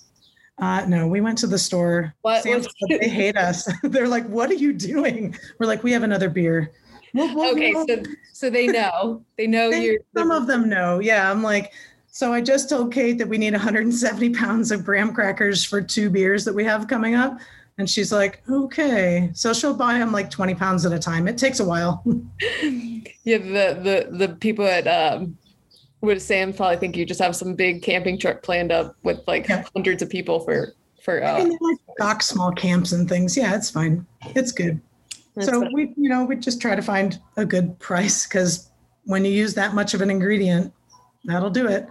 Uh, 0.59 0.85
no, 0.87 1.07
we 1.07 1.21
went 1.21 1.37
to 1.39 1.47
the 1.47 1.59
store. 1.59 2.15
What? 2.23 2.45
Was- 2.47 2.69
they 2.89 3.09
hate 3.09 3.37
us. 3.37 3.69
They're 3.83 4.09
like, 4.09 4.27
"What 4.29 4.51
are 4.51 4.55
you 4.55 4.73
doing?" 4.73 5.37
We're 5.59 5.67
like, 5.67 5.83
"We 5.83 5.93
have 5.93 6.03
another 6.03 6.31
beer." 6.31 6.73
okay, 7.15 7.73
so 7.73 8.03
so 8.33 8.49
they 8.49 8.67
know. 8.67 9.23
They 9.37 9.47
know 9.47 9.69
you. 9.69 9.99
Some 10.17 10.31
of 10.31 10.47
them 10.47 10.69
know. 10.69 10.99
Yeah, 10.99 11.31
I'm 11.31 11.43
like, 11.43 11.73
so 12.15 12.31
I 12.31 12.43
just 12.43 12.69
told 12.69 12.93
Kate 12.93 13.17
that 13.17 13.27
we 13.27 13.39
need 13.39 13.55
170 13.55 14.35
pounds 14.35 14.71
of 14.71 14.85
graham 14.85 15.15
crackers 15.15 15.65
for 15.65 15.81
two 15.81 16.11
beers 16.11 16.45
that 16.45 16.55
we 16.55 16.63
have 16.63 16.87
coming 16.87 17.15
up. 17.15 17.39
And 17.79 17.89
she's 17.89 18.13
like, 18.13 18.43
okay. 18.51 19.31
So 19.33 19.55
she'll 19.55 19.73
buy 19.73 19.99
them 19.99 20.13
like 20.13 20.31
20 20.31 20.55
pounds 20.55 20.85
at 20.85 20.93
a 20.93 20.99
time. 20.99 21.27
It 21.27 21.39
takes 21.39 21.59
a 21.59 21.65
while. 21.65 22.03
yeah, 22.63 23.39
the 23.39 23.79
the 23.83 24.09
the 24.11 24.37
people 24.41 24.67
at 24.67 24.87
um 24.87 25.39
would 26.03 26.21
Sam 26.21 26.53
probably 26.53 26.77
think 26.77 26.99
you 26.99 27.07
just 27.07 27.19
have 27.19 27.35
some 27.35 27.55
big 27.55 27.83
camping 27.83 28.19
truck 28.19 28.43
planned 28.43 28.73
up 28.73 28.95
with 29.05 29.21
like 29.27 29.49
yeah. 29.49 29.65
hundreds 29.75 30.03
of 30.03 30.11
people 30.11 30.41
for 30.41 30.75
for 31.03 31.25
uh 31.25 31.43
like 31.43 31.79
dock 31.99 32.23
small 32.23 32.53
camps 32.53 32.93
and 32.93 33.09
things. 33.09 33.39
Yeah, 33.39 33.57
it's 33.57 33.71
fine. 33.71 34.07
It's 34.37 34.53
good. 34.53 34.83
That's 35.35 35.49
so 35.49 35.67
we 35.73 35.95
you 35.97 36.11
know 36.11 36.27
we 36.27 36.37
just 36.37 36.61
try 36.61 36.75
to 36.75 36.83
find 36.83 37.19
a 37.39 37.47
good 37.47 37.79
price 37.79 38.27
because 38.27 38.69
when 39.05 39.25
you 39.25 39.33
use 39.33 39.55
that 39.55 39.75
much 39.75 39.95
of 39.95 40.03
an 40.03 40.11
ingredient, 40.11 40.75
that'll 41.25 41.51
do 41.51 41.67
it. 41.67 41.89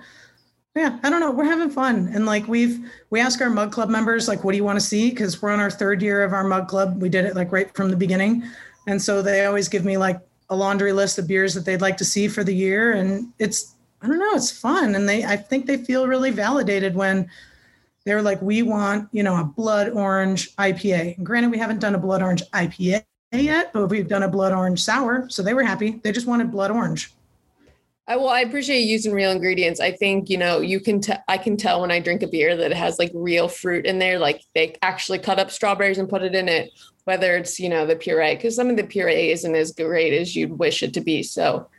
Yeah, 0.75 0.99
I 1.03 1.09
don't 1.09 1.19
know. 1.19 1.31
We're 1.31 1.43
having 1.43 1.69
fun, 1.69 2.09
and 2.13 2.25
like 2.25 2.47
we've 2.47 2.79
we 3.09 3.19
ask 3.19 3.41
our 3.41 3.49
mug 3.49 3.73
club 3.73 3.89
members 3.89 4.29
like, 4.29 4.45
what 4.45 4.53
do 4.53 4.57
you 4.57 4.63
want 4.63 4.79
to 4.79 4.85
see? 4.85 5.09
Because 5.09 5.41
we're 5.41 5.51
on 5.51 5.59
our 5.59 5.69
third 5.69 6.01
year 6.01 6.23
of 6.23 6.31
our 6.31 6.45
mug 6.45 6.69
club. 6.69 7.01
We 7.01 7.09
did 7.09 7.25
it 7.25 7.35
like 7.35 7.51
right 7.51 7.73
from 7.75 7.89
the 7.89 7.97
beginning, 7.97 8.43
and 8.87 9.01
so 9.01 9.21
they 9.21 9.45
always 9.45 9.67
give 9.67 9.83
me 9.83 9.97
like 9.97 10.21
a 10.49 10.55
laundry 10.55 10.93
list 10.93 11.17
of 11.17 11.27
beers 11.27 11.53
that 11.55 11.65
they'd 11.65 11.81
like 11.81 11.97
to 11.97 12.05
see 12.05 12.29
for 12.29 12.45
the 12.45 12.55
year, 12.55 12.93
and 12.93 13.33
it's 13.37 13.75
I 14.01 14.07
don't 14.07 14.19
know, 14.19 14.33
it's 14.33 14.49
fun, 14.49 14.95
and 14.95 15.09
they 15.09 15.25
I 15.25 15.35
think 15.35 15.65
they 15.65 15.75
feel 15.75 16.07
really 16.07 16.31
validated 16.31 16.95
when 16.95 17.29
they're 18.05 18.21
like, 18.21 18.41
we 18.41 18.61
want 18.61 19.09
you 19.11 19.23
know 19.23 19.41
a 19.41 19.43
blood 19.43 19.89
orange 19.89 20.55
IPA. 20.55 21.17
And 21.17 21.25
granted, 21.25 21.51
we 21.51 21.57
haven't 21.57 21.79
done 21.79 21.95
a 21.95 21.99
blood 21.99 22.21
orange 22.21 22.43
IPA 22.53 23.03
yet, 23.33 23.73
but 23.73 23.87
we've 23.87 24.07
done 24.07 24.23
a 24.23 24.29
blood 24.29 24.53
orange 24.53 24.81
sour, 24.81 25.29
so 25.29 25.43
they 25.43 25.53
were 25.53 25.63
happy. 25.63 25.99
They 26.01 26.13
just 26.13 26.27
wanted 26.27 26.49
blood 26.49 26.71
orange. 26.71 27.13
I, 28.07 28.15
well, 28.17 28.29
I 28.29 28.41
appreciate 28.41 28.81
using 28.81 29.13
real 29.13 29.31
ingredients. 29.31 29.79
I 29.79 29.91
think 29.91 30.29
you 30.29 30.37
know 30.37 30.59
you 30.59 30.79
can. 30.79 31.01
T- 31.01 31.13
I 31.27 31.37
can 31.37 31.55
tell 31.55 31.81
when 31.81 31.91
I 31.91 31.99
drink 31.99 32.23
a 32.23 32.27
beer 32.27 32.57
that 32.57 32.71
it 32.71 32.77
has 32.77 32.97
like 32.99 33.11
real 33.13 33.47
fruit 33.47 33.85
in 33.85 33.99
there. 33.99 34.19
Like 34.19 34.41
they 34.55 34.75
actually 34.81 35.19
cut 35.19 35.39
up 35.39 35.51
strawberries 35.51 35.97
and 35.97 36.09
put 36.09 36.23
it 36.23 36.35
in 36.35 36.49
it. 36.49 36.71
Whether 37.05 37.37
it's 37.37 37.59
you 37.59 37.69
know 37.69 37.85
the 37.85 37.95
puree, 37.95 38.35
because 38.35 38.55
some 38.55 38.69
of 38.69 38.75
the 38.77 38.83
puree 38.83 39.31
isn't 39.31 39.55
as 39.55 39.71
great 39.71 40.13
as 40.13 40.35
you'd 40.35 40.57
wish 40.57 40.83
it 40.83 40.93
to 40.95 41.01
be. 41.01 41.23
So 41.23 41.69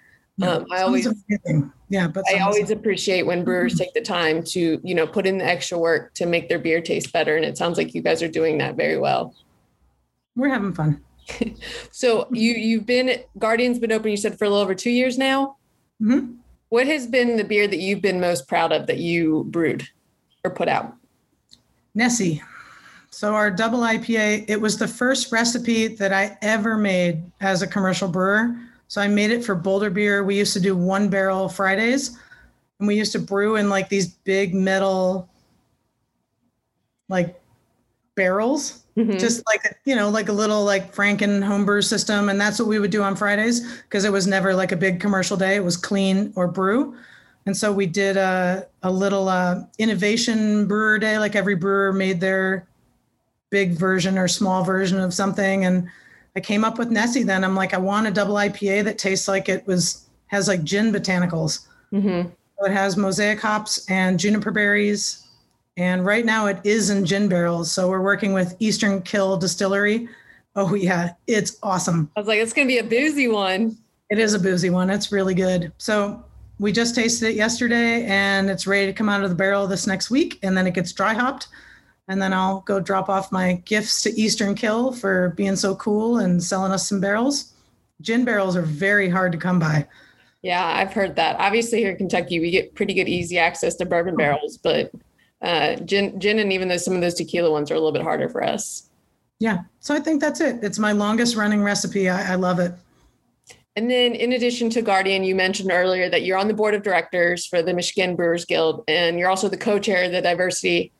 um, 0.40 0.64
I 0.72 0.82
always, 0.82 1.06
yeah, 1.90 2.08
but 2.08 2.24
I 2.32 2.38
always 2.38 2.70
appreciate 2.70 3.24
when 3.26 3.44
brewers 3.44 3.76
take 3.76 3.92
the 3.92 4.00
time 4.00 4.42
to 4.44 4.80
you 4.82 4.94
know 4.94 5.06
put 5.06 5.26
in 5.26 5.38
the 5.38 5.44
extra 5.44 5.76
work 5.76 6.14
to 6.14 6.26
make 6.26 6.48
their 6.48 6.58
beer 6.58 6.80
taste 6.80 7.12
better. 7.12 7.36
And 7.36 7.44
it 7.44 7.58
sounds 7.58 7.76
like 7.76 7.94
you 7.94 8.00
guys 8.00 8.22
are 8.22 8.28
doing 8.28 8.58
that 8.58 8.76
very 8.76 8.98
well. 8.98 9.34
We're 10.34 10.48
having 10.48 10.72
fun. 10.72 11.02
so 11.90 12.28
you 12.32 12.52
you've 12.52 12.86
been 12.86 13.22
Guardian's 13.38 13.78
been 13.78 13.92
open. 13.92 14.10
You 14.10 14.16
said 14.16 14.38
for 14.38 14.46
a 14.46 14.48
little 14.48 14.62
over 14.62 14.74
two 14.74 14.90
years 14.90 15.18
now. 15.18 15.56
Mm-hmm. 16.02 16.34
What 16.70 16.86
has 16.86 17.06
been 17.06 17.36
the 17.36 17.44
beer 17.44 17.68
that 17.68 17.78
you've 17.78 18.02
been 18.02 18.20
most 18.20 18.48
proud 18.48 18.72
of 18.72 18.86
that 18.86 18.98
you 18.98 19.44
brewed 19.48 19.88
or 20.44 20.50
put 20.50 20.68
out? 20.68 20.94
Nessie. 21.94 22.42
So 23.10 23.34
our 23.34 23.50
double 23.50 23.80
IPA, 23.80 24.46
it 24.48 24.60
was 24.60 24.78
the 24.78 24.88
first 24.88 25.30
recipe 25.30 25.86
that 25.86 26.12
I 26.12 26.36
ever 26.40 26.78
made 26.78 27.22
as 27.40 27.60
a 27.60 27.66
commercial 27.66 28.08
brewer. 28.08 28.56
So 28.88 29.00
I 29.00 29.08
made 29.08 29.30
it 29.30 29.44
for 29.44 29.54
Boulder 29.54 29.90
Beer. 29.90 30.24
We 30.24 30.38
used 30.38 30.54
to 30.54 30.60
do 30.60 30.74
one 30.74 31.08
barrel 31.08 31.48
Fridays, 31.48 32.18
and 32.78 32.88
we 32.88 32.96
used 32.96 33.12
to 33.12 33.18
brew 33.18 33.56
in 33.56 33.68
like 33.68 33.88
these 33.88 34.08
big 34.08 34.54
metal, 34.54 35.28
like 37.08 37.40
barrels 38.14 38.81
Mm-hmm. 38.96 39.18
Just 39.18 39.42
like 39.46 39.62
you 39.84 39.96
know, 39.96 40.10
like 40.10 40.28
a 40.28 40.32
little 40.32 40.64
like 40.64 40.94
Franken 40.94 41.42
homebrew 41.42 41.80
system, 41.80 42.28
and 42.28 42.38
that's 42.38 42.58
what 42.58 42.68
we 42.68 42.78
would 42.78 42.90
do 42.90 43.02
on 43.02 43.16
Fridays 43.16 43.80
because 43.82 44.04
it 44.04 44.12
was 44.12 44.26
never 44.26 44.54
like 44.54 44.70
a 44.72 44.76
big 44.76 45.00
commercial 45.00 45.36
day. 45.36 45.56
It 45.56 45.64
was 45.64 45.78
clean 45.78 46.30
or 46.36 46.46
brew, 46.46 46.94
and 47.46 47.56
so 47.56 47.72
we 47.72 47.86
did 47.86 48.18
a 48.18 48.66
a 48.82 48.90
little 48.90 49.30
uh, 49.30 49.62
innovation 49.78 50.66
brewer 50.66 50.98
day. 50.98 51.18
Like 51.18 51.34
every 51.34 51.54
brewer 51.54 51.92
made 51.92 52.20
their 52.20 52.68
big 53.48 53.72
version 53.72 54.18
or 54.18 54.28
small 54.28 54.62
version 54.62 55.00
of 55.00 55.14
something, 55.14 55.64
and 55.64 55.88
I 56.36 56.40
came 56.40 56.62
up 56.62 56.78
with 56.78 56.90
Nessie. 56.90 57.22
Then 57.22 57.44
I'm 57.44 57.56
like, 57.56 57.72
I 57.72 57.78
want 57.78 58.08
a 58.08 58.10
double 58.10 58.34
IPA 58.34 58.84
that 58.84 58.98
tastes 58.98 59.26
like 59.26 59.48
it 59.48 59.66
was 59.66 60.06
has 60.26 60.48
like 60.48 60.64
gin 60.64 60.92
botanicals. 60.92 61.66
Mm-hmm. 61.94 62.28
So 62.28 62.66
it 62.66 62.72
has 62.72 62.98
mosaic 62.98 63.40
hops 63.40 63.88
and 63.88 64.20
juniper 64.20 64.50
berries 64.50 65.21
and 65.76 66.04
right 66.04 66.24
now 66.24 66.46
it 66.46 66.58
is 66.64 66.90
in 66.90 67.06
gin 67.06 67.28
barrels. 67.28 67.70
So 67.70 67.88
we're 67.88 68.02
working 68.02 68.32
with 68.32 68.56
Eastern 68.58 69.02
Kille 69.02 69.36
Distillery. 69.36 70.08
Oh, 70.54 70.74
yeah, 70.74 71.14
it's 71.26 71.58
awesome. 71.62 72.10
I 72.16 72.20
was 72.20 72.26
like, 72.28 72.38
it's 72.38 72.52
going 72.52 72.68
to 72.68 72.72
be 72.72 72.78
a 72.78 72.84
boozy 72.84 73.28
one. 73.28 73.76
It 74.10 74.18
is 74.18 74.34
a 74.34 74.38
boozy 74.38 74.68
one. 74.68 74.90
It's 74.90 75.10
really 75.10 75.34
good. 75.34 75.72
So 75.78 76.22
we 76.58 76.72
just 76.72 76.94
tasted 76.94 77.30
it 77.30 77.36
yesterday 77.36 78.04
and 78.04 78.50
it's 78.50 78.66
ready 78.66 78.86
to 78.86 78.92
come 78.92 79.08
out 79.08 79.24
of 79.24 79.30
the 79.30 79.36
barrel 79.36 79.66
this 79.66 79.86
next 79.86 80.10
week. 80.10 80.38
And 80.42 80.56
then 80.56 80.66
it 80.66 80.74
gets 80.74 80.92
dry 80.92 81.14
hopped. 81.14 81.48
And 82.08 82.20
then 82.20 82.34
I'll 82.34 82.60
go 82.60 82.78
drop 82.78 83.08
off 83.08 83.32
my 83.32 83.54
gifts 83.64 84.02
to 84.02 84.10
Eastern 84.20 84.54
Kill 84.54 84.92
for 84.92 85.30
being 85.30 85.56
so 85.56 85.74
cool 85.76 86.18
and 86.18 86.42
selling 86.42 86.72
us 86.72 86.86
some 86.86 87.00
barrels. 87.00 87.54
Gin 88.02 88.24
barrels 88.24 88.56
are 88.56 88.62
very 88.62 89.08
hard 89.08 89.32
to 89.32 89.38
come 89.38 89.58
by. 89.58 89.86
Yeah, 90.42 90.66
I've 90.66 90.92
heard 90.92 91.16
that. 91.16 91.36
Obviously, 91.38 91.78
here 91.78 91.92
in 91.92 91.96
Kentucky, 91.96 92.40
we 92.40 92.50
get 92.50 92.74
pretty 92.74 92.94
good 92.94 93.08
easy 93.08 93.38
access 93.38 93.76
to 93.76 93.86
bourbon 93.86 94.16
barrels, 94.16 94.58
but 94.58 94.90
uh, 95.42 95.76
gin, 95.76 96.18
gin, 96.20 96.38
and 96.38 96.52
even 96.52 96.68
though 96.68 96.76
some 96.76 96.94
of 96.94 97.00
those 97.00 97.14
tequila 97.14 97.50
ones 97.50 97.70
are 97.70 97.74
a 97.74 97.78
little 97.78 97.92
bit 97.92 98.02
harder 98.02 98.28
for 98.28 98.42
us. 98.42 98.88
Yeah, 99.38 99.62
so 99.80 99.94
I 99.94 100.00
think 100.00 100.20
that's 100.20 100.40
it. 100.40 100.62
It's 100.62 100.78
my 100.78 100.92
longest 100.92 101.34
running 101.34 101.62
recipe. 101.62 102.08
I, 102.08 102.32
I 102.32 102.34
love 102.36 102.60
it. 102.60 102.72
And 103.74 103.90
then, 103.90 104.14
in 104.14 104.32
addition 104.32 104.70
to 104.70 104.82
Guardian, 104.82 105.24
you 105.24 105.34
mentioned 105.34 105.72
earlier 105.72 106.08
that 106.10 106.22
you're 106.22 106.36
on 106.36 106.46
the 106.46 106.54
board 106.54 106.74
of 106.74 106.82
directors 106.82 107.46
for 107.46 107.62
the 107.62 107.72
Michigan 107.72 108.14
Brewers 108.14 108.44
Guild, 108.44 108.84
and 108.86 109.18
you're 109.18 109.30
also 109.30 109.48
the 109.48 109.56
co-chair 109.56 110.04
of 110.04 110.12
the 110.12 110.20
Diversity, 110.20 110.92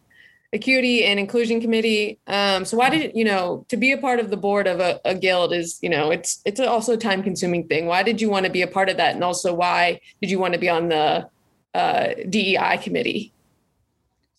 Equity, 0.55 1.05
and 1.05 1.21
Inclusion 1.21 1.61
Committee. 1.61 2.19
Um, 2.27 2.65
so, 2.65 2.79
why 2.79 2.89
did 2.89 3.13
you 3.15 3.25
know 3.25 3.67
to 3.69 3.77
be 3.77 3.93
a 3.93 3.99
part 3.99 4.21
of 4.21 4.31
the 4.31 4.39
board 4.39 4.67
of 4.67 4.81
a, 4.81 5.01
a 5.05 5.15
guild 5.15 5.53
is 5.53 5.79
you 5.83 5.91
know 5.91 6.11
it's 6.11 6.41
it's 6.47 6.61
also 6.61 6.95
a 6.95 6.97
time-consuming 6.97 7.69
thing. 7.69 7.87
Why 7.87 8.03
did 8.03 8.21
you 8.21 8.31
want 8.31 8.47
to 8.47 8.51
be 8.51 8.63
a 8.63 8.67
part 8.67 8.89
of 8.89 8.97
that, 8.97 9.15
and 9.15 9.23
also 9.23 9.53
why 9.53 10.01
did 10.23 10.31
you 10.31 10.39
want 10.39 10.55
to 10.55 10.59
be 10.61 10.71
on 10.71 10.89
the 10.89 11.29
uh, 11.75 12.09
DEI 12.29 12.79
committee? 12.83 13.33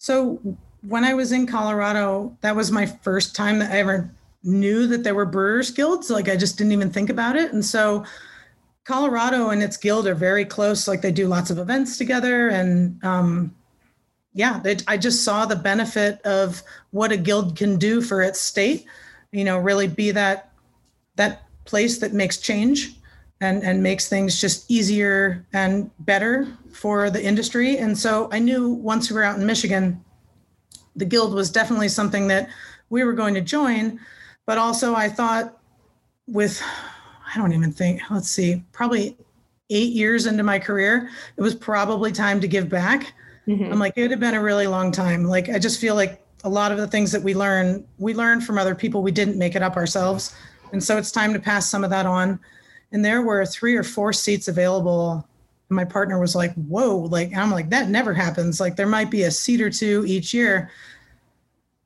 So 0.03 0.37
when 0.81 1.05
I 1.05 1.13
was 1.13 1.31
in 1.31 1.47
Colorado, 1.47 2.37
that 2.41 2.57
was 2.57 2.73
my 2.73 2.85
first 2.85 3.37
time 3.37 3.59
that 3.59 3.71
I 3.71 3.77
ever 3.77 4.13
knew 4.43 4.85
that 4.87 5.05
there 5.05 5.15
were 5.15 5.25
brewers 5.25 5.71
guilds. 5.71 6.09
Like 6.09 6.27
I 6.27 6.35
just 6.35 6.57
didn't 6.57 6.73
even 6.73 6.91
think 6.91 7.09
about 7.09 7.37
it. 7.37 7.53
And 7.53 7.63
so 7.63 8.03
Colorado 8.83 9.51
and 9.51 9.63
its 9.63 9.77
guild 9.77 10.05
are 10.05 10.13
very 10.13 10.43
close. 10.43 10.89
Like 10.89 11.01
they 11.01 11.13
do 11.13 11.27
lots 11.27 11.51
of 11.51 11.57
events 11.57 11.97
together. 11.97 12.49
And 12.49 13.01
um, 13.05 13.55
yeah, 14.33 14.59
they, 14.59 14.75
I 14.89 14.97
just 14.97 15.23
saw 15.23 15.45
the 15.45 15.55
benefit 15.55 16.21
of 16.23 16.61
what 16.91 17.13
a 17.13 17.17
guild 17.17 17.55
can 17.55 17.77
do 17.77 18.01
for 18.01 18.21
its 18.21 18.41
state. 18.41 18.85
You 19.31 19.45
know, 19.45 19.57
really 19.57 19.87
be 19.87 20.11
that 20.11 20.51
that 21.15 21.43
place 21.63 21.99
that 21.99 22.11
makes 22.11 22.39
change 22.39 22.97
and 23.43 23.61
and 23.61 23.83
makes 23.83 24.07
things 24.07 24.39
just 24.39 24.71
easier 24.71 25.45
and 25.51 25.91
better 25.99 26.47
for 26.71 27.09
the 27.09 27.23
industry. 27.23 27.77
And 27.77 27.97
so 27.97 28.29
I 28.31 28.39
knew 28.39 28.69
once 28.69 29.09
we 29.09 29.15
were 29.15 29.23
out 29.23 29.37
in 29.37 29.45
Michigan, 29.45 30.03
the 30.95 31.05
guild 31.05 31.33
was 31.33 31.51
definitely 31.51 31.89
something 31.89 32.27
that 32.29 32.49
we 32.89 33.03
were 33.03 33.13
going 33.13 33.33
to 33.33 33.41
join. 33.41 33.99
But 34.45 34.57
also, 34.57 34.95
I 34.95 35.09
thought 35.09 35.57
with, 36.27 36.61
I 37.33 37.37
don't 37.37 37.53
even 37.53 37.71
think, 37.71 38.01
let's 38.09 38.29
see, 38.29 38.63
probably 38.71 39.17
eight 39.69 39.91
years 39.93 40.25
into 40.25 40.43
my 40.43 40.59
career, 40.59 41.09
it 41.37 41.41
was 41.41 41.55
probably 41.55 42.11
time 42.11 42.39
to 42.41 42.47
give 42.47 42.69
back. 42.69 43.13
Mm-hmm. 43.47 43.73
I'm 43.73 43.79
like, 43.79 43.93
it 43.97 44.09
had 44.09 44.19
been 44.19 44.35
a 44.35 44.41
really 44.41 44.67
long 44.67 44.91
time. 44.91 45.25
Like, 45.25 45.49
I 45.49 45.59
just 45.59 45.81
feel 45.81 45.95
like 45.95 46.25
a 46.45 46.49
lot 46.49 46.71
of 46.71 46.77
the 46.77 46.87
things 46.87 47.11
that 47.11 47.21
we 47.21 47.33
learn, 47.33 47.85
we 47.97 48.13
learned 48.13 48.45
from 48.45 48.57
other 48.57 48.75
people. 48.75 49.01
We 49.01 49.11
didn't 49.11 49.37
make 49.37 49.55
it 49.55 49.61
up 49.61 49.75
ourselves. 49.75 50.35
And 50.71 50.83
so 50.83 50.97
it's 50.97 51.11
time 51.11 51.33
to 51.33 51.39
pass 51.39 51.69
some 51.69 51.83
of 51.83 51.89
that 51.89 52.05
on. 52.05 52.39
And 52.93 53.03
there 53.03 53.21
were 53.21 53.45
three 53.45 53.75
or 53.75 53.83
four 53.83 54.13
seats 54.13 54.47
available 54.47 55.27
and 55.69 55.75
my 55.75 55.85
partner 55.85 56.19
was 56.19 56.35
like, 56.35 56.53
whoa, 56.53 56.97
like, 56.97 57.35
I'm 57.35 57.49
like, 57.49 57.69
that 57.71 57.89
never 57.89 58.13
happens. 58.13 58.59
Like, 58.59 58.75
there 58.75 58.87
might 58.87 59.09
be 59.09 59.23
a 59.23 59.31
seat 59.31 59.59
or 59.59 59.69
two 59.69 60.03
each 60.07 60.33
year. 60.33 60.69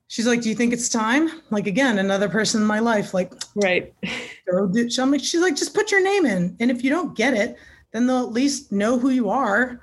She's 0.10 0.28
like, 0.28 0.41
do 0.41 0.49
you 0.49 0.55
think 0.55 0.74
it's 0.74 0.89
time? 0.89 1.30
Like, 1.51 1.68
again, 1.68 1.97
another 1.97 2.28
person 2.28 2.62
in 2.62 2.68
my 2.68 2.80
life, 2.80 3.14
like, 3.14 3.34
right. 3.55 3.93
Go 4.51 4.68
do, 4.68 4.89
I'm 4.99 5.12
like, 5.12 5.22
she's 5.22 5.41
like, 5.41 5.55
just 5.55 5.74
put 5.74 5.91
your 5.91 6.03
name 6.03 6.26
in. 6.26 6.55
And 6.60 6.72
if 6.72 6.84
you 6.84 6.89
don't 6.89 7.16
get 7.16 7.34
it, 7.34 7.58
then 7.91 8.08
they'll 8.08 8.24
at 8.24 8.34
least 8.34 8.72
know 8.72 8.99
who 8.99 9.10
you 9.10 9.30
are. 9.30 9.80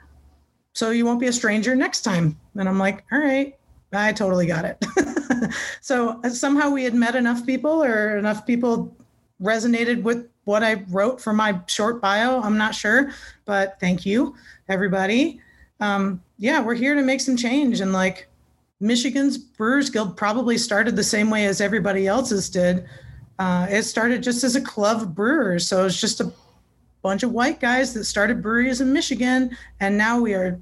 So 0.75 0.91
you 0.91 1.07
won't 1.07 1.20
be 1.20 1.29
a 1.29 1.33
stranger 1.33 1.77
next 1.77 2.03
time. 2.03 2.39
And 2.57 2.68
I'm 2.68 2.79
like, 2.79 3.05
all 3.12 3.18
right, 3.18 3.57
I 3.93 4.12
totally 4.12 4.47
got 4.47 4.64
it. 4.64 4.85
so 5.81 6.20
uh, 6.25 6.31
somehow 6.31 6.70
we 6.70 6.85
had 6.85 6.95
met 6.95 7.14
enough 7.14 7.47
people 7.47 7.83
or 7.83 8.18
enough 8.18 8.47
people 8.47 8.95
resonated 9.41 10.03
with 10.03 10.29
what 10.45 10.63
I 10.63 10.85
wrote 10.89 11.21
for 11.21 11.33
my 11.33 11.61
short 11.67 12.01
bio. 12.01 12.41
I'm 12.41 12.59
not 12.59 12.75
sure, 12.75 13.11
but 13.45 13.79
thank 13.81 14.05
you, 14.05 14.35
everybody. 14.69 15.41
Um, 15.81 16.23
yeah, 16.39 16.61
we're 16.61 16.75
here 16.75 16.95
to 16.95 17.03
make 17.03 17.21
some 17.21 17.37
change. 17.37 17.81
And 17.81 17.93
like 17.93 18.29
Michigan's 18.81 19.39
Brewers 19.39 19.91
Guild 19.91 20.17
probably 20.17 20.59
started 20.59 20.97
the 20.97 21.05
same 21.05 21.31
way 21.31 21.47
as 21.47 21.61
everybody 21.61 22.07
else's 22.07 22.49
did. 22.49 22.87
Uh, 23.39 23.67
it 23.69 23.83
started 23.83 24.23
just 24.23 24.45
as 24.45 24.57
a 24.57 24.61
club 24.61 25.03
of 25.03 25.15
brewers. 25.15 25.67
So 25.67 25.87
it's 25.87 26.01
just 26.01 26.21
a 26.21 26.33
bunch 27.03 27.23
of 27.23 27.33
white 27.33 27.61
guys 27.61 27.95
that 27.95 28.05
started 28.05 28.43
breweries 28.43 28.81
in 28.81 28.93
Michigan. 28.93 29.57
And 29.81 29.99
now 29.99 30.21
we 30.21 30.35
are 30.35 30.61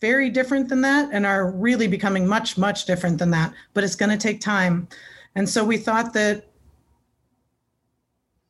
very 0.00 0.30
different 0.30 0.68
than 0.68 0.80
that 0.82 1.10
and 1.12 1.26
are 1.26 1.50
really 1.50 1.88
becoming 1.88 2.26
much, 2.26 2.56
much 2.56 2.84
different 2.84 3.18
than 3.18 3.30
that. 3.30 3.52
But 3.74 3.84
it's 3.84 3.96
going 3.96 4.10
to 4.10 4.18
take 4.18 4.40
time. 4.40 4.88
And 5.34 5.48
so 5.48 5.64
we 5.64 5.76
thought 5.76 6.12
that 6.14 6.47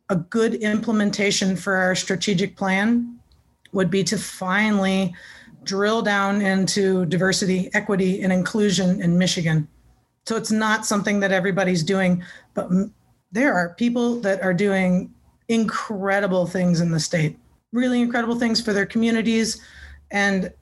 a 0.09 0.17
good 0.17 0.55
implementation 0.55 1.57
for 1.57 1.75
our 1.75 1.95
strategic 1.95 2.57
plan 2.57 3.19
would 3.73 3.91
be 3.91 4.03
to 4.05 4.17
finally 4.17 5.15
drill 5.65 6.01
down 6.03 6.41
into 6.41 7.05
diversity, 7.07 7.69
equity, 7.75 8.23
and 8.23 8.33
inclusion 8.33 9.03
in 9.03 9.19
Michigan. 9.19 9.69
So 10.27 10.37
it's 10.37 10.51
not 10.51 10.87
something 10.87 11.21
that 11.21 11.33
everybody's 11.33 11.83
doing, 11.83 12.23
but 12.55 12.71
there 13.33 13.55
are 13.55 13.75
people 13.75 14.21
that 14.21 14.43
are 14.43 14.55
doing 14.55 15.13
incredible 15.49 16.47
things 16.47 16.81
in 16.81 16.91
the 16.91 17.01
state, 17.01 17.39
really 17.73 18.01
incredible 18.01 18.39
things 18.39 18.61
for 18.61 18.73
their 18.73 18.87
communities. 18.87 19.61
And 20.11 20.53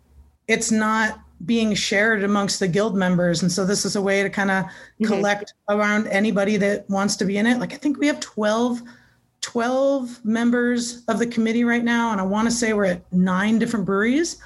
it's 0.49 0.72
not 0.72 1.20
being 1.44 1.74
shared 1.74 2.24
amongst 2.24 2.61
the 2.61 2.68
guild 2.68 2.97
members. 2.97 3.42
And 3.42 3.53
so 3.53 3.64
this 3.64 3.84
is 3.84 3.97
a 3.97 4.03
way 4.03 4.22
to 4.22 4.30
kind 4.30 4.51
of 4.51 4.64
mm-hmm. 4.64 5.07
collect 5.07 5.53
around 5.68 6.07
anybody 6.09 6.57
that 6.57 6.88
wants 6.88 7.16
to 7.16 7.24
be 7.24 7.36
in 7.36 7.47
it. 7.47 7.59
Like 7.59 7.74
I 7.74 7.76
think 7.76 7.99
we 7.99 8.07
have 8.07 8.20
12 8.20 8.82
12 9.47 10.24
members 10.24 11.05
of 11.07 11.20
the 11.20 11.26
committee 11.26 11.62
right 11.62 11.84
now, 11.84 12.11
and 12.11 12.20
I 12.20 12.24
want 12.24 12.49
to 12.49 12.55
say 12.55 12.72
we're 12.72 12.86
at 12.86 13.12
nine 13.12 13.61
different 13.61 13.86
breweries. 13.86 14.38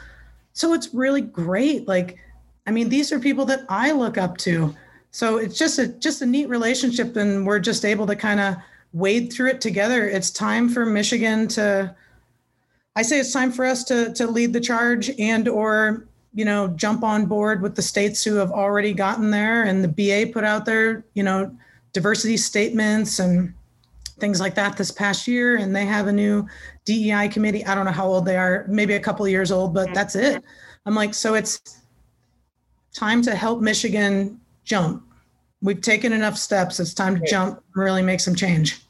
So 0.52 0.74
it's 0.74 0.92
really 0.92 1.22
great. 1.22 1.88
Like, 1.88 2.18
I 2.66 2.70
mean, 2.70 2.90
these 2.90 3.10
are 3.10 3.18
people 3.18 3.46
that 3.46 3.64
I 3.70 3.92
look 3.92 4.18
up 4.18 4.36
to. 4.38 4.74
So 5.10 5.38
it's 5.38 5.56
just 5.56 5.78
a 5.78 5.88
just 5.88 6.20
a 6.20 6.26
neat 6.26 6.50
relationship, 6.50 7.16
and 7.16 7.46
we're 7.46 7.60
just 7.60 7.86
able 7.86 8.06
to 8.08 8.14
kind 8.14 8.40
of 8.40 8.56
wade 8.92 9.32
through 9.32 9.48
it 9.48 9.62
together. 9.62 10.06
It's 10.06 10.30
time 10.30 10.68
for 10.68 10.84
Michigan 10.84 11.48
to. 11.48 11.96
I 12.94 13.00
say 13.00 13.20
it's 13.20 13.32
time 13.32 13.52
for 13.52 13.64
us 13.64 13.84
to 13.84 14.12
to 14.12 14.26
lead 14.26 14.52
the 14.52 14.60
charge 14.60 15.10
and 15.18 15.48
or 15.48 16.06
you 16.34 16.44
know 16.44 16.68
jump 16.68 17.04
on 17.04 17.24
board 17.24 17.62
with 17.62 17.74
the 17.74 17.82
states 17.82 18.22
who 18.22 18.34
have 18.34 18.52
already 18.52 18.92
gotten 18.92 19.30
there 19.30 19.62
and 19.62 19.82
the 19.82 19.88
BA 19.88 20.30
put 20.30 20.44
out 20.44 20.66
their 20.66 21.06
you 21.14 21.22
know 21.22 21.56
diversity 21.94 22.36
statements 22.36 23.18
and 23.18 23.54
things 24.20 24.40
like 24.40 24.54
that 24.54 24.76
this 24.76 24.90
past 24.90 25.26
year 25.26 25.56
and 25.56 25.74
they 25.74 25.86
have 25.86 26.06
a 26.06 26.12
new 26.12 26.46
DEI 26.84 27.28
committee. 27.28 27.64
I 27.64 27.74
don't 27.74 27.84
know 27.84 27.90
how 27.92 28.06
old 28.06 28.24
they 28.24 28.36
are, 28.36 28.66
maybe 28.68 28.94
a 28.94 29.00
couple 29.00 29.26
years 29.26 29.50
old, 29.50 29.74
but 29.74 29.92
that's 29.94 30.14
it. 30.14 30.42
I'm 30.86 30.94
like, 30.94 31.14
so 31.14 31.34
it's 31.34 31.60
time 32.94 33.22
to 33.22 33.34
help 33.34 33.60
Michigan 33.60 34.40
jump. 34.64 35.04
We've 35.62 35.80
taken 35.80 36.12
enough 36.12 36.36
steps. 36.36 36.80
It's 36.80 36.94
time 36.94 37.18
to 37.20 37.26
jump 37.26 37.62
and 37.74 37.82
really 37.82 38.02
make 38.02 38.20
some 38.20 38.34
change 38.34 38.80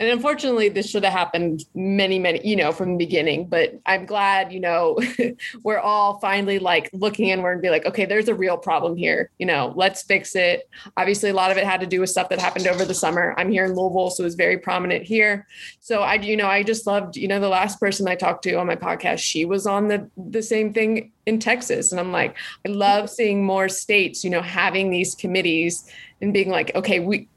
and 0.00 0.08
unfortunately 0.08 0.68
this 0.68 0.88
should 0.88 1.04
have 1.04 1.12
happened 1.12 1.64
many 1.74 2.18
many 2.18 2.46
you 2.46 2.56
know 2.56 2.72
from 2.72 2.92
the 2.92 3.04
beginning 3.04 3.46
but 3.46 3.78
i'm 3.86 4.06
glad 4.06 4.52
you 4.52 4.60
know 4.60 4.98
we're 5.62 5.78
all 5.78 6.18
finally 6.20 6.58
like 6.58 6.90
looking 6.92 7.28
inward 7.28 7.52
and 7.52 7.62
be 7.62 7.70
like 7.70 7.86
okay 7.86 8.04
there's 8.04 8.28
a 8.28 8.34
real 8.34 8.56
problem 8.56 8.96
here. 8.96 9.30
You 9.38 9.46
know 9.46 9.72
let's 9.76 10.02
fix 10.02 10.34
it. 10.34 10.68
Obviously 10.96 11.30
a 11.30 11.34
lot 11.34 11.50
of 11.50 11.56
it 11.56 11.64
had 11.64 11.80
to 11.80 11.86
do 11.86 12.00
with 12.00 12.10
stuff 12.10 12.28
that 12.30 12.38
happened 12.38 12.66
over 12.66 12.84
the 12.84 12.94
summer. 12.94 13.34
I'm 13.36 13.50
here 13.50 13.64
in 13.64 13.74
louisville 13.74 14.10
so 14.10 14.22
it 14.22 14.24
was 14.24 14.34
very 14.34 14.58
prominent 14.58 15.04
here. 15.04 15.46
So 15.80 16.00
i 16.00 16.14
you 16.14 16.36
know 16.36 16.46
i 16.46 16.62
just 16.62 16.86
loved 16.86 17.16
you 17.16 17.28
know 17.28 17.40
the 17.40 17.48
last 17.48 17.80
person 17.80 18.08
i 18.08 18.14
talked 18.14 18.42
to 18.44 18.54
on 18.54 18.66
my 18.66 18.76
podcast 18.76 19.18
she 19.18 19.44
was 19.44 19.66
on 19.66 19.88
the 19.88 20.08
the 20.16 20.42
same 20.42 20.72
thing 20.72 21.12
in 21.26 21.38
texas. 21.38 21.92
And 21.92 22.00
i'm 22.00 22.12
like 22.12 22.36
i 22.66 22.68
love 22.68 23.10
seeing 23.10 23.44
more 23.44 23.68
states 23.68 24.24
you 24.24 24.30
know 24.30 24.42
having 24.42 24.90
these 24.90 25.14
committees 25.14 25.90
and 26.20 26.32
being 26.32 26.50
like 26.50 26.74
okay 26.74 27.00
we 27.00 27.28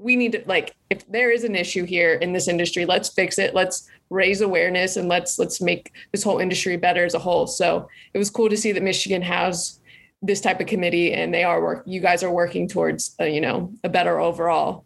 we 0.00 0.16
need 0.16 0.32
to 0.32 0.42
like 0.46 0.74
if 0.88 1.06
there 1.10 1.30
is 1.30 1.44
an 1.44 1.54
issue 1.54 1.84
here 1.84 2.14
in 2.14 2.32
this 2.32 2.48
industry 2.48 2.86
let's 2.86 3.10
fix 3.10 3.38
it. 3.38 3.54
Let's 3.54 3.88
raise 4.08 4.40
awareness 4.40 4.96
and 4.96 5.08
let's 5.08 5.38
let's 5.38 5.60
make 5.60 5.92
this 6.12 6.22
whole 6.22 6.38
industry 6.38 6.76
better 6.76 7.04
as 7.04 7.14
a 7.14 7.18
whole. 7.18 7.46
So 7.46 7.88
it 8.14 8.18
was 8.18 8.30
cool 8.30 8.48
to 8.48 8.56
see 8.56 8.72
that 8.72 8.82
michigan 8.82 9.22
has 9.22 9.80
this 10.22 10.40
type 10.40 10.60
of 10.60 10.66
committee 10.66 11.12
and 11.12 11.32
they 11.32 11.44
are 11.44 11.62
work 11.62 11.82
you 11.86 12.00
guys 12.00 12.22
are 12.22 12.30
working 12.30 12.68
towards 12.68 13.14
a, 13.18 13.28
you 13.28 13.40
know 13.40 13.72
a 13.84 13.88
better 13.88 14.20
overall 14.20 14.84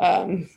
um 0.00 0.48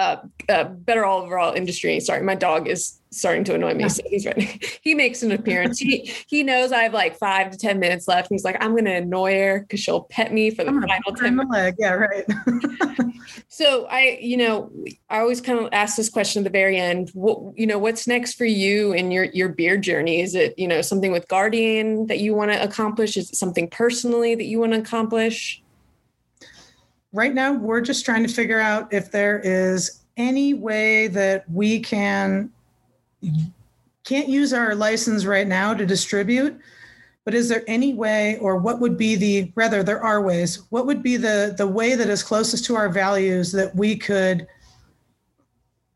uh, 0.00 0.16
uh 0.48 0.64
better 0.64 1.04
overall 1.04 1.52
industry 1.54 2.00
sorry 2.00 2.22
my 2.22 2.34
dog 2.34 2.68
is 2.68 3.00
starting 3.10 3.44
to 3.44 3.54
annoy 3.54 3.74
me. 3.74 3.88
So 3.88 4.02
he's 4.06 4.24
ready. 4.24 4.60
he 4.82 4.94
makes 4.94 5.22
an 5.22 5.32
appearance. 5.32 5.78
He 5.78 6.12
he 6.26 6.42
knows 6.42 6.72
I 6.72 6.82
have 6.82 6.94
like 6.94 7.16
five 7.18 7.50
to 7.50 7.58
ten 7.58 7.78
minutes 7.78 8.08
left. 8.08 8.30
And 8.30 8.36
He's 8.36 8.44
like, 8.44 8.56
I'm 8.60 8.74
gonna 8.74 8.94
annoy 8.94 9.38
her 9.38 9.60
because 9.60 9.80
she'll 9.80 10.02
pet 10.04 10.32
me 10.32 10.50
for 10.50 10.64
the 10.64 10.70
I'm 10.70 10.82
final 10.82 11.12
ten 11.16 11.36
minutes. 11.36 11.52
Leg. 11.52 11.74
Yeah, 11.78 11.92
right. 11.94 12.24
so 13.48 13.86
I, 13.86 14.18
you 14.20 14.36
know, 14.36 14.70
I 15.08 15.18
always 15.18 15.40
kind 15.40 15.58
of 15.58 15.68
ask 15.72 15.96
this 15.96 16.08
question 16.08 16.40
at 16.40 16.44
the 16.44 16.50
very 16.50 16.76
end. 16.78 17.10
What 17.10 17.58
you 17.58 17.66
know, 17.66 17.78
what's 17.78 18.06
next 18.06 18.34
for 18.34 18.44
you 18.44 18.92
in 18.92 19.10
your 19.10 19.24
your 19.24 19.48
beer 19.48 19.76
journey? 19.76 20.20
Is 20.20 20.34
it, 20.34 20.54
you 20.58 20.68
know, 20.68 20.82
something 20.82 21.12
with 21.12 21.28
Guardian 21.28 22.06
that 22.06 22.18
you 22.18 22.34
want 22.34 22.52
to 22.52 22.62
accomplish? 22.62 23.16
Is 23.16 23.30
it 23.30 23.36
something 23.36 23.68
personally 23.68 24.34
that 24.34 24.44
you 24.44 24.60
want 24.60 24.72
to 24.72 24.78
accomplish? 24.78 25.62
Right 27.12 27.34
now, 27.34 27.52
we're 27.52 27.80
just 27.80 28.04
trying 28.04 28.26
to 28.26 28.32
figure 28.32 28.60
out 28.60 28.92
if 28.92 29.10
there 29.10 29.40
is 29.40 30.02
any 30.16 30.54
way 30.54 31.08
that 31.08 31.50
we 31.50 31.80
can 31.80 32.50
can't 34.04 34.28
use 34.28 34.52
our 34.52 34.74
license 34.74 35.24
right 35.24 35.46
now 35.46 35.74
to 35.74 35.84
distribute, 35.84 36.58
but 37.24 37.34
is 37.34 37.48
there 37.48 37.62
any 37.66 37.94
way, 37.94 38.38
or 38.38 38.56
what 38.56 38.80
would 38.80 38.96
be 38.96 39.14
the, 39.14 39.52
rather, 39.54 39.82
there 39.82 40.02
are 40.02 40.22
ways, 40.22 40.62
what 40.70 40.86
would 40.86 41.02
be 41.02 41.16
the, 41.16 41.54
the 41.56 41.66
way 41.66 41.94
that 41.94 42.08
is 42.08 42.22
closest 42.22 42.64
to 42.64 42.74
our 42.74 42.88
values 42.88 43.52
that 43.52 43.74
we 43.76 43.96
could 43.96 44.46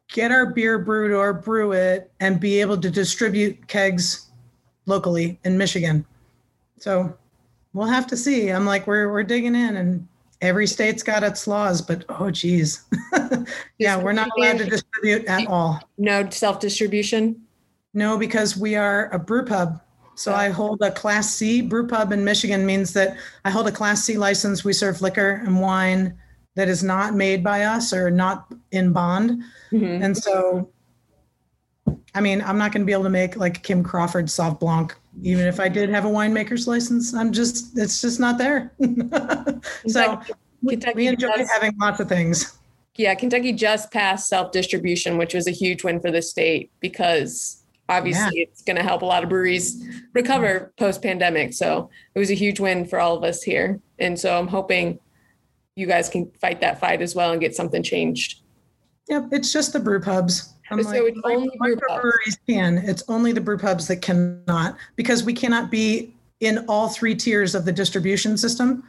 get 0.08 0.30
our 0.30 0.46
beer 0.46 0.78
brewed 0.78 1.12
or 1.12 1.32
brew 1.32 1.72
it 1.72 2.12
and 2.20 2.38
be 2.38 2.60
able 2.60 2.76
to 2.76 2.90
distribute 2.90 3.66
kegs 3.66 4.30
locally 4.86 5.40
in 5.44 5.56
Michigan? 5.56 6.04
So 6.78 7.16
we'll 7.72 7.86
have 7.86 8.06
to 8.08 8.16
see. 8.16 8.50
I'm 8.50 8.66
like, 8.66 8.86
we're, 8.86 9.10
we're 9.10 9.22
digging 9.22 9.54
in 9.54 9.76
and 9.76 10.06
every 10.44 10.66
state's 10.66 11.02
got 11.02 11.22
its 11.22 11.46
laws, 11.46 11.80
but 11.80 12.04
oh 12.08 12.30
geez. 12.30 12.84
yeah, 13.78 14.00
we're 14.00 14.12
not 14.12 14.28
allowed 14.36 14.58
to 14.58 14.66
distribute 14.66 15.24
at 15.26 15.46
all. 15.46 15.80
No 15.98 16.28
self-distribution? 16.28 17.40
No, 17.94 18.18
because 18.18 18.56
we 18.56 18.76
are 18.76 19.10
a 19.12 19.18
brew 19.18 19.44
pub. 19.44 19.80
So 20.16 20.32
I 20.32 20.50
hold 20.50 20.80
a 20.82 20.92
class 20.92 21.34
C 21.34 21.60
brew 21.60 21.88
pub 21.88 22.12
in 22.12 22.24
Michigan 22.24 22.64
means 22.64 22.92
that 22.92 23.16
I 23.44 23.50
hold 23.50 23.66
a 23.66 23.72
class 23.72 24.04
C 24.04 24.16
license. 24.16 24.64
We 24.64 24.72
serve 24.72 25.00
liquor 25.02 25.42
and 25.44 25.60
wine 25.60 26.16
that 26.54 26.68
is 26.68 26.84
not 26.84 27.14
made 27.14 27.42
by 27.42 27.62
us 27.62 27.92
or 27.92 28.10
not 28.10 28.52
in 28.70 28.92
bond. 28.92 29.42
Mm-hmm. 29.72 30.02
And 30.02 30.16
so 30.16 30.70
I 32.14 32.20
mean, 32.20 32.42
I'm 32.42 32.58
not 32.58 32.72
going 32.72 32.82
to 32.82 32.86
be 32.86 32.92
able 32.92 33.04
to 33.04 33.10
make 33.10 33.36
like 33.36 33.62
Kim 33.62 33.82
Crawford 33.82 34.26
Sauv 34.26 34.60
Blanc 34.60 34.94
even 35.22 35.46
if 35.46 35.60
I 35.60 35.68
did 35.68 35.88
have 35.90 36.04
a 36.04 36.08
winemaker's 36.08 36.66
license, 36.66 37.14
I'm 37.14 37.32
just 37.32 37.78
it's 37.78 38.00
just 38.00 38.18
not 38.18 38.38
there. 38.38 38.72
so 39.86 40.20
Kentucky 40.66 40.96
we 40.96 41.06
enjoy 41.06 41.36
does, 41.36 41.50
having 41.50 41.76
lots 41.78 42.00
of 42.00 42.08
things. 42.08 42.58
Yeah, 42.96 43.14
Kentucky 43.14 43.52
just 43.52 43.90
passed 43.90 44.28
self 44.28 44.52
distribution, 44.52 45.16
which 45.18 45.34
was 45.34 45.46
a 45.46 45.52
huge 45.52 45.84
win 45.84 46.00
for 46.00 46.10
the 46.10 46.22
state 46.22 46.72
because 46.80 47.62
obviously 47.88 48.38
yeah. 48.38 48.44
it's 48.44 48.62
going 48.62 48.76
to 48.76 48.82
help 48.82 49.02
a 49.02 49.06
lot 49.06 49.22
of 49.22 49.28
breweries 49.28 49.84
recover 50.14 50.72
post 50.78 51.02
pandemic. 51.02 51.52
So 51.52 51.90
it 52.14 52.18
was 52.18 52.30
a 52.30 52.34
huge 52.34 52.60
win 52.60 52.86
for 52.86 52.98
all 52.98 53.16
of 53.16 53.22
us 53.24 53.42
here, 53.42 53.80
and 53.98 54.18
so 54.18 54.36
I'm 54.36 54.48
hoping 54.48 54.98
you 55.76 55.86
guys 55.86 56.08
can 56.08 56.30
fight 56.40 56.60
that 56.60 56.80
fight 56.80 57.02
as 57.02 57.14
well 57.14 57.32
and 57.32 57.40
get 57.40 57.54
something 57.54 57.82
changed. 57.82 58.40
Yep, 59.08 59.28
it's 59.32 59.52
just 59.52 59.72
the 59.72 59.80
brew 59.80 60.00
pubs. 60.00 60.53
I'm 60.70 60.82
so 60.82 60.90
like, 60.90 61.02
it's 61.04 61.20
only 61.24 61.50
breweries 61.58 62.38
can. 62.48 62.78
It's 62.78 63.02
only 63.08 63.32
the 63.32 63.40
brew 63.40 63.58
pubs 63.58 63.86
that 63.88 63.96
cannot 63.96 64.76
because 64.96 65.22
we 65.22 65.32
cannot 65.34 65.70
be 65.70 66.14
in 66.40 66.64
all 66.68 66.88
three 66.88 67.14
tiers 67.14 67.54
of 67.54 67.64
the 67.64 67.72
distribution 67.72 68.36
system. 68.36 68.82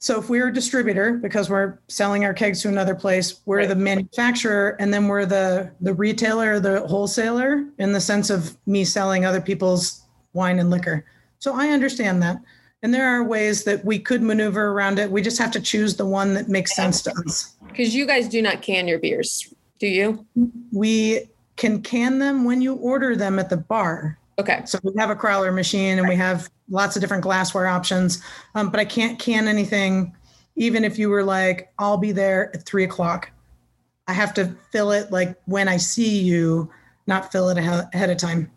So 0.00 0.18
if 0.20 0.28
we're 0.28 0.48
a 0.48 0.52
distributor 0.52 1.14
because 1.14 1.50
we're 1.50 1.78
selling 1.88 2.24
our 2.24 2.32
kegs 2.32 2.62
to 2.62 2.68
another 2.68 2.94
place, 2.94 3.40
we're 3.46 3.58
Right. 3.58 3.68
the 3.68 3.74
manufacturer 3.74 4.76
and 4.78 4.94
then 4.94 5.08
we're 5.08 5.26
the 5.26 5.72
the 5.80 5.92
retailer, 5.94 6.60
the 6.60 6.86
wholesaler 6.86 7.64
in 7.78 7.92
the 7.92 8.00
sense 8.00 8.30
of 8.30 8.56
me 8.66 8.84
selling 8.84 9.24
other 9.24 9.40
people's 9.40 10.02
wine 10.34 10.60
and 10.60 10.70
liquor. 10.70 11.04
So 11.40 11.54
I 11.54 11.68
understand 11.70 12.22
that. 12.22 12.38
And 12.82 12.94
there 12.94 13.08
are 13.08 13.24
ways 13.24 13.64
that 13.64 13.84
we 13.84 13.98
could 13.98 14.22
maneuver 14.22 14.68
around 14.68 15.00
it. 15.00 15.10
We 15.10 15.20
just 15.20 15.38
have 15.38 15.50
to 15.52 15.60
choose 15.60 15.96
the 15.96 16.06
one 16.06 16.34
that 16.34 16.48
makes 16.48 16.76
sense 16.76 17.02
to 17.02 17.12
us. 17.26 17.56
Because 17.66 17.92
you 17.92 18.06
guys 18.06 18.28
do 18.28 18.40
not 18.40 18.62
can 18.62 18.86
your 18.86 19.00
beers, 19.00 19.52
do 19.78 19.86
you? 19.86 20.26
We 20.72 21.28
can 21.56 21.82
can 21.82 22.18
them 22.18 22.44
when 22.44 22.60
you 22.60 22.74
order 22.74 23.16
them 23.16 23.38
at 23.38 23.50
the 23.50 23.56
bar. 23.56 24.18
Okay. 24.38 24.62
So 24.64 24.78
we 24.84 24.92
have 24.98 25.10
a 25.10 25.16
crowler 25.16 25.52
machine 25.52 25.98
and 25.98 26.08
we 26.08 26.14
have 26.14 26.48
lots 26.70 26.96
of 26.96 27.00
different 27.00 27.22
glassware 27.24 27.66
options. 27.66 28.22
Um, 28.54 28.70
but 28.70 28.78
I 28.78 28.84
can't 28.84 29.18
can 29.18 29.48
anything, 29.48 30.14
even 30.54 30.84
if 30.84 30.98
you 30.98 31.08
were 31.08 31.24
like, 31.24 31.72
I'll 31.78 31.96
be 31.96 32.12
there 32.12 32.54
at 32.54 32.64
three 32.64 32.84
o'clock. 32.84 33.30
I 34.06 34.12
have 34.12 34.32
to 34.34 34.54
fill 34.70 34.92
it 34.92 35.10
like 35.10 35.36
when 35.46 35.66
I 35.68 35.76
see 35.76 36.18
you, 36.20 36.70
not 37.06 37.32
fill 37.32 37.48
it 37.48 37.58
ahe- 37.58 37.88
ahead 37.92 38.10
of 38.10 38.16
time, 38.18 38.50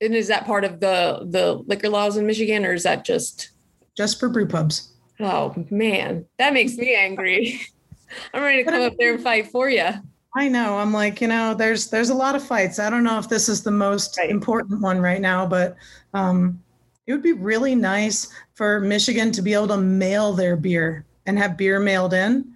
And 0.00 0.14
is 0.14 0.28
that 0.28 0.46
part 0.46 0.64
of 0.64 0.80
the 0.80 1.26
the 1.28 1.54
liquor 1.66 1.88
laws 1.88 2.16
in 2.16 2.26
Michigan, 2.26 2.64
or 2.64 2.72
is 2.72 2.84
that 2.84 3.04
just? 3.04 3.50
just 3.96 4.20
for 4.20 4.28
brew 4.28 4.46
pubs. 4.46 4.92
Oh 5.18 5.52
man, 5.70 6.24
that 6.38 6.54
makes 6.54 6.76
me 6.76 6.94
angry. 6.94 7.60
I'm 8.34 8.42
ready 8.42 8.64
to 8.64 8.70
come 8.70 8.80
up 8.80 8.94
there 8.98 9.14
and 9.14 9.22
fight 9.22 9.48
for 9.48 9.68
you. 9.68 9.88
I 10.36 10.48
know. 10.48 10.78
I'm 10.78 10.92
like, 10.92 11.20
you 11.20 11.26
know, 11.28 11.54
there's 11.54 11.88
there's 11.88 12.10
a 12.10 12.14
lot 12.14 12.36
of 12.36 12.42
fights. 12.42 12.78
I 12.78 12.88
don't 12.88 13.02
know 13.04 13.18
if 13.18 13.28
this 13.28 13.48
is 13.48 13.62
the 13.62 13.70
most 13.72 14.16
Right. 14.18 14.30
important 14.30 14.80
one 14.80 15.00
right 15.00 15.20
now, 15.20 15.44
but 15.46 15.76
um, 16.14 16.62
it 17.06 17.12
would 17.12 17.22
be 17.22 17.32
really 17.32 17.74
nice 17.74 18.28
for 18.54 18.80
Michigan 18.80 19.32
to 19.32 19.42
be 19.42 19.54
able 19.54 19.68
to 19.68 19.76
mail 19.76 20.32
their 20.32 20.56
beer 20.56 21.04
and 21.26 21.36
have 21.38 21.56
beer 21.56 21.80
mailed 21.80 22.14
in. 22.14 22.52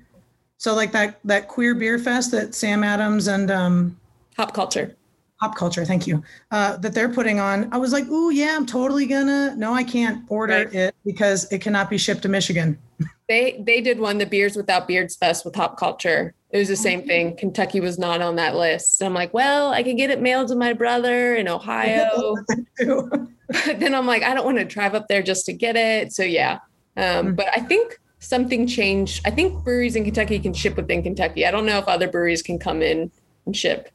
So 0.56 0.74
like 0.74 0.92
that 0.92 1.18
that 1.24 1.48
queer 1.48 1.74
beer 1.74 1.98
fest 1.98 2.30
that 2.30 2.54
Sam 2.54 2.84
Adams 2.84 3.26
and 3.26 3.50
um, 3.50 3.98
Hop 4.36 4.54
culture. 4.54 4.94
Hop 5.40 5.56
Culture, 5.56 5.84
thank 5.84 6.06
you, 6.06 6.22
uh, 6.52 6.76
that 6.76 6.94
they're 6.94 7.08
putting 7.08 7.40
on. 7.40 7.68
I 7.72 7.76
was 7.76 7.92
like, 7.92 8.06
ooh, 8.08 8.30
yeah, 8.30 8.54
I'm 8.56 8.64
totally 8.64 9.04
gonna. 9.04 9.54
No, 9.56 9.74
I 9.74 9.82
can't 9.82 10.22
order 10.28 10.54
Right. 10.66 10.72
it 10.74 10.94
because 11.04 11.52
it 11.52 11.60
cannot 11.60 11.90
be 11.90 11.98
shipped 11.98 12.22
to 12.22 12.28
Michigan. 12.28 12.78
They 13.26 13.62
they 13.66 13.80
did 13.80 13.98
one 13.98 14.18
the 14.18 14.26
beers 14.26 14.54
without 14.54 14.86
beards 14.86 15.16
fest 15.16 15.46
with 15.46 15.54
Hop 15.56 15.78
Culture. 15.78 16.34
It 16.54 16.58
was 16.58 16.68
the 16.68 16.76
same 16.76 17.02
thing. 17.04 17.36
Kentucky 17.36 17.80
was 17.80 17.98
not 17.98 18.22
on 18.22 18.36
that 18.36 18.54
list. 18.54 18.96
So 18.96 19.04
I'm 19.06 19.12
like, 19.12 19.34
well, 19.34 19.72
I 19.72 19.82
could 19.82 19.96
get 19.96 20.10
it 20.10 20.22
mailed 20.22 20.46
to 20.48 20.54
my 20.54 20.72
brother 20.72 21.34
in 21.34 21.48
Ohio. 21.56 22.36
but 22.78 23.80
then 23.80 23.92
I'm 23.92 24.06
like, 24.06 24.22
I 24.22 24.34
don't 24.34 24.44
want 24.44 24.58
to 24.58 24.64
drive 24.64 24.94
up 24.94 25.08
there 25.08 25.20
just 25.20 25.46
to 25.46 25.52
get 25.52 25.74
it. 25.76 26.12
So 26.12 26.22
yeah. 26.22 26.60
Um, 26.96 27.02
Mm. 27.32 27.36
but 27.36 27.48
I 27.54 27.58
think 27.60 27.98
something 28.20 28.68
changed. 28.68 29.20
I 29.26 29.30
think 29.32 29.64
breweries 29.64 29.96
in 29.96 30.04
Kentucky 30.04 30.38
can 30.38 30.54
ship 30.54 30.76
within 30.76 31.02
Kentucky. 31.02 31.44
I 31.44 31.50
don't 31.50 31.66
know 31.66 31.78
if 31.78 31.88
other 31.88 32.06
breweries 32.08 32.40
can 32.40 32.58
come 32.60 32.82
in 32.82 33.10
and 33.46 33.56
ship. 33.56 33.90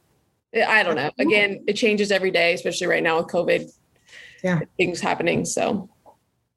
I 0.54 0.82
don't 0.82 0.96
know. 0.96 1.10
Again, 1.18 1.64
it 1.66 1.74
changes 1.74 2.12
every 2.12 2.30
day, 2.30 2.52
especially 2.52 2.88
right 2.88 3.02
now 3.02 3.16
with 3.16 3.28
COVID. 3.28 3.72
Yeah. 4.44 4.60
Things 4.76 5.00
happening. 5.00 5.44
So 5.46 5.88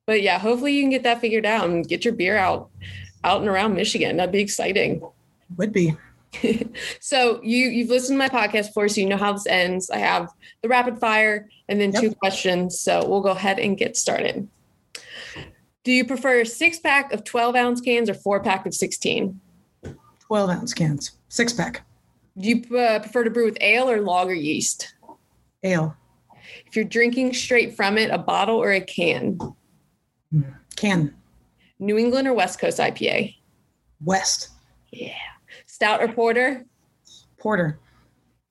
but 0.06 0.22
yeah, 0.22 0.38
hopefully 0.38 0.74
you 0.74 0.84
can 0.84 0.90
get 0.90 1.04
that 1.04 1.22
figured 1.22 1.46
out 1.46 1.70
and 1.70 1.88
get 1.88 2.04
your 2.04 2.14
beer 2.14 2.36
out 2.36 2.70
out 3.24 3.40
and 3.40 3.48
around 3.50 3.74
Michigan. 3.74 4.18
That'd 4.18 4.34
be 4.34 4.42
exciting. 4.42 5.02
Would 5.58 5.74
be. 5.74 5.96
So 7.00 7.40
you 7.44 7.68
you've 7.70 7.90
listened 7.92 8.16
to 8.16 8.18
my 8.18 8.30
podcast 8.30 8.68
before, 8.68 8.88
so 8.88 9.00
you 9.02 9.08
know 9.08 9.18
how 9.18 9.34
this 9.34 9.46
ends. 9.46 9.90
I 9.92 9.98
have 10.00 10.30
the 10.64 10.68
rapid 10.70 10.98
fire 11.00 11.48
and 11.70 11.80
then 11.80 11.92
Yep. 11.92 12.02
two 12.02 12.16
questions. 12.16 12.80
So 12.80 13.08
we'll 13.08 13.22
go 13.22 13.30
ahead 13.32 13.60
and 13.60 13.78
get 13.78 13.96
started. 13.96 14.48
Do 15.84 15.92
you 15.92 16.06
prefer 16.06 16.42
a 16.42 16.46
six 16.46 16.80
pack 16.80 17.14
of 17.14 17.24
12 17.24 17.56
ounce 17.56 17.82
cans 17.82 18.10
or 18.10 18.14
four 18.16 18.40
pack 18.42 18.66
of 18.66 18.74
16? 18.74 19.40
12 20.22 20.50
ounce 20.50 20.74
cans, 20.74 21.12
six 21.30 21.54
pack, 21.54 21.86
Do 22.40 22.48
you 22.50 22.78
uh, 22.78 23.00
prefer 23.00 23.26
to 23.26 23.30
brew 23.30 23.46
with 23.46 23.58
ale 23.62 23.88
or 23.90 24.02
lager 24.02 24.34
yeast? 24.34 24.96
ale, 25.64 25.96
If 26.66 26.76
you're 26.76 26.86
drinking 26.86 27.34
straight 27.34 27.76
from 27.76 27.98
it, 28.00 28.10
a 28.10 28.18
bottle 28.18 28.56
or 28.56 28.72
a 28.72 28.82
can? 28.82 29.38
can, 30.76 31.14
New 31.80 31.98
England 32.00 32.28
or 32.28 32.34
West 32.34 32.60
Coast 32.60 32.80
IPA? 32.80 33.36
west, 34.04 34.50
Yeah. 34.92 35.14
Stout 35.74 36.04
or 36.04 36.08
porter? 36.08 36.66
porter, 37.40 37.80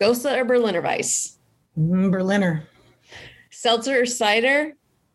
Gose 0.03 0.27
or 0.37 0.45
Berliner 0.45 0.83
Weiss? 0.83 1.39
mm, 1.79 2.11
Berliner, 2.11 2.64
Seltzer 3.53 4.01
or 4.01 4.07
cider? 4.07 4.73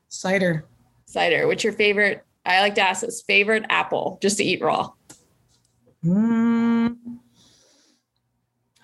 cider. 0.08 0.64
Cider. 1.05 1.47
What's 1.47 1.66
your 1.66 1.74
favorite? 1.74 2.24
I 2.45 2.62
like 2.62 2.76
to 2.76 2.82
ask 2.82 3.01
this 3.01 3.22
favorite 3.24 3.66
apple 3.70 4.20
just 4.22 4.38
to 4.38 4.43
eat 4.45 4.62
raw. 4.62 4.91
Mm, 6.05 6.95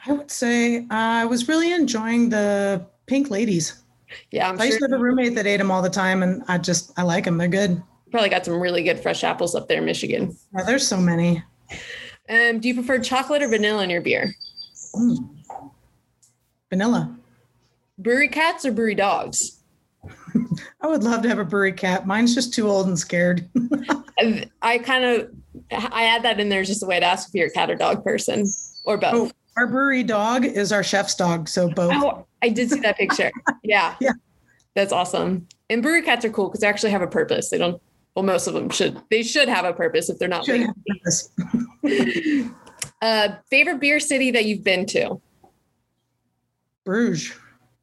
I 0.06 0.12
would 0.12 0.30
say 0.30 0.86
I 0.90 1.24
was 1.24 1.48
really 1.48 1.72
enjoying 1.72 2.28
the 2.28 2.86
pink 3.06 3.30
ladies. 3.30 3.84
Yeah, 4.32 4.50
I'm 4.50 4.60
I 4.60 4.66
used 4.66 4.80
sure 4.80 4.90
to 4.90 4.96
have 4.96 5.00
a 5.00 5.02
roommate 5.02 5.34
that 5.36 5.48
ate 5.48 5.58
them 5.58 5.72
all 5.72 5.82
the 5.82 5.90
time, 5.90 6.24
and 6.24 6.44
I 6.50 6.58
just 6.58 6.92
I 6.98 7.04
like 7.04 7.24
them. 7.24 7.38
They're 7.38 7.48
good. 7.48 7.82
probably 8.12 8.28
got 8.30 8.44
some 8.44 8.60
really 8.60 8.84
good 8.84 9.00
fresh 9.00 9.24
apples 9.24 9.56
up 9.56 9.70
there 9.70 9.78
in 9.80 9.86
Michigan. 9.86 10.36
Yeah, 10.54 10.66
there's 10.66 10.86
so 10.86 10.98
many. 10.98 11.42
Um, 12.30 12.60
do 12.60 12.68
you 12.68 12.74
prefer 12.74 13.00
chocolate 13.00 13.42
or 13.42 13.50
vanilla 13.50 13.84
in 13.84 13.90
your 13.90 14.02
beer? 14.02 14.34
Mm. 14.96 15.18
Vanilla. 16.70 17.18
Brewery 17.98 18.28
cats 18.30 18.66
or 18.66 18.72
brewery 18.72 18.96
dogs? 18.96 19.60
I 20.82 20.88
would 20.88 21.04
love 21.04 21.22
to 21.24 21.30
have 21.30 21.40
a 21.40 21.46
brewery 21.46 21.74
cat. 21.74 22.08
Mine's 22.08 22.34
just 22.34 22.54
too 22.54 22.68
old 22.68 22.88
and 22.88 22.98
scared. 22.98 23.48
I, 24.20 24.46
I 24.62 24.78
kind 24.80 25.04
of 25.06 25.30
I 25.72 26.06
add 26.06 26.24
that 26.24 26.40
in 26.40 26.50
there 26.50 26.64
just 26.64 26.84
a 26.84 26.86
way 26.86 27.00
to 27.00 27.06
ask 27.06 27.30
if 27.30 27.36
you're 27.36 27.48
a 27.48 27.52
cat 27.52 27.70
or 27.70 27.76
dog 27.76 28.04
person 28.04 28.46
or 28.86 28.96
Oh, 28.96 28.98
both. 29.12 29.34
our 29.58 29.68
brewery 29.68 30.04
dog 30.04 30.46
is 30.46 30.72
our 30.72 30.84
chef's 30.84 31.16
dog, 31.16 31.48
so 31.48 31.70
both. 31.70 31.94
Oh, 31.96 32.26
I 32.42 32.50
did 32.50 32.70
see 32.70 32.80
that 32.82 32.98
picture. 32.98 33.32
Yeah. 33.64 33.96
Yeah. 34.02 34.12
That's 34.76 34.92
awesome. 34.92 35.48
And 35.70 35.82
brewery 35.82 36.02
cats 36.02 36.26
are 36.26 36.30
cool 36.30 36.48
because 36.50 36.62
they 36.62 36.68
actually 36.68 36.92
have 36.92 37.02
a 37.02 37.08
purpose. 37.08 37.50
They 37.50 37.58
don't 37.58 37.82
well, 38.16 38.24
most 38.24 38.48
of 38.48 38.54
them 38.54 38.70
should. 38.70 39.02
They 39.10 39.24
should 39.24 39.50
have 39.50 39.66
a 39.66 39.74
purpose 39.74 40.10
if 40.10 40.20
they're 40.20 40.28
not. 40.28 40.46
Should 40.46 40.68
big. 40.86 41.02
have. 41.84 42.56
Uh, 43.02 43.36
favorite 43.50 43.82
beer 43.82 44.00
city 44.00 44.32
that 44.32 44.46
you've 44.46 44.64
been 44.64 44.86
to? 44.86 45.20
Bruges. 46.86 47.34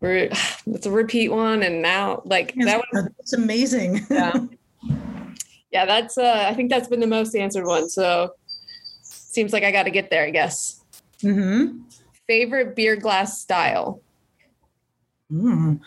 It's 0.01 0.87
a 0.87 0.91
repeat 0.91 1.29
one, 1.29 1.63
and 1.63 1.83
now 1.83 2.23
like 2.25 2.55
that 2.65 2.83
one. 2.93 3.15
It's 3.19 3.35
amazing. 3.35 4.01
Yeah, 4.11 4.47
yeah. 5.71 5.85
That's. 5.85 6.17
Uh, 6.17 6.47
I 6.49 6.55
think 6.55 6.71
that's 6.71 6.89
been 6.89 7.01
the 7.01 7.07
most 7.07 7.35
answered 7.37 7.67
one. 7.67 7.91
So 7.91 8.33
seems 9.03 9.53
like 9.53 9.63
I 9.63 9.71
got 9.71 9.83
to 9.83 9.91
get 9.91 10.09
there. 10.09 10.25
I 10.25 10.31
guess. 10.31 10.83
Mm-hmm. 11.23 11.81
Favorite 12.27 12.75
beer 12.75 12.97
glass 12.97 13.41
style? 13.41 14.01
Mm. 15.31 15.81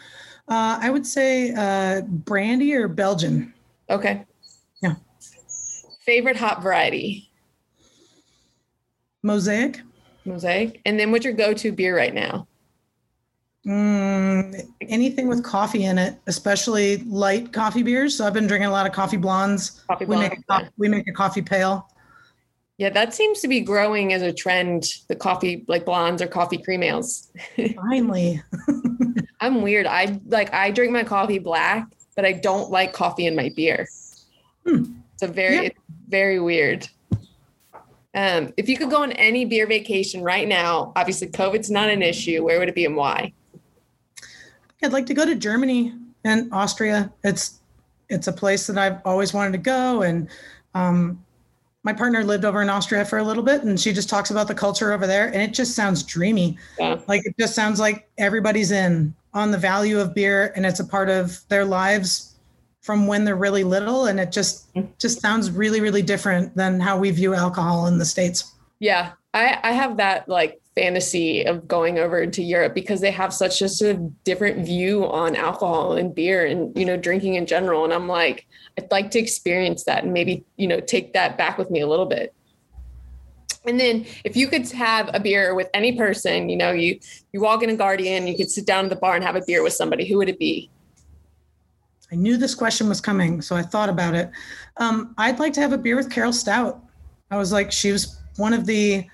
Uh, 0.48 0.78
I 0.80 0.90
would 0.92 1.08
say 1.08 1.54
uh, 1.54 2.02
brandy 2.02 2.74
or 2.76 2.88
Belgian. 2.88 3.52
Okay. 3.90 4.26
Yeah. 4.84 4.96
Favorite 6.06 6.36
hop 6.36 6.62
variety? 6.62 7.32
Mosaic. 9.24 9.82
Mosaic. 10.26 10.82
And 10.86 11.00
then 11.00 11.12
what's 11.12 11.24
your 11.24 11.34
go-to 11.34 11.72
beer 11.72 11.96
right 11.96 12.14
now? 12.14 12.48
Mm, 13.66 14.62
anything 14.82 15.30
with 15.30 15.42
coffee 15.42 15.86
in 15.86 15.98
it, 15.98 16.20
especially 16.28 16.98
light 16.98 17.54
coffee 17.54 17.82
beers. 17.82 18.18
So 18.18 18.28
I've 18.28 18.34
been 18.34 18.46
drinking 18.46 18.68
a 18.68 18.72
lot 18.72 18.86
of 18.86 18.92
coffee 18.92 19.16
blondes. 19.16 19.82
Coffee 19.88 20.04
We 20.04 20.18
make 20.18 20.34
a, 20.34 20.44
co- 20.44 20.68
we 20.78 20.90
make 20.90 21.08
a 21.08 21.14
coffee 21.14 21.42
pale. 21.42 21.90
Yeah, 22.78 22.90
that 22.90 23.14
seems 23.14 23.40
to 23.40 23.48
be 23.48 23.62
growing 23.62 24.12
as 24.12 24.22
a 24.22 24.34
trend. 24.34 24.88
The 25.08 25.16
coffee, 25.16 25.64
like 25.70 25.86
blondes 25.86 26.22
or 26.22 26.28
coffee 26.28 26.58
cream 26.58 26.84
ales. 26.84 27.32
Finally, 27.76 28.42
I'm 29.40 29.62
weird. 29.62 29.86
I 29.86 30.20
like 30.26 30.54
I 30.54 30.72
drink 30.72 30.92
my 30.92 31.06
coffee 31.06 31.40
black, 31.40 31.88
but 32.18 32.26
I 32.26 32.34
don't 32.34 32.70
like 32.70 32.92
coffee 32.92 33.28
in 33.28 33.36
my 33.36 33.50
beer. 33.56 33.88
Hmm. 34.66 34.84
It's 35.14 35.24
a 35.24 35.28
very 35.28 35.56
Yeah. 35.56 35.62
it's 35.62 35.80
very 36.08 36.40
weird. 36.40 36.88
Um, 38.16 38.54
if 38.58 38.70
you 38.70 38.78
could 38.78 38.92
go 38.92 39.02
on 39.02 39.12
any 39.14 39.44
beer 39.46 39.66
vacation 39.66 40.22
right 40.22 40.48
now, 40.48 40.94
obviously 40.96 41.28
COVID's 41.28 41.72
not 41.72 41.90
an 41.90 42.04
issue. 42.04 42.44
Where 42.44 42.60
would 42.60 42.70
it 42.70 42.76
be 42.76 42.86
and 42.86 42.96
why? 42.96 43.34
I'd 44.84 44.94
like 44.94 45.06
to 45.08 45.14
go 45.14 45.26
to 45.26 45.36
Germany 45.36 45.94
and 46.24 46.52
Austria. 46.52 47.12
It's 47.24 47.60
it's 48.10 48.28
a 48.28 48.34
place 48.34 48.68
that 48.68 48.78
I've 48.78 49.00
always 49.06 49.34
wanted 49.34 49.54
to 49.54 49.58
go, 49.58 50.04
and 50.04 50.28
um, 50.76 51.24
my 51.84 51.94
partner 51.94 52.24
lived 52.24 52.46
over 52.46 52.62
in 52.62 52.70
Austria 52.70 53.06
for 53.06 53.18
a 53.18 53.24
little 53.24 53.44
bit, 53.44 53.64
and 53.64 53.80
she 53.80 53.94
just 53.94 54.10
talks 54.10 54.30
about 54.30 54.48
the 54.48 54.54
culture 54.54 54.92
over 54.92 55.08
there, 55.08 55.28
and 55.28 55.42
it 55.42 55.54
just 55.54 55.74
sounds 55.74 56.04
dreamy. 56.04 56.58
Yeah. 56.78 57.00
Like 57.08 57.26
it 57.26 57.34
just 57.40 57.56
sounds 57.56 57.80
like 57.80 58.08
everybody's 58.18 58.72
in 58.72 59.16
on 59.34 59.52
the 59.52 59.58
value 59.58 60.00
of 60.00 60.14
beer, 60.14 60.52
and 60.56 60.66
it's 60.66 60.80
a 60.82 60.86
part 60.86 61.10
of 61.10 61.40
their 61.48 61.66
lives 61.66 62.33
from 62.84 63.08
when 63.08 63.24
they're 63.24 63.36
really 63.36 63.64
little, 63.64 64.06
and 64.06 64.20
it 64.20 64.32
just 64.32 64.70
just 65.00 65.22
sounds 65.22 65.50
really 65.50 65.82
really 65.82 66.04
different 66.04 66.56
than 66.56 66.80
how 66.80 66.98
we 66.98 67.10
view 67.10 67.34
alcohol 67.34 67.88
in 67.88 67.98
the 67.98 68.06
states. 68.06 68.54
Yeah, 68.80 69.14
I 69.34 69.58
I 69.64 69.72
have 69.72 69.98
that 69.98 70.30
like 70.30 70.62
fantasy 70.76 71.44
of 71.44 71.68
going 71.68 71.98
over 71.98 72.26
to 72.26 72.44
Europe 72.44 72.74
because 72.74 73.00
they 73.00 73.12
have 73.12 73.34
such 73.34 73.60
just 73.60 73.82
a 73.82 73.94
different 74.24 74.66
view 74.66 75.08
on 75.08 75.36
alcohol 75.36 75.94
and 75.94 76.14
beer 76.14 76.46
and 76.46 76.78
you 76.78 76.86
know 76.86 76.98
drinking 76.98 77.36
in 77.36 77.46
general. 77.46 77.84
And 77.84 77.94
I'm 77.94 78.08
like, 78.08 78.46
I'd 78.78 78.92
like 78.92 79.12
to 79.12 79.20
experience 79.20 79.86
that 79.86 80.04
and 80.04 80.14
maybe 80.14 80.44
you 80.58 80.68
know 80.68 80.80
take 80.80 81.14
that 81.14 81.38
back 81.38 81.58
with 81.58 81.72
me 81.72 81.80
a 81.80 81.88
little 81.88 82.06
bit. 82.06 82.34
And 83.66 83.80
then 83.80 84.06
if 84.26 84.36
you 84.36 84.48
could 84.48 84.70
have 84.72 85.10
a 85.14 85.22
beer 85.22 85.56
with 85.56 85.70
any 85.74 85.98
person, 85.98 86.50
you 86.50 86.58
know, 86.58 86.72
you 86.72 87.00
you 87.32 87.40
walk 87.40 87.64
in 87.64 87.70
a 87.70 87.76
Guardian, 87.76 88.28
you 88.28 88.36
could 88.36 88.52
sit 88.52 88.66
down 88.66 88.86
at 88.86 88.90
the 88.90 88.98
bar 88.98 89.16
and 89.16 89.24
have 89.24 89.38
a 89.38 89.44
beer 89.48 89.64
with 89.64 89.74
somebody. 89.74 90.06
Who 90.06 90.18
would 90.18 90.28
it 90.28 90.38
be? 90.38 90.70
I 92.14 92.16
knew 92.16 92.38
this 92.38 92.54
question 92.54 92.88
was 92.88 93.02
coming, 93.02 93.42
so 93.42 93.56
I 93.56 93.64
thought 93.64 93.90
about 93.90 94.14
it. 94.14 94.30
Um, 94.78 95.16
I'd 95.18 95.40
like 95.40 95.52
to 95.54 95.62
have 95.62 95.74
a 95.74 95.80
beer 95.80 95.96
with 95.96 96.12
Carol 96.12 96.32
Stoudt. 96.32 96.80
I 97.32 97.38
was 97.38 97.52
like, 97.52 97.72
she 97.72 97.92
was 97.92 98.20
one 98.38 98.54
of 98.54 98.68
the 98.68 99.08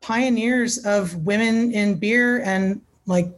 pioneers 0.00 0.86
of 0.86 1.14
women 1.26 1.70
in 1.72 1.96
beer, 1.96 2.40
and 2.44 2.80
like 3.04 3.28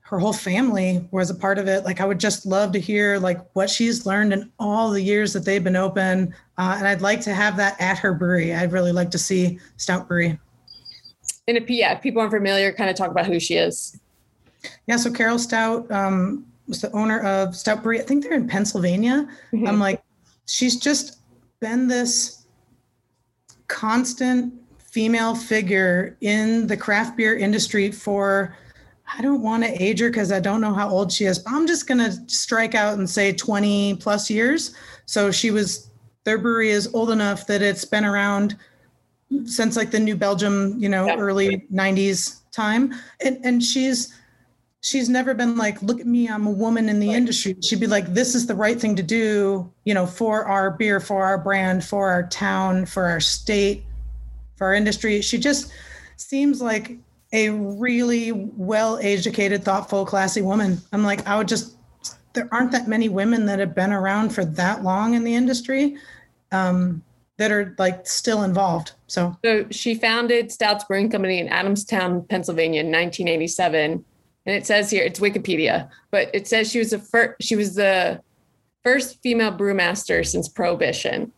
her 0.00 0.18
whole 0.18 0.32
family 0.32 1.06
was 1.12 1.30
a 1.30 1.34
part 1.36 1.58
of 1.58 1.68
it. 1.68 1.84
Like, 1.84 2.00
I 2.00 2.06
would 2.06 2.18
just 2.18 2.44
love 2.44 2.72
to 2.72 2.80
hear 2.80 3.20
like 3.20 3.38
what 3.54 3.70
she's 3.70 4.04
learned 4.04 4.32
in 4.32 4.50
all 4.58 4.90
the 4.90 5.00
years 5.00 5.32
that 5.34 5.44
they've 5.44 5.62
been 5.62 5.76
open, 5.76 6.34
uh, 6.58 6.74
and 6.78 6.88
I'd 6.88 7.02
like 7.02 7.20
to 7.20 7.34
have 7.34 7.56
that 7.58 7.80
at 7.80 7.98
her 7.98 8.14
brewery. 8.14 8.52
I'd 8.52 8.72
really 8.72 8.90
like 8.90 9.12
to 9.12 9.18
see 9.18 9.60
Stoudt 9.78 10.08
Brewery. 10.08 10.40
And 11.46 11.56
if 11.56 11.70
yeah, 11.70 11.94
if 11.94 12.02
people 12.02 12.20
aren't 12.20 12.32
familiar, 12.32 12.72
kind 12.72 12.90
of 12.90 12.96
talk 12.96 13.12
about 13.12 13.26
who 13.26 13.38
she 13.38 13.54
is. 13.54 13.96
Yeah, 14.88 14.96
so 14.96 15.12
Carol 15.12 15.38
Stoudt 15.38 15.88
um, 15.92 16.44
was 16.68 16.80
the 16.80 16.90
owner 16.92 17.20
of 17.20 17.50
Stoudt 17.50 17.82
Brewery. 17.82 18.00
I 18.00 18.04
think 18.04 18.22
they're 18.24 18.34
in 18.34 18.48
Pennsylvania. 18.48 19.28
Mhm. 19.52 19.68
I'm 19.68 19.78
like, 19.78 20.02
she's 20.46 20.76
just 20.78 21.18
been 21.60 21.88
this 21.88 22.44
constant 23.68 24.52
female 24.78 25.34
figure 25.34 26.16
in 26.20 26.66
the 26.66 26.76
craft 26.76 27.16
beer 27.16 27.36
industry 27.36 27.90
for 27.90 28.56
I 29.16 29.22
don't 29.22 29.40
want 29.42 29.62
to 29.62 29.70
age 29.82 30.00
her 30.00 30.08
because 30.08 30.32
I 30.32 30.40
don't 30.40 30.60
know 30.60 30.74
how 30.74 30.88
old 30.88 31.12
she 31.12 31.26
is, 31.26 31.38
but 31.38 31.52
I'm 31.52 31.66
just 31.66 31.86
gonna 31.86 32.12
strike 32.28 32.74
out 32.74 32.98
and 32.98 33.08
say 33.08 33.32
20 33.32 33.94
plus 33.96 34.28
years. 34.28 34.74
So 35.06 35.30
she 35.30 35.50
was 35.52 35.90
their 36.24 36.38
brewery 36.38 36.70
is 36.70 36.92
old 36.92 37.10
enough 37.10 37.46
that 37.46 37.62
it's 37.62 37.84
been 37.84 38.04
around 38.04 38.56
since 39.44 39.76
like 39.76 39.92
the 39.92 40.00
New 40.00 40.16
Belgium, 40.16 40.74
you 40.76 40.88
know, 40.88 41.06
Yeah. 41.06 41.16
early 41.18 41.66
90s 41.70 42.40
time. 42.50 42.94
And 43.20 43.38
and 43.44 43.62
she's 43.62 44.12
she's 44.82 45.08
never 45.08 45.34
been 45.34 45.56
like, 45.56 45.82
look 45.82 46.00
at 46.00 46.06
me, 46.06 46.28
I'm 46.28 46.46
a 46.46 46.50
woman 46.50 46.88
in 46.88 47.00
the 47.00 47.08
Right. 47.08 47.16
industry. 47.16 47.56
She'd 47.62 47.80
be 47.80 47.86
like, 47.86 48.12
this 48.14 48.34
is 48.34 48.46
the 48.46 48.54
right 48.54 48.80
thing 48.80 48.94
to 48.96 49.02
do, 49.02 49.70
you 49.84 49.94
know, 49.94 50.06
for 50.06 50.44
our 50.44 50.70
beer, 50.70 51.00
for 51.00 51.24
our 51.24 51.38
brand, 51.38 51.84
for 51.84 52.08
our 52.10 52.26
town, 52.28 52.86
for 52.86 53.06
our 53.06 53.20
state, 53.20 53.84
for 54.56 54.68
our 54.68 54.74
industry. 54.74 55.20
She 55.22 55.38
just 55.38 55.72
seems 56.16 56.62
like 56.62 56.98
a 57.32 57.50
really 57.50 58.32
well 58.32 58.98
educated, 59.02 59.64
thoughtful, 59.64 60.06
classy 60.06 60.42
woman. 60.42 60.78
I'm 60.92 61.02
like, 61.02 61.26
I 61.26 61.36
would 61.36 61.48
just, 61.48 61.76
there 62.34 62.48
aren't 62.52 62.70
that 62.72 62.86
many 62.86 63.08
women 63.08 63.46
that 63.46 63.58
have 63.58 63.74
been 63.74 63.92
around 63.92 64.30
for 64.30 64.44
that 64.44 64.84
long 64.84 65.14
in 65.14 65.24
the 65.24 65.34
industry 65.34 65.96
um, 66.52 67.02
that 67.38 67.50
are 67.50 67.74
like 67.78 68.06
still 68.06 68.44
involved. 68.44 68.92
So 69.08 69.36
So 69.44 69.66
she 69.70 69.94
founded 69.96 70.50
Stoudts 70.50 70.86
Brewing 70.86 71.10
Company 71.10 71.40
in 71.40 71.48
Adamstown, 71.48 72.28
Pennsylvania 72.28 72.80
in 72.80 72.86
1987. 72.86 74.04
And 74.46 74.54
it 74.54 74.66
says 74.66 74.90
here, 74.90 75.04
it's 75.04 75.18
Wikipedia, 75.20 75.88
but 76.10 76.30
it 76.32 76.46
says 76.46 76.70
she 76.70 76.78
was 76.78 76.90
the 76.90 77.00
first, 77.00 77.42
she 77.42 77.56
was 77.56 77.74
the 77.74 78.20
first 78.84 79.20
female 79.22 79.52
brewmaster 79.52 80.24
since 80.24 80.48
Prohibition. 80.48 81.32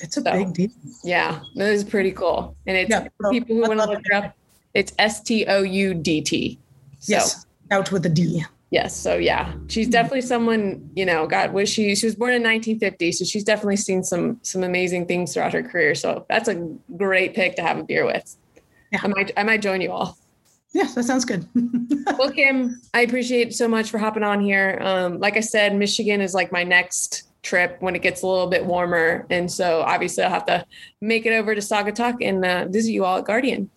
it's 0.00 0.16
a 0.16 0.22
So, 0.22 0.32
big 0.32 0.54
deal. 0.54 0.70
Yeah, 1.02 1.40
that 1.56 1.72
is 1.72 1.82
pretty 1.84 2.12
cool. 2.12 2.56
And 2.66 2.76
it's 2.76 2.90
Yeah, 2.90 3.08
people 3.30 3.56
who 3.56 3.62
want 3.62 3.80
to 3.80 3.86
look 3.86 4.02
her 4.10 4.16
up. 4.16 4.36
It's 4.72 4.92
S 4.98 5.20
T 5.22 5.44
O 5.46 5.62
U 5.62 5.94
D 5.94 6.20
T. 6.20 6.58
So, 7.00 7.12
Yes, 7.12 7.46
out 7.72 7.90
with 7.90 8.06
a 8.06 8.08
D. 8.08 8.44
Yes. 8.70 8.96
So 8.96 9.16
yeah, 9.16 9.52
she's 9.66 9.86
hmm. 9.86 9.92
definitely 9.92 10.20
someone, 10.22 10.88
you 10.94 11.04
know, 11.04 11.26
God, 11.26 11.52
was 11.52 11.68
she 11.68 11.94
she 11.96 12.06
was 12.06 12.14
born 12.14 12.30
in 12.30 12.42
1950. 12.42 13.12
So 13.12 13.24
she's 13.24 13.42
definitely 13.44 13.76
seen 13.76 14.04
some 14.04 14.38
some 14.42 14.62
amazing 14.62 15.06
things 15.06 15.34
throughout 15.34 15.52
her 15.52 15.62
career. 15.62 15.96
So 15.96 16.24
that's 16.28 16.48
a 16.48 16.54
great 16.96 17.34
pick 17.34 17.56
to 17.56 17.62
have 17.62 17.78
a 17.78 17.82
beer 17.82 18.06
with. 18.06 18.36
Yeah. 18.92 19.00
I 19.02 19.08
might 19.08 19.32
I 19.36 19.42
might 19.42 19.60
join 19.60 19.80
you 19.80 19.90
all. 19.90 20.16
Yeah, 20.72 20.84
that 20.94 21.04
sounds 21.04 21.24
good. 21.24 21.46
Well, 22.18 22.30
Kim, 22.30 22.80
I 22.92 23.02
appreciate 23.02 23.54
so 23.54 23.68
much 23.68 23.90
for 23.90 23.98
hopping 23.98 24.22
on 24.22 24.40
here. 24.40 24.78
Um, 24.82 25.18
like 25.20 25.36
I 25.36 25.40
said, 25.40 25.76
Michigan 25.76 26.20
is 26.20 26.34
like 26.34 26.50
my 26.50 26.64
next 26.64 27.28
trip 27.42 27.76
when 27.80 27.94
it 27.94 28.02
gets 28.02 28.22
a 28.22 28.26
little 28.26 28.46
bit 28.46 28.64
warmer. 28.64 29.26
And 29.30 29.50
so 29.50 29.82
obviously 29.82 30.24
I'll 30.24 30.30
have 30.30 30.46
to 30.46 30.66
make 31.00 31.24
it 31.24 31.32
over 31.32 31.54
to 31.54 31.60
Saugatuck 31.60 32.16
and 32.20 32.44
uh, 32.44 32.66
visit 32.68 32.92
you 32.92 33.04
all 33.04 33.18
at 33.18 33.24
Guardian. 33.26 33.70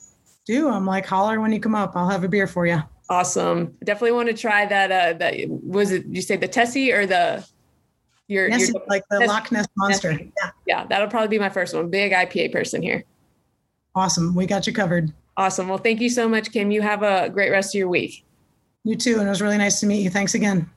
Do 0.45 0.69
I'm 0.69 0.85
like 0.85 1.05
holler 1.05 1.39
when 1.39 1.51
you 1.53 1.59
come 1.59 1.75
up. 1.75 1.93
I'll 1.95 2.09
have 2.09 2.23
a 2.23 2.27
beer 2.27 2.47
for 2.47 2.65
you. 2.65 2.81
Awesome. 3.09 3.77
Definitely 3.83 4.13
want 4.13 4.29
to 4.29 4.33
try 4.35 4.65
that. 4.65 4.91
Uh, 4.91 5.17
that 5.19 5.35
was 5.47 5.91
it. 5.91 6.05
You 6.05 6.21
say 6.21 6.35
the 6.35 6.47
Tessie 6.47 6.91
or 6.91 7.05
the 7.05 7.45
your, 8.27 8.49
Yes, 8.49 8.69
your 8.69 8.81
like 8.87 9.03
the. 9.09 9.19
Loch 9.25 9.51
Ness 9.51 9.67
monster. 9.77 10.11
Yeah, 10.13 10.49
yeah, 10.65 10.85
that'll 10.87 11.09
probably 11.09 11.27
be 11.29 11.39
my 11.39 11.49
first 11.49 11.75
one. 11.75 11.89
Big 11.89 12.11
IPA 12.11 12.51
person 12.51 12.81
here. 12.81 13.03
awesome. 13.95 14.33
We 14.35 14.45
got 14.45 14.65
you 14.67 14.73
covered. 14.73 15.13
Awesome. 15.35 15.67
Well, 15.67 15.79
thank 15.79 15.99
you 15.99 16.09
so 16.09 16.29
much, 16.29 16.51
Kim. 16.51 16.71
You 16.71 16.81
have 16.81 17.01
a 17.01 17.29
great 17.29 17.49
rest 17.49 17.73
of 17.73 17.79
your 17.79 17.89
week. 17.89 18.23
You 18.83 18.95
too, 18.95 19.17
and 19.17 19.27
it 19.27 19.29
was 19.29 19.41
really 19.41 19.57
nice 19.57 19.79
to 19.79 19.85
meet 19.85 20.01
you. 20.03 20.09
Thanks 20.09 20.35
again. 20.35 20.69